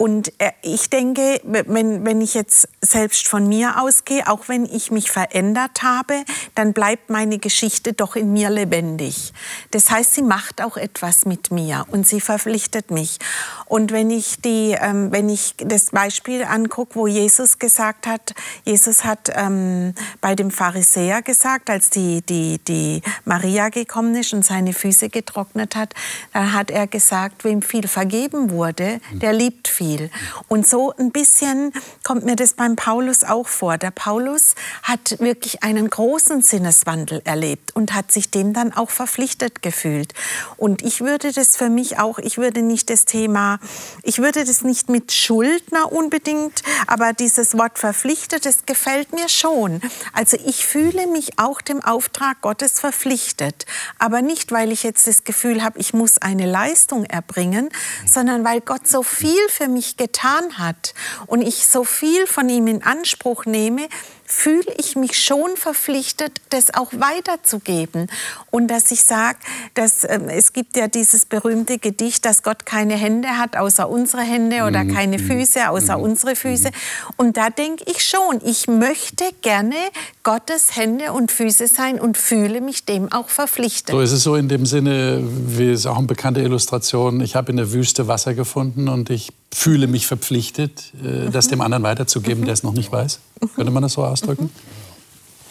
Und 0.00 0.32
äh, 0.40 0.52
ich 0.62 0.88
denke, 0.88 1.42
wenn, 1.44 2.06
wenn 2.06 2.22
ich 2.22 2.32
jetzt 2.32 2.66
selbst 2.80 3.28
von 3.28 3.46
mir 3.46 3.82
ausgehe, 3.82 4.26
auch 4.28 4.48
wenn 4.48 4.64
ich 4.64 4.90
mich 4.90 5.10
verändert 5.10 5.82
habe, 5.82 6.24
dann 6.54 6.72
bleibt 6.72 7.10
meine 7.10 7.38
Geschichte 7.38 7.92
doch 7.92 8.16
in 8.16 8.32
mir 8.32 8.48
lebendig. 8.48 9.34
Das 9.72 9.90
heißt, 9.90 10.14
sie 10.14 10.22
macht 10.22 10.62
auch 10.62 10.78
etwas 10.78 11.26
mit 11.26 11.50
mir 11.50 11.84
und 11.90 12.08
sie 12.08 12.22
verpflichtet 12.22 12.90
mich. 12.90 13.18
Und 13.66 13.92
wenn 13.92 14.10
ich, 14.10 14.40
die, 14.40 14.74
ähm, 14.80 15.12
wenn 15.12 15.28
ich 15.28 15.54
das 15.58 15.90
Beispiel 15.90 16.44
angucke, 16.44 16.94
wo 16.94 17.06
Jesus 17.06 17.58
gesagt 17.58 18.06
hat, 18.06 18.32
Jesus 18.64 19.04
hat 19.04 19.30
ähm, 19.34 19.94
bei 20.22 20.34
dem 20.34 20.50
Pharisäer 20.50 21.20
gesagt, 21.20 21.68
als 21.68 21.90
die, 21.90 22.22
die, 22.22 22.58
die 22.66 23.02
Maria 23.26 23.68
gekommen 23.68 24.14
ist 24.14 24.32
und 24.32 24.46
seine 24.46 24.72
Füße 24.72 25.10
getrocknet 25.10 25.76
hat, 25.76 25.92
dann 26.32 26.54
hat 26.54 26.70
er 26.70 26.86
gesagt, 26.86 27.44
wem 27.44 27.60
viel 27.60 27.86
vergeben 27.86 28.50
wurde, 28.50 29.02
der 29.12 29.34
liebt 29.34 29.68
viel 29.68 29.89
viel. 29.90 30.10
Und 30.48 30.66
so 30.66 30.92
ein 30.96 31.10
bisschen 31.10 31.72
kommt 32.04 32.24
mir 32.24 32.36
das 32.36 32.54
beim 32.54 32.76
Paulus 32.76 33.24
auch 33.24 33.48
vor. 33.48 33.78
Der 33.78 33.90
Paulus 33.90 34.54
hat 34.82 35.18
wirklich 35.20 35.62
einen 35.62 35.88
großen 35.88 36.42
Sinneswandel 36.42 37.22
erlebt 37.24 37.74
und 37.74 37.94
hat 37.94 38.12
sich 38.12 38.30
dem 38.30 38.52
dann 38.52 38.72
auch 38.72 38.90
verpflichtet 38.90 39.62
gefühlt. 39.62 40.14
Und 40.56 40.82
ich 40.82 41.00
würde 41.00 41.32
das 41.32 41.56
für 41.56 41.68
mich 41.68 41.98
auch, 41.98 42.18
ich 42.18 42.38
würde 42.38 42.62
nicht 42.62 42.90
das 42.90 43.04
Thema, 43.04 43.58
ich 44.02 44.18
würde 44.18 44.44
das 44.44 44.62
nicht 44.62 44.88
mit 44.88 45.12
Schuldner 45.12 45.92
unbedingt, 45.92 46.62
aber 46.86 47.12
dieses 47.12 47.56
Wort 47.56 47.78
verpflichtet, 47.78 48.46
das 48.46 48.66
gefällt 48.66 49.12
mir 49.12 49.28
schon. 49.28 49.80
Also 50.12 50.36
ich 50.44 50.66
fühle 50.66 51.06
mich 51.06 51.38
auch 51.38 51.60
dem 51.60 51.82
Auftrag 51.82 52.40
Gottes 52.40 52.80
verpflichtet, 52.80 53.66
aber 53.98 54.22
nicht, 54.22 54.52
weil 54.52 54.72
ich 54.72 54.82
jetzt 54.82 55.06
das 55.06 55.24
Gefühl 55.24 55.62
habe, 55.62 55.78
ich 55.78 55.94
muss 55.94 56.18
eine 56.18 56.46
Leistung 56.46 57.04
erbringen, 57.04 57.68
sondern 58.06 58.44
weil 58.44 58.60
Gott 58.60 58.86
so 58.86 59.02
viel 59.02 59.40
für 59.48 59.68
mich 59.68 59.79
mich 59.80 59.96
getan 59.96 60.58
hat 60.58 60.92
und 61.26 61.40
ich 61.40 61.66
so 61.66 61.84
viel 61.84 62.26
von 62.26 62.50
ihm 62.50 62.66
in 62.66 62.82
Anspruch 62.82 63.46
nehme, 63.46 63.88
fühle 64.30 64.72
ich 64.78 64.94
mich 64.94 65.18
schon 65.18 65.56
verpflichtet, 65.56 66.40
das 66.50 66.72
auch 66.72 66.92
weiterzugeben. 66.92 68.06
Und 68.50 68.68
dass 68.68 68.90
ich 68.92 69.02
sage, 69.02 69.38
dass 69.74 70.04
äh, 70.04 70.20
es 70.28 70.52
gibt 70.52 70.76
ja 70.76 70.86
dieses 70.86 71.26
berühmte 71.26 71.78
Gedicht, 71.78 72.24
dass 72.24 72.42
Gott 72.42 72.64
keine 72.64 72.94
Hände 72.94 73.28
hat 73.28 73.56
außer 73.56 73.88
unsere 73.88 74.22
Hände 74.22 74.64
oder 74.64 74.84
mhm. 74.84 74.94
keine 74.94 75.18
mhm. 75.18 75.26
Füße 75.26 75.68
außer 75.68 75.96
mhm. 75.96 76.04
unsere 76.04 76.36
Füße. 76.36 76.68
Mhm. 76.68 77.14
Und 77.16 77.36
da 77.36 77.50
denke 77.50 77.84
ich 77.90 78.04
schon, 78.04 78.40
ich 78.44 78.68
möchte 78.68 79.24
gerne 79.42 79.74
Gottes 80.22 80.76
Hände 80.76 81.12
und 81.12 81.32
Füße 81.32 81.66
sein 81.66 81.98
und 81.98 82.16
fühle 82.16 82.60
mich 82.60 82.84
dem 82.84 83.10
auch 83.10 83.30
verpflichtet. 83.30 83.94
So 83.94 84.00
ist 84.00 84.12
es 84.12 84.22
so 84.22 84.36
in 84.36 84.48
dem 84.48 84.64
Sinne, 84.64 85.22
wie 85.24 85.70
es 85.70 85.86
auch 85.86 85.98
eine 85.98 86.06
bekannte 86.06 86.40
Illustration, 86.40 87.20
ich 87.20 87.34
habe 87.34 87.50
in 87.50 87.56
der 87.56 87.72
Wüste 87.72 88.06
Wasser 88.06 88.34
gefunden 88.34 88.88
und 88.88 89.10
ich 89.10 89.32
fühle 89.52 89.86
mich 89.86 90.06
verpflichtet, 90.06 90.92
äh, 91.04 91.30
das 91.30 91.48
dem 91.48 91.60
anderen 91.60 91.82
weiterzugeben, 91.82 92.44
der 92.44 92.54
es 92.54 92.62
noch 92.62 92.72
nicht 92.72 92.92
weiß. 92.92 93.20
Könnte 93.56 93.72
man 93.72 93.82
das 93.82 93.94
so 93.94 94.04
ausdrücken? 94.04 94.50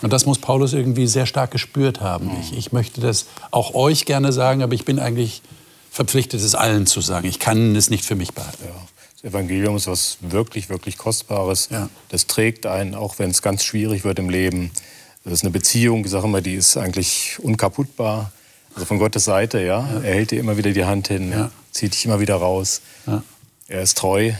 Und 0.01 0.13
das 0.13 0.25
muss 0.25 0.39
Paulus 0.39 0.73
irgendwie 0.73 1.07
sehr 1.07 1.25
stark 1.25 1.51
gespürt 1.51 1.99
haben. 1.99 2.31
Ich, 2.41 2.57
ich 2.57 2.71
möchte 2.71 3.01
das 3.01 3.25
auch 3.51 3.73
euch 3.73 4.05
gerne 4.05 4.31
sagen, 4.31 4.63
aber 4.63 4.73
ich 4.73 4.85
bin 4.85 4.99
eigentlich 4.99 5.41
verpflichtet, 5.91 6.39
es 6.39 6.55
allen 6.55 6.85
zu 6.87 7.01
sagen. 7.01 7.27
Ich 7.27 7.39
kann 7.39 7.75
es 7.75 7.89
nicht 7.89 8.05
für 8.05 8.15
mich 8.15 8.33
behalten. 8.33 8.63
Ja. 8.65 8.87
Das 9.21 9.31
Evangelium 9.31 9.75
ist 9.75 9.87
was 9.87 10.17
wirklich, 10.21 10.69
wirklich 10.69 10.97
Kostbares. 10.97 11.67
Ja. 11.69 11.89
Das 12.07 12.27
trägt 12.27 12.65
einen, 12.65 12.95
auch 12.95 13.19
wenn 13.19 13.29
es 13.31 13.41
ganz 13.41 13.65
schwierig 13.65 14.05
wird 14.05 14.19
im 14.19 14.29
Leben. 14.29 14.71
Das 15.25 15.33
ist 15.33 15.43
eine 15.43 15.51
Beziehung, 15.51 16.05
ich 16.05 16.11
sage 16.11 16.25
immer, 16.25 16.39
die 16.39 16.55
ist 16.55 16.77
eigentlich 16.77 17.37
unkaputtbar. 17.39 18.31
Also 18.75 18.85
von 18.85 18.99
Gottes 18.99 19.25
Seite, 19.25 19.59
ja. 19.59 19.85
ja. 19.85 19.99
Er 20.01 20.13
hält 20.13 20.31
dir 20.31 20.39
immer 20.39 20.55
wieder 20.55 20.71
die 20.71 20.85
Hand 20.85 21.09
hin, 21.09 21.31
ja. 21.31 21.51
zieht 21.71 21.93
dich 21.93 22.05
immer 22.05 22.21
wieder 22.21 22.35
raus. 22.35 22.81
Er 23.69 23.83
ist 23.83 23.99
treu, 23.99 24.33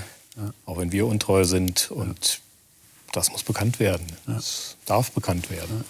auch 0.65 0.77
wenn 0.77 0.91
wir 0.91 1.05
untreu 1.05 1.45
sind. 1.45 1.91
Und 1.91 2.41
das 3.13 3.31
muss 3.31 3.43
bekannt 3.43 3.79
werden. 3.79 4.05
Das 4.25 4.75
darf 4.85 5.11
bekannt 5.11 5.51
werden. 5.51 5.85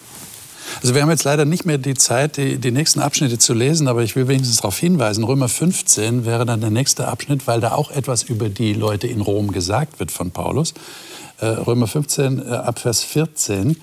Also 0.82 0.94
wir 0.94 1.02
haben 1.02 1.10
jetzt 1.10 1.24
leider 1.24 1.46
nicht 1.46 1.66
mehr 1.66 1.78
die 1.78 1.96
Zeit, 1.96 2.38
die, 2.38 2.58
die 2.58 2.72
nächsten 2.72 3.00
Abschnitte 3.00 3.40
zu 3.40 3.54
lesen, 3.54 3.88
aber 3.88 4.04
ich 4.04 4.16
will 4.16 4.28
wenigstens 4.28 4.58
darauf 4.58 4.78
hinweisen, 4.78 5.24
Römer 5.24 5.50
15 5.50 6.26
wäre 6.26 6.46
dann 6.46 6.62
der 6.62 6.70
nächste 6.70 7.08
Abschnitt, 7.08 7.48
weil 7.48 7.60
da 7.60 7.72
auch 7.72 7.92
etwas 7.92 8.24
über 8.24 8.50
die 8.50 8.74
Leute 8.74 9.08
in 9.08 9.22
Rom 9.22 9.52
gesagt 9.52 10.00
wird 10.00 10.12
von 10.12 10.32
Paulus. 10.32 10.74
Äh, 11.40 11.48
Römer 11.48 11.88
15 11.88 12.46
äh, 12.46 12.52
ab 12.52 12.80
Vers 12.80 13.04
14, 13.04 13.78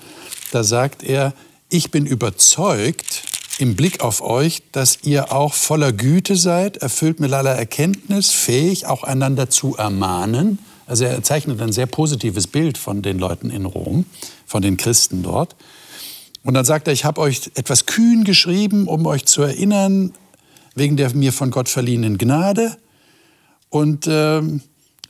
da 0.51 0.63
sagt 0.63 1.03
er, 1.03 1.33
ich 1.69 1.91
bin 1.91 2.05
überzeugt 2.05 3.23
im 3.57 3.75
Blick 3.75 4.01
auf 4.01 4.21
euch, 4.21 4.61
dass 4.71 4.99
ihr 5.03 5.31
auch 5.31 5.53
voller 5.53 5.91
Güte 5.91 6.35
seid, 6.35 6.77
erfüllt 6.77 7.19
mit 7.19 7.33
aller 7.33 7.55
Erkenntnis, 7.55 8.31
fähig 8.31 8.85
auch 8.85 9.03
einander 9.03 9.49
zu 9.49 9.75
ermahnen, 9.75 10.59
Also 10.87 11.03
er 11.03 11.21
zeichnet 11.21 11.61
ein 11.61 11.73
sehr 11.73 11.85
positives 11.85 12.47
Bild 12.47 12.77
von 12.77 13.01
den 13.01 13.19
Leuten 13.19 13.49
in 13.49 13.65
Rom, 13.65 14.05
von 14.45 14.61
den 14.61 14.77
Christen 14.77 15.21
dort. 15.21 15.55
Und 16.43 16.53
dann 16.53 16.63
sagt 16.63 16.87
er, 16.87 16.93
ich 16.93 17.03
habe 17.03 17.19
euch 17.19 17.51
etwas 17.55 17.85
kühn 17.85 18.23
geschrieben, 18.23 18.87
um 18.87 19.05
euch 19.05 19.25
zu 19.25 19.41
erinnern, 19.41 20.13
wegen 20.75 20.95
der 20.95 21.13
mir 21.13 21.33
von 21.33 21.51
Gott 21.51 21.67
verliehenen 21.67 22.17
Gnade. 22.17 22.77
Und 23.69 24.07
äh, 24.07 24.41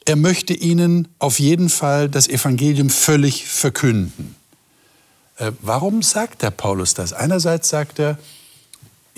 er 0.06 0.16
möchte 0.16 0.54
ihnen 0.54 1.10
auf 1.20 1.40
jeden 1.40 1.70
Fall 1.70 2.10
das 2.10 2.28
Evangelium 2.28 2.90
völlig 2.90 3.46
verkünden. 3.46 4.36
Äh, 5.36 5.52
warum 5.62 6.02
sagt 6.02 6.42
der 6.42 6.50
Paulus 6.50 6.96
das? 6.96 7.14
Einerseits 7.14 7.70
sagt 7.70 8.00
er, 8.00 8.18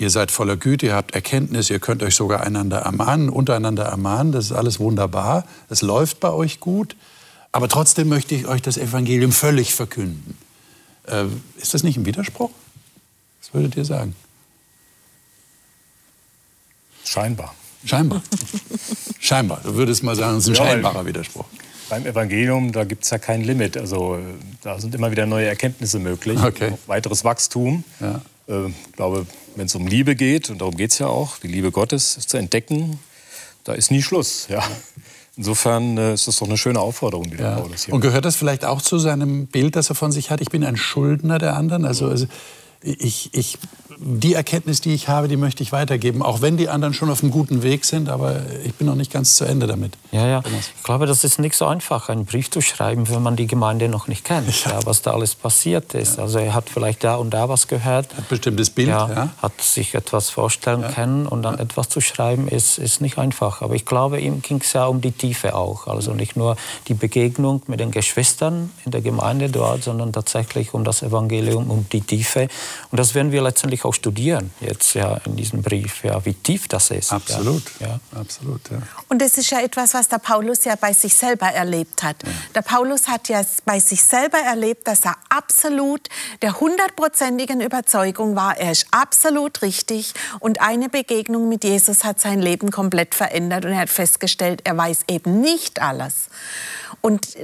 ihr 0.00 0.10
seid 0.10 0.30
voller 0.30 0.56
Güte, 0.56 0.86
ihr 0.86 0.94
habt 0.94 1.14
Erkenntnis, 1.14 1.68
ihr 1.70 1.78
könnt 1.78 2.02
euch 2.02 2.14
sogar 2.14 2.40
einander 2.40 2.78
ermahnen, 2.78 3.28
untereinander 3.28 3.84
ermahnen, 3.84 4.32
das 4.32 4.46
ist 4.46 4.52
alles 4.52 4.80
wunderbar, 4.80 5.44
es 5.68 5.82
läuft 5.82 6.20
bei 6.20 6.30
euch 6.30 6.58
gut, 6.58 6.96
aber 7.52 7.68
trotzdem 7.68 8.08
möchte 8.08 8.34
ich 8.34 8.46
euch 8.46 8.62
das 8.62 8.78
Evangelium 8.78 9.32
völlig 9.32 9.74
verkünden. 9.74 10.38
Äh, 11.06 11.26
ist 11.58 11.74
das 11.74 11.82
nicht 11.82 11.96
ein 11.96 12.06
Widerspruch? 12.06 12.50
Was 13.40 13.52
würdet 13.52 13.76
ihr 13.76 13.84
sagen? 13.84 14.14
Scheinbar. 17.04 17.54
Scheinbar. 17.84 18.22
Scheinbar. 19.20 19.60
Du 19.64 19.74
würdest 19.74 20.02
mal 20.02 20.14
sagen, 20.16 20.38
es 20.38 20.44
ist 20.44 20.50
ein 20.50 20.64
Ja, 20.64 20.70
scheinbarer 20.70 21.06
Widerspruch. 21.06 21.46
Beim 21.88 22.06
Evangelium, 22.06 22.72
da 22.72 22.84
gibt 22.84 23.04
es 23.04 23.10
ja 23.10 23.18
kein 23.18 23.42
Limit. 23.42 23.76
Also 23.76 24.16
äh, 24.16 24.20
da 24.62 24.78
sind 24.78 24.94
immer 24.94 25.10
wieder 25.10 25.26
neue 25.26 25.46
Erkenntnisse 25.46 25.98
möglich. 25.98 26.40
Okay. 26.40 26.74
Weiteres 26.86 27.24
Wachstum. 27.24 27.84
Ja. 27.98 28.20
Äh, 28.50 28.68
Ich 28.68 28.92
glaube, 28.96 29.26
wenn 29.56 29.66
es 29.66 29.74
um 29.74 29.86
Liebe 29.86 30.14
geht, 30.16 30.50
und 30.50 30.60
darum 30.60 30.76
geht 30.76 30.90
es 30.92 30.98
ja 30.98 31.06
auch, 31.06 31.38
die 31.38 31.48
Liebe 31.48 31.70
Gottes 31.70 32.18
zu 32.26 32.36
entdecken, 32.36 32.98
da 33.64 33.72
ist 33.72 33.90
nie 33.90 34.02
Schluss. 34.02 34.46
Ja. 34.48 34.62
Insofern 35.36 35.96
äh, 35.96 36.14
ist 36.14 36.26
das 36.28 36.38
doch 36.38 36.48
eine 36.48 36.58
schöne 36.58 36.80
Aufforderung, 36.80 37.30
die 37.30 37.36
der 37.36 37.50
Ja. 37.50 37.56
Paulus 37.60 37.84
hier 37.84 37.94
Und 37.94 38.00
gehört 38.00 38.24
das 38.24 38.36
vielleicht 38.36 38.64
auch 38.64 38.82
zu 38.82 38.98
seinem 38.98 39.46
Bild, 39.46 39.76
das 39.76 39.88
er 39.88 39.94
von 39.94 40.12
sich 40.12 40.30
hat? 40.30 40.40
Ich 40.40 40.50
bin 40.50 40.64
ein 40.64 40.76
Schuldner 40.76 41.38
der 41.38 41.56
anderen. 41.56 41.84
Also, 41.84 42.08
also 42.08 42.26
ich, 42.82 43.30
ich, 43.32 43.58
die 44.02 44.32
Erkenntnis, 44.32 44.80
die 44.80 44.94
ich 44.94 45.08
habe, 45.08 45.28
die 45.28 45.36
möchte 45.36 45.62
ich 45.62 45.72
weitergeben, 45.72 46.22
auch 46.22 46.40
wenn 46.40 46.56
die 46.56 46.70
anderen 46.70 46.94
schon 46.94 47.10
auf 47.10 47.22
einem 47.22 47.30
guten 47.30 47.62
Weg 47.62 47.84
sind, 47.84 48.08
aber 48.08 48.40
ich 48.64 48.74
bin 48.74 48.86
noch 48.86 48.94
nicht 48.94 49.12
ganz 49.12 49.36
zu 49.36 49.44
Ende 49.44 49.66
damit. 49.66 49.92
Ja, 50.10 50.26
ja. 50.26 50.42
Ich 50.76 50.82
glaube, 50.82 51.04
das 51.04 51.22
ist 51.22 51.38
nicht 51.38 51.54
so 51.54 51.66
einfach, 51.66 52.08
einen 52.08 52.24
Brief 52.24 52.50
zu 52.50 52.62
schreiben, 52.62 53.10
wenn 53.10 53.22
man 53.22 53.36
die 53.36 53.46
Gemeinde 53.46 53.88
noch 53.88 54.08
nicht 54.08 54.24
kennt, 54.24 54.48
ja. 54.64 54.80
was 54.84 55.02
da 55.02 55.12
alles 55.12 55.34
passiert 55.34 55.92
ist. 55.92 56.18
Also 56.18 56.38
er 56.38 56.54
hat 56.54 56.70
vielleicht 56.70 57.04
da 57.04 57.16
und 57.16 57.30
da 57.30 57.50
was 57.50 57.68
gehört. 57.68 58.08
Ein 58.16 58.24
bestimmtes 58.28 58.70
Bild, 58.70 58.88
ja, 58.88 59.08
ja. 59.08 59.28
hat 59.42 59.60
sich 59.60 59.94
etwas 59.94 60.30
vorstellen 60.30 60.82
können 60.94 61.26
und 61.26 61.42
dann 61.42 61.58
etwas 61.58 61.90
zu 61.90 62.00
schreiben 62.00 62.48
ist, 62.48 62.78
ist 62.78 63.02
nicht 63.02 63.18
einfach. 63.18 63.60
Aber 63.60 63.74
ich 63.74 63.84
glaube, 63.84 64.18
ihm 64.18 64.40
ging 64.40 64.60
es 64.62 64.72
ja 64.72 64.86
um 64.86 65.02
die 65.02 65.12
Tiefe 65.12 65.54
auch. 65.54 65.86
Also 65.86 66.14
nicht 66.14 66.36
nur 66.36 66.56
die 66.88 66.94
Begegnung 66.94 67.62
mit 67.66 67.80
den 67.80 67.90
Geschwistern 67.90 68.70
in 68.86 68.92
der 68.92 69.02
Gemeinde 69.02 69.50
dort, 69.50 69.84
sondern 69.84 70.12
tatsächlich 70.12 70.72
um 70.72 70.84
das 70.84 71.02
Evangelium, 71.02 71.70
um 71.70 71.86
die 71.92 72.00
Tiefe. 72.00 72.48
Und 72.90 72.98
das 72.98 73.14
werden 73.14 73.30
wir 73.30 73.42
letztendlich 73.42 73.84
auch 73.84 73.89
studieren 73.92 74.50
jetzt 74.60 74.94
ja 74.94 75.18
in 75.24 75.36
diesem 75.36 75.62
Brief, 75.62 76.04
ja, 76.04 76.24
wie 76.24 76.34
tief 76.34 76.68
das 76.68 76.90
ist. 76.90 77.12
Absolut. 77.12 77.62
Ja. 77.80 78.00
Absolut, 78.14 78.60
ja. 78.70 78.78
Und 79.08 79.20
das 79.22 79.38
ist 79.38 79.50
ja 79.50 79.60
etwas, 79.60 79.94
was 79.94 80.08
der 80.08 80.18
Paulus 80.18 80.64
ja 80.64 80.76
bei 80.76 80.92
sich 80.92 81.14
selber 81.14 81.46
erlebt 81.46 82.02
hat. 82.02 82.16
Der 82.54 82.62
Paulus 82.62 83.08
hat 83.08 83.28
ja 83.28 83.42
bei 83.64 83.80
sich 83.80 84.02
selber 84.02 84.38
erlebt, 84.38 84.86
dass 84.88 85.04
er 85.04 85.16
absolut 85.28 86.08
der 86.42 86.60
hundertprozentigen 86.60 87.60
Überzeugung 87.60 88.36
war, 88.36 88.56
er 88.56 88.72
ist 88.72 88.86
absolut 88.90 89.62
richtig. 89.62 90.14
Und 90.40 90.60
eine 90.60 90.88
Begegnung 90.88 91.48
mit 91.48 91.64
Jesus 91.64 92.04
hat 92.04 92.20
sein 92.20 92.40
Leben 92.40 92.70
komplett 92.70 93.14
verändert. 93.14 93.64
Und 93.64 93.72
er 93.72 93.80
hat 93.80 93.90
festgestellt, 93.90 94.62
er 94.64 94.76
weiß 94.76 95.04
eben 95.08 95.40
nicht 95.40 95.80
alles. 95.80 96.28
Und 97.00 97.36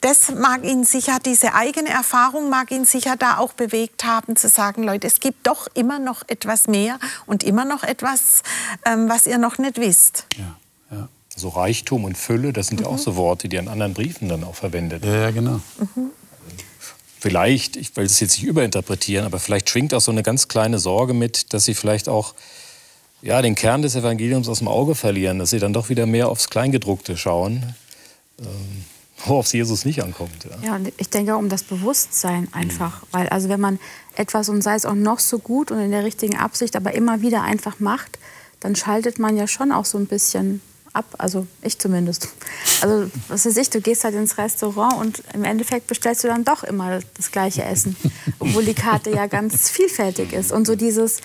das 0.00 0.32
mag 0.32 0.64
ihn 0.64 0.84
sicher, 0.84 1.18
diese 1.24 1.54
eigene 1.54 1.88
Erfahrung 1.88 2.50
mag 2.50 2.72
ihn 2.72 2.84
sicher 2.84 3.16
da 3.16 3.38
auch 3.38 3.52
bewegt 3.52 4.04
haben, 4.04 4.34
zu 4.34 4.48
sagen, 4.48 4.82
Leute, 4.82 5.06
es 5.06 5.20
gibt 5.20 5.46
doch 5.46 5.68
immer 5.74 5.93
noch 5.98 6.22
etwas 6.28 6.66
mehr 6.66 6.98
und 7.26 7.42
immer 7.42 7.64
noch 7.64 7.82
etwas, 7.82 8.42
ähm, 8.84 9.08
was 9.08 9.26
ihr 9.26 9.38
noch 9.38 9.58
nicht 9.58 9.78
wisst. 9.78 10.26
Ja, 10.36 10.96
ja. 10.96 11.08
So 11.36 11.48
Reichtum 11.48 12.04
und 12.04 12.16
Fülle, 12.16 12.52
das 12.52 12.68
sind 12.68 12.80
ja 12.80 12.86
auch 12.86 12.98
so 12.98 13.16
Worte, 13.16 13.48
die 13.48 13.56
er 13.56 13.62
in 13.62 13.68
anderen 13.68 13.94
Briefen 13.94 14.28
dann 14.28 14.44
auch 14.44 14.54
verwendet. 14.54 15.04
ja, 15.04 15.14
ja 15.14 15.30
genau. 15.30 15.60
Vielleicht, 17.18 17.76
ich 17.76 17.96
will 17.96 18.04
es 18.04 18.20
jetzt 18.20 18.36
nicht 18.36 18.46
überinterpretieren, 18.46 19.24
aber 19.24 19.38
vielleicht 19.38 19.70
schwingt 19.70 19.94
auch 19.94 20.02
so 20.02 20.12
eine 20.12 20.22
ganz 20.22 20.46
kleine 20.46 20.78
Sorge 20.78 21.14
mit, 21.14 21.54
dass 21.54 21.64
sie 21.64 21.72
vielleicht 21.72 22.06
auch 22.06 22.34
ja, 23.22 23.40
den 23.40 23.54
Kern 23.54 23.80
des 23.80 23.96
Evangeliums 23.96 24.46
aus 24.46 24.58
dem 24.58 24.68
Auge 24.68 24.94
verlieren, 24.94 25.38
dass 25.38 25.48
sie 25.48 25.58
dann 25.58 25.72
doch 25.72 25.88
wieder 25.88 26.04
mehr 26.04 26.28
aufs 26.28 26.50
Kleingedruckte 26.50 27.16
schauen, 27.16 27.74
ähm, 28.38 28.84
worauf 29.24 29.46
es 29.46 29.52
Jesus 29.52 29.84
nicht 29.84 30.02
ankommt. 30.02 30.44
Ja. 30.44 30.68
Ja, 30.68 30.76
und 30.76 30.92
ich 30.96 31.10
denke 31.10 31.34
auch 31.34 31.38
um 31.38 31.48
das 31.48 31.62
Bewusstsein 31.62 32.48
einfach. 32.52 33.02
Weil 33.10 33.28
also 33.28 33.48
wenn 33.48 33.60
man 33.60 33.78
etwas 34.16 34.48
und 34.48 34.62
sei 34.62 34.74
es 34.74 34.86
auch 34.86 34.94
noch 34.94 35.18
so 35.18 35.38
gut 35.38 35.70
und 35.70 35.78
in 35.78 35.90
der 35.90 36.04
richtigen 36.04 36.36
Absicht, 36.36 36.76
aber 36.76 36.94
immer 36.94 37.22
wieder 37.22 37.42
einfach 37.42 37.80
macht, 37.80 38.18
dann 38.60 38.76
schaltet 38.76 39.18
man 39.18 39.36
ja 39.36 39.46
schon 39.46 39.72
auch 39.72 39.84
so 39.84 39.98
ein 39.98 40.06
bisschen 40.06 40.60
ab. 40.94 41.04
Also 41.18 41.46
ich 41.62 41.78
zumindest. 41.78 42.28
Also 42.80 43.10
was 43.28 43.44
weiß 43.44 43.56
ich, 43.56 43.70
du 43.70 43.80
gehst 43.80 44.04
halt 44.04 44.14
ins 44.14 44.38
Restaurant 44.38 44.96
und 44.96 45.22
im 45.34 45.44
Endeffekt 45.44 45.86
bestellst 45.86 46.24
du 46.24 46.28
dann 46.28 46.44
doch 46.44 46.62
immer 46.64 47.00
das 47.16 47.30
gleiche 47.30 47.64
Essen. 47.64 47.96
Obwohl 48.38 48.64
die 48.64 48.74
Karte 48.74 49.10
ja 49.10 49.26
ganz 49.26 49.68
vielfältig 49.68 50.32
ist. 50.32 50.52
Und 50.52 50.66
so 50.66 50.76
dieses 50.76 51.20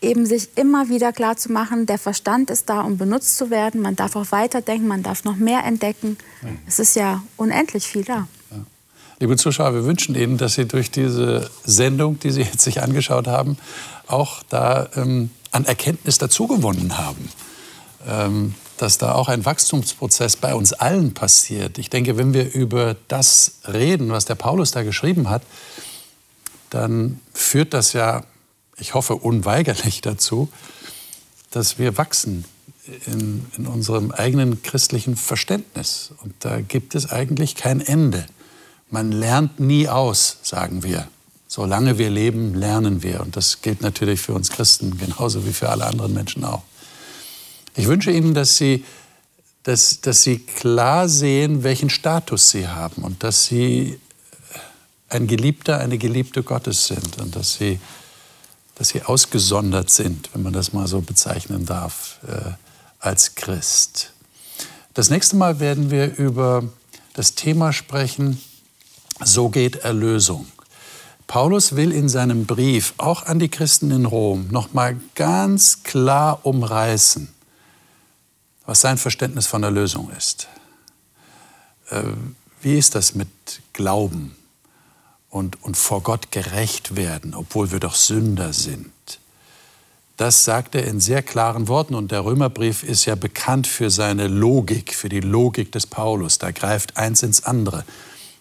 eben 0.00 0.26
sich 0.26 0.48
immer 0.56 0.88
wieder 0.88 1.12
klar 1.12 1.36
zu 1.36 1.52
machen, 1.52 1.86
der 1.86 1.98
Verstand 1.98 2.50
ist 2.50 2.68
da, 2.68 2.80
um 2.80 2.96
benutzt 2.96 3.36
zu 3.36 3.50
werden. 3.50 3.82
Man 3.82 3.96
darf 3.96 4.16
auch 4.16 4.30
weiterdenken, 4.30 4.88
man 4.88 5.02
darf 5.02 5.24
noch 5.24 5.36
mehr 5.36 5.64
entdecken. 5.64 6.16
Es 6.66 6.78
ist 6.78 6.96
ja 6.96 7.22
unendlich 7.36 7.84
viel 7.84 8.04
da. 8.04 8.26
Liebe 9.18 9.36
Zuschauer, 9.36 9.74
wir 9.74 9.84
wünschen 9.84 10.14
Ihnen, 10.14 10.38
dass 10.38 10.54
Sie 10.54 10.66
durch 10.66 10.90
diese 10.90 11.50
Sendung, 11.64 12.18
die 12.18 12.30
Sie 12.30 12.40
jetzt 12.40 12.62
sich 12.62 12.82
angeschaut 12.82 13.26
haben, 13.26 13.58
auch 14.06 14.42
da 14.48 14.88
ähm, 14.96 15.30
an 15.50 15.66
Erkenntnis 15.66 16.16
dazugewonnen 16.16 16.96
haben. 16.96 17.28
Ähm, 18.08 18.54
dass 18.78 18.96
da 18.96 19.12
auch 19.12 19.28
ein 19.28 19.44
Wachstumsprozess 19.44 20.36
bei 20.36 20.54
uns 20.54 20.72
allen 20.72 21.12
passiert. 21.12 21.76
Ich 21.76 21.90
denke, 21.90 22.16
wenn 22.16 22.32
wir 22.32 22.54
über 22.54 22.96
das 23.08 23.56
reden, 23.70 24.08
was 24.08 24.24
der 24.24 24.36
Paulus 24.36 24.70
da 24.70 24.82
geschrieben 24.82 25.28
hat, 25.28 25.42
dann 26.70 27.20
führt 27.34 27.74
das 27.74 27.92
ja, 27.92 28.22
ich 28.80 28.94
hoffe, 28.94 29.16
unweigerlich 29.16 30.00
dazu, 30.00 30.48
dass 31.50 31.78
wir 31.78 31.96
wachsen 31.98 32.44
in, 33.06 33.46
in 33.56 33.66
unserem 33.66 34.10
eigenen 34.10 34.62
christlichen 34.62 35.16
Verständnis. 35.16 36.12
Und 36.22 36.34
da 36.40 36.60
gibt 36.60 36.94
es 36.94 37.10
eigentlich 37.10 37.54
kein 37.54 37.80
Ende. 37.80 38.26
Man 38.90 39.12
lernt 39.12 39.60
nie 39.60 39.88
aus, 39.88 40.38
sagen 40.42 40.82
wir. 40.82 41.08
Solange 41.46 41.98
wir 41.98 42.10
leben, 42.10 42.54
lernen 42.54 43.02
wir. 43.02 43.20
Und 43.20 43.36
das 43.36 43.62
gilt 43.62 43.82
natürlich 43.82 44.20
für 44.20 44.34
uns 44.34 44.50
Christen 44.50 44.98
genauso 44.98 45.46
wie 45.46 45.52
für 45.52 45.68
alle 45.68 45.86
anderen 45.86 46.14
Menschen 46.14 46.44
auch. 46.44 46.62
Ich 47.76 47.86
wünsche 47.86 48.10
Ihnen, 48.10 48.34
dass 48.34 48.56
Sie, 48.56 48.84
dass, 49.62 50.00
dass 50.00 50.22
Sie 50.22 50.38
klar 50.38 51.08
sehen, 51.08 51.62
welchen 51.62 51.90
Status 51.90 52.50
Sie 52.50 52.68
haben 52.68 53.02
und 53.02 53.22
dass 53.22 53.46
Sie 53.46 53.98
ein 55.08 55.26
Geliebter, 55.26 55.78
eine 55.78 55.98
Geliebte 55.98 56.42
Gottes 56.42 56.86
sind 56.86 57.20
und 57.20 57.34
dass 57.34 57.54
Sie, 57.54 57.80
dass 58.80 58.88
Sie 58.88 59.02
ausgesondert 59.02 59.90
sind, 59.90 60.30
wenn 60.32 60.42
man 60.42 60.54
das 60.54 60.72
mal 60.72 60.86
so 60.86 61.02
bezeichnen 61.02 61.66
darf, 61.66 62.18
äh, 62.26 62.52
als 62.98 63.34
Christ. 63.34 64.14
Das 64.94 65.10
nächste 65.10 65.36
Mal 65.36 65.60
werden 65.60 65.90
wir 65.90 66.16
über 66.16 66.64
das 67.12 67.34
Thema 67.34 67.74
sprechen, 67.74 68.40
so 69.22 69.50
geht 69.50 69.76
Erlösung. 69.76 70.46
Paulus 71.26 71.76
will 71.76 71.92
in 71.92 72.08
seinem 72.08 72.46
Brief 72.46 72.94
auch 72.96 73.26
an 73.26 73.38
die 73.38 73.50
Christen 73.50 73.90
in 73.90 74.06
Rom 74.06 74.48
noch 74.50 74.72
mal 74.72 74.98
ganz 75.14 75.82
klar 75.82 76.40
umreißen, 76.46 77.28
was 78.64 78.80
sein 78.80 78.96
Verständnis 78.96 79.46
von 79.46 79.62
Erlösung 79.62 80.10
ist. 80.16 80.48
Äh, 81.90 82.00
Wie 82.62 82.78
ist 82.78 82.94
das 82.94 83.14
mit 83.14 83.28
Glauben 83.74 84.34
und, 85.30 85.62
und 85.62 85.76
vor 85.76 86.02
Gott 86.02 86.30
gerecht 86.30 86.96
werden, 86.96 87.34
obwohl 87.34 87.72
wir 87.72 87.80
doch 87.80 87.94
Sünder 87.94 88.52
sind? 88.52 88.90
Das 90.20 90.44
sagt 90.44 90.74
er 90.74 90.84
in 90.84 91.00
sehr 91.00 91.22
klaren 91.22 91.66
Worten 91.66 91.94
und 91.94 92.12
der 92.12 92.26
Römerbrief 92.26 92.82
ist 92.82 93.06
ja 93.06 93.14
bekannt 93.14 93.66
für 93.66 93.88
seine 93.88 94.28
Logik, 94.28 94.94
für 94.94 95.08
die 95.08 95.20
Logik 95.20 95.72
des 95.72 95.86
Paulus. 95.86 96.36
Da 96.36 96.50
greift 96.50 96.98
eins 96.98 97.22
ins 97.22 97.44
andere. 97.44 97.84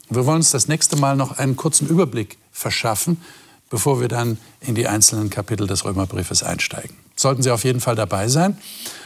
Wir 0.09 0.25
wollen 0.25 0.39
uns 0.39 0.51
das 0.51 0.67
nächste 0.67 0.97
Mal 0.97 1.15
noch 1.15 1.37
einen 1.37 1.55
kurzen 1.55 1.87
Überblick 1.87 2.37
verschaffen, 2.51 3.21
bevor 3.69 4.01
wir 4.01 4.09
dann 4.09 4.37
in 4.59 4.75
die 4.75 4.87
einzelnen 4.87 5.29
Kapitel 5.29 5.67
des 5.67 5.85
Römerbriefes 5.85 6.43
einsteigen. 6.43 6.97
Sollten 7.15 7.43
Sie 7.43 7.51
auf 7.51 7.63
jeden 7.63 7.79
Fall 7.79 7.95
dabei 7.95 8.27
sein. 8.27 8.57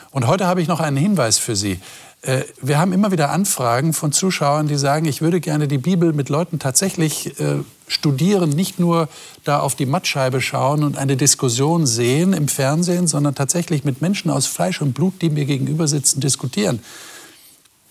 Und 0.09 0.25
heute 0.25 0.47
habe 0.47 0.59
ich 0.59 0.67
noch 0.67 0.79
einen 0.79 0.97
Hinweis 0.97 1.37
für 1.37 1.55
Sie. 1.55 1.79
Äh, 2.23 2.43
Wir 2.61 2.79
haben 2.79 2.93
immer 2.93 3.11
wieder 3.11 3.29
Anfragen 3.31 3.93
von 3.93 4.11
Zuschauern, 4.11 4.67
die 4.67 4.77
sagen, 4.77 5.05
ich 5.05 5.21
würde 5.21 5.39
gerne 5.39 5.67
die 5.67 5.77
Bibel 5.77 6.13
mit 6.13 6.29
Leuten 6.29 6.57
tatsächlich 6.57 7.39
äh, 7.39 7.57
studieren, 7.87 8.49
nicht 8.49 8.79
nur 8.79 9.09
da 9.43 9.59
auf 9.59 9.75
die 9.75 9.85
Mattscheibe 9.85 10.41
schauen 10.41 10.83
und 10.83 10.97
eine 10.97 11.17
Diskussion 11.17 11.85
sehen 11.85 12.33
im 12.33 12.47
Fernsehen, 12.47 13.07
sondern 13.07 13.35
tatsächlich 13.35 13.83
mit 13.83 14.01
Menschen 14.01 14.31
aus 14.31 14.47
Fleisch 14.47 14.81
und 14.81 14.93
Blut, 14.93 15.21
die 15.21 15.29
mir 15.29 15.45
gegenüber 15.45 15.87
sitzen, 15.87 16.21
diskutieren. 16.21 16.79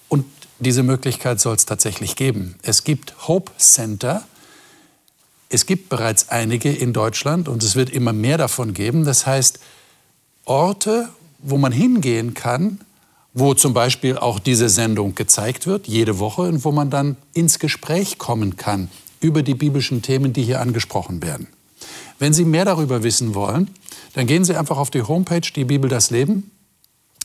Und 0.08 0.24
diese 0.58 0.82
Möglichkeit 0.82 1.40
soll 1.40 1.56
es 1.56 1.66
tatsächlich 1.66 2.16
geben. 2.16 2.56
Es 2.62 2.84
gibt 2.84 3.28
Hope 3.28 3.52
Center. 3.58 4.22
Es 5.50 5.66
gibt 5.66 5.90
bereits 5.90 6.30
einige 6.30 6.72
in 6.72 6.94
Deutschland 6.94 7.48
und 7.48 7.62
es 7.62 7.76
wird 7.76 7.90
immer 7.90 8.14
mehr 8.14 8.38
davon 8.38 8.72
geben. 8.72 9.04
Das 9.04 9.26
heißt, 9.26 9.58
Orte, 10.46 11.10
wo 11.40 11.58
man 11.58 11.72
hingehen 11.72 12.32
kann, 12.32 12.80
wo 13.34 13.54
zum 13.54 13.72
Beispiel 13.72 14.18
auch 14.18 14.38
diese 14.38 14.68
Sendung 14.68 15.14
gezeigt 15.14 15.66
wird, 15.66 15.88
jede 15.88 16.18
Woche, 16.18 16.42
und 16.42 16.64
wo 16.64 16.72
man 16.72 16.90
dann 16.90 17.16
ins 17.32 17.58
Gespräch 17.58 18.18
kommen 18.18 18.56
kann 18.56 18.88
über 19.20 19.42
die 19.42 19.54
biblischen 19.54 20.02
Themen, 20.02 20.32
die 20.32 20.42
hier 20.42 20.60
angesprochen 20.60 21.22
werden. 21.22 21.46
Wenn 22.18 22.32
Sie 22.32 22.44
mehr 22.44 22.64
darüber 22.64 23.02
wissen 23.02 23.34
wollen, 23.34 23.70
dann 24.14 24.26
gehen 24.26 24.44
Sie 24.44 24.54
einfach 24.54 24.76
auf 24.76 24.90
die 24.90 25.02
Homepage 25.02 25.40
Die 25.54 25.64
Bibel 25.64 25.88
das 25.88 26.10
Leben. 26.10 26.50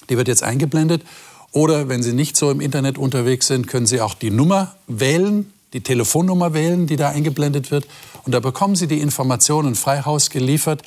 Die 0.09 0.17
wird 0.17 0.27
jetzt 0.27 0.43
eingeblendet. 0.43 1.03
Oder 1.51 1.89
wenn 1.89 2.03
Sie 2.03 2.13
nicht 2.13 2.37
so 2.37 2.51
im 2.51 2.61
Internet 2.61 2.97
unterwegs 2.97 3.47
sind, 3.47 3.67
können 3.67 3.85
Sie 3.85 4.01
auch 4.01 4.13
die 4.13 4.31
Nummer 4.31 4.75
wählen, 4.87 5.51
die 5.73 5.81
Telefonnummer 5.81 6.53
wählen, 6.53 6.87
die 6.87 6.95
da 6.95 7.09
eingeblendet 7.09 7.71
wird. 7.71 7.85
Und 8.23 8.31
da 8.31 8.39
bekommen 8.39 8.75
Sie 8.75 8.87
die 8.87 9.01
Informationen 9.01 9.75
frei 9.75 10.01
Haus 10.03 10.29
geliefert, 10.29 10.83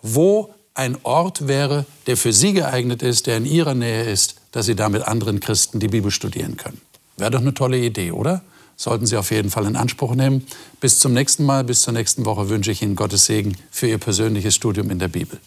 wo 0.00 0.54
ein 0.74 0.96
Ort 1.02 1.48
wäre, 1.48 1.84
der 2.06 2.16
für 2.16 2.32
Sie 2.32 2.52
geeignet 2.52 3.02
ist, 3.02 3.26
der 3.26 3.36
in 3.36 3.46
Ihrer 3.46 3.74
Nähe 3.74 4.04
ist, 4.04 4.36
dass 4.52 4.66
Sie 4.66 4.76
da 4.76 4.88
mit 4.88 5.02
anderen 5.02 5.40
Christen 5.40 5.80
die 5.80 5.88
Bibel 5.88 6.10
studieren 6.10 6.56
können. 6.56 6.80
Wäre 7.16 7.30
doch 7.30 7.40
eine 7.40 7.54
tolle 7.54 7.78
Idee, 7.78 8.12
oder? 8.12 8.42
Sollten 8.76 9.06
Sie 9.06 9.16
auf 9.16 9.30
jeden 9.30 9.50
Fall 9.50 9.66
in 9.66 9.76
Anspruch 9.76 10.14
nehmen. 10.14 10.46
Bis 10.80 10.98
zum 10.98 11.12
nächsten 11.12 11.44
Mal, 11.44 11.64
bis 11.64 11.82
zur 11.82 11.92
nächsten 11.92 12.24
Woche 12.24 12.48
wünsche 12.48 12.70
ich 12.70 12.82
Ihnen 12.82 12.96
Gottes 12.96 13.26
Segen 13.26 13.56
für 13.70 13.86
Ihr 13.88 13.98
persönliches 13.98 14.54
Studium 14.54 14.90
in 14.90 14.98
der 14.98 15.08
Bibel. 15.08 15.38